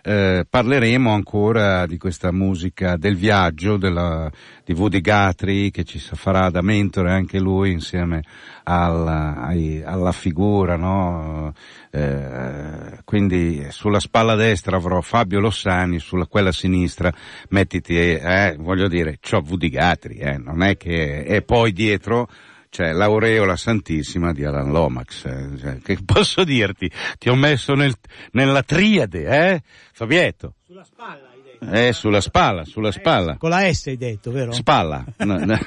eh, 0.02 0.44
parleremo 0.50 1.14
ancora 1.14 1.86
di 1.86 2.00
questa 2.00 2.32
musica 2.32 2.98
del 2.98 3.16
viaggio 3.16 3.78
della, 3.78 4.28
di 4.64 4.74
Woody 4.74 5.01
Guthrie 5.01 5.72
che 5.72 5.84
ci 5.84 5.99
farà 5.99 6.49
da 6.49 6.62
mentore 6.62 7.12
anche 7.12 7.39
lui 7.39 7.72
insieme 7.72 8.24
alla, 8.64 9.36
ai, 9.38 9.82
alla 9.84 10.12
figura, 10.12 10.76
no? 10.76 11.53
Eh, 11.89 12.99
quindi 13.03 13.66
sulla 13.70 13.99
spalla 13.99 14.36
destra 14.36 14.78
avrò 14.78 15.01
Fabio 15.01 15.39
Lossani, 15.39 15.99
sulla 15.99 16.28
quella 16.28 16.51
sinistra 16.51 17.12
mettiti, 17.49 17.95
eh, 17.97 18.55
voglio 18.59 18.88
dire, 18.88 19.18
c'ho 19.20 19.43
Woody 19.45 19.70
Guthrie, 19.70 20.22
eh, 20.22 20.38
non 20.38 20.64
è 20.64 20.78
che, 20.78 21.24
e 21.24 21.41
poi 21.41 21.72
dietro 21.74 22.28
c'è 22.72 22.93
l'aureola 22.93 23.57
santissima 23.57 24.32
di 24.32 24.45
Alan 24.45 24.72
Lomax. 24.72 25.26
Eh, 25.26 25.57
cioè, 25.57 25.78
che 25.80 25.97
posso 26.05 26.45
dirti? 26.45 26.89
Ti 27.18 27.28
ho 27.28 27.36
messo 27.36 27.76
nel, 27.76 27.93
nella 28.32 28.64
triade, 28.64 29.26
eh? 29.26 29.62
Fabietto. 29.91 30.55
Sulla 30.66 30.86
spalla. 30.86 31.31
Eh, 31.70 31.93
sulla 31.93 32.22
spalla, 32.22 32.66
sulla 32.66 32.91
spalla. 32.91 33.38
Con 33.38 33.51
la 33.51 33.72
S 33.72 33.86
hai 33.88 33.97
detto, 33.97 34.32
vero? 34.32 34.51
Spalla. 34.51 35.05
No, 35.18 35.38
no. 35.38 35.59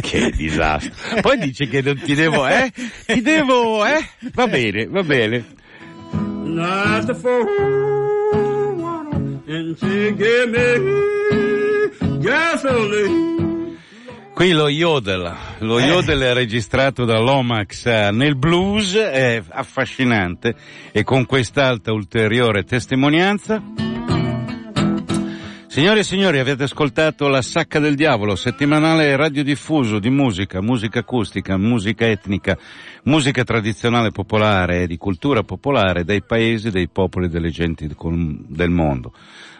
che 0.00 0.30
disastro. 0.30 1.20
Poi 1.20 1.38
dice 1.38 1.68
che 1.68 1.82
non 1.82 1.98
ti 1.98 2.14
devo, 2.14 2.46
eh? 2.46 2.72
Ti 3.04 3.20
devo, 3.20 3.84
eh? 3.84 4.02
Va 4.32 4.46
bene, 4.46 4.86
va 4.86 5.02
bene. 5.02 5.44
Not 6.12 7.04
the 7.06 7.14
fool, 7.14 7.46
and 9.46 9.76
she 9.78 10.14
give 10.16 10.48
me 10.48 12.20
gasoline. 12.20 13.37
Qui 14.38 14.52
lo 14.52 14.68
Yodel, 14.68 15.34
lo 15.58 15.80
Yodel 15.80 16.20
è 16.20 16.32
registrato 16.32 17.04
da 17.04 17.18
Lomax 17.18 17.86
eh, 17.86 18.10
nel 18.12 18.36
blues, 18.36 18.94
è 18.94 19.42
affascinante 19.48 20.54
e 20.92 21.02
con 21.02 21.26
quest'alta 21.26 21.90
ulteriore 21.90 22.62
testimonianza. 22.62 23.60
Signore 25.66 25.98
e 25.98 26.04
signori, 26.04 26.38
avete 26.38 26.62
ascoltato 26.62 27.26
La 27.26 27.42
Sacca 27.42 27.80
del 27.80 27.96
Diavolo, 27.96 28.36
settimanale 28.36 29.16
radiodiffuso 29.16 29.98
di 29.98 30.08
musica, 30.08 30.62
musica 30.62 31.00
acustica, 31.00 31.56
musica 31.56 32.06
etnica, 32.06 32.56
musica 33.04 33.42
tradizionale 33.42 34.12
popolare 34.12 34.82
e 34.82 34.86
di 34.86 34.96
cultura 34.96 35.42
popolare 35.42 36.04
dei 36.04 36.22
paesi, 36.22 36.70
dei 36.70 36.86
popoli 36.88 37.28
delle 37.28 37.50
genti 37.50 37.88
del 37.88 38.70
mondo. 38.70 39.12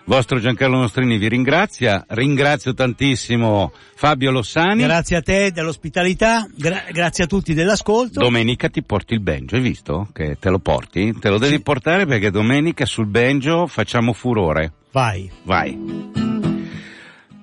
Vostro 0.08 0.40
Giancarlo 0.40 0.78
Nostrini 0.78 1.18
vi 1.18 1.28
ringrazia, 1.28 2.02
ringrazio 2.08 2.72
tantissimo 2.72 3.70
Fabio 3.94 4.30
Lossani. 4.30 4.82
Grazie 4.82 5.16
a 5.16 5.20
te 5.20 5.52
dell'ospitalità, 5.52 6.48
gra- 6.56 6.84
grazie 6.90 7.24
a 7.24 7.26
tutti 7.26 7.52
dell'ascolto. 7.52 8.18
Domenica 8.18 8.70
ti 8.70 8.82
porti 8.82 9.12
il 9.12 9.20
banjo, 9.20 9.56
hai 9.56 9.60
visto? 9.60 10.08
Che 10.14 10.38
te 10.40 10.48
lo 10.48 10.60
porti? 10.60 11.14
Te 11.18 11.28
lo 11.28 11.36
devi 11.36 11.56
sì. 11.56 11.60
portare 11.60 12.06
perché 12.06 12.30
domenica 12.30 12.86
sul 12.86 13.04
banjo 13.04 13.66
facciamo 13.66 14.14
furore. 14.14 14.72
Vai. 14.92 15.30
Vai. 15.42 16.37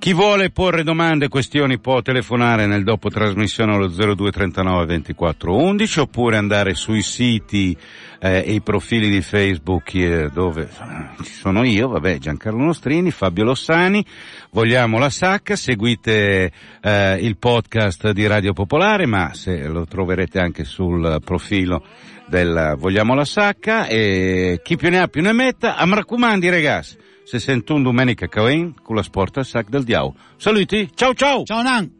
Chi 0.05 0.13
vuole 0.13 0.51
porre 0.51 0.83
domande 0.83 1.25
e 1.25 1.29
questioni 1.29 1.79
può 1.79 2.03
telefonare 2.03 2.67
nel 2.67 2.83
dopo 2.83 3.09
trasmissione 3.09 3.73
allo 3.73 3.87
0239 3.87 4.85
24 4.85 5.55
11 5.55 5.99
oppure 6.01 6.37
andare 6.37 6.75
sui 6.75 7.01
siti 7.01 7.75
eh, 8.19 8.43
e 8.45 8.53
i 8.53 8.61
profili 8.61 9.09
di 9.09 9.23
Facebook 9.23 9.95
eh, 9.95 10.29
dove 10.31 10.69
ci 11.23 11.33
sono 11.33 11.63
io, 11.63 11.87
vabbè, 11.87 12.19
Giancarlo 12.19 12.63
Nostrini, 12.63 13.09
Fabio 13.09 13.45
Lossani, 13.45 14.05
vogliamo 14.51 14.99
la 14.99 15.09
sacca, 15.09 15.55
seguite 15.55 16.51
eh, 16.83 17.17
il 17.19 17.37
podcast 17.37 18.11
di 18.11 18.27
Radio 18.27 18.53
Popolare, 18.53 19.07
ma 19.07 19.33
se 19.33 19.65
lo 19.65 19.87
troverete 19.87 20.37
anche 20.37 20.65
sul 20.65 21.19
profilo 21.25 21.83
del 22.27 22.75
Vogliamo 22.77 23.15
la 23.15 23.25
sacca 23.25 23.87
e 23.87 24.59
chi 24.63 24.75
più 24.75 24.91
ne 24.91 24.99
ha 24.99 25.07
più 25.07 25.23
ne 25.23 25.31
metta, 25.31 25.77
a 25.77 25.85
raccomandi 25.91 26.47
ragazzi 26.47 26.97
se 27.25 27.39
sento 27.39 27.75
un 27.75 27.83
domenica 27.83 28.27
Cain 28.27 28.73
con 28.73 28.95
la 28.95 29.03
sport 29.03 29.39
al 29.39 29.45
sac 29.45 29.69
del 29.69 29.83
Diao. 29.83 30.15
Saluti, 30.37 30.89
ciao 30.95 31.13
ciao! 31.13 31.43
Ciao 31.43 31.61
Nan! 31.61 31.91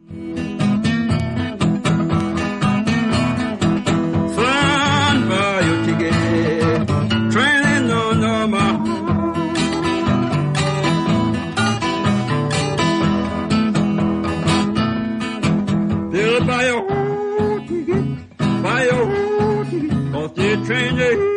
By 16.46 16.68
your 16.68 16.86
buy 16.86 17.26
your 17.36 17.60
ticket, 17.66 18.62
buy 18.62 18.84
your 18.84 19.64
ticket, 19.64 20.14
off 20.14 20.34
the 20.34 20.62
train 20.64 21.35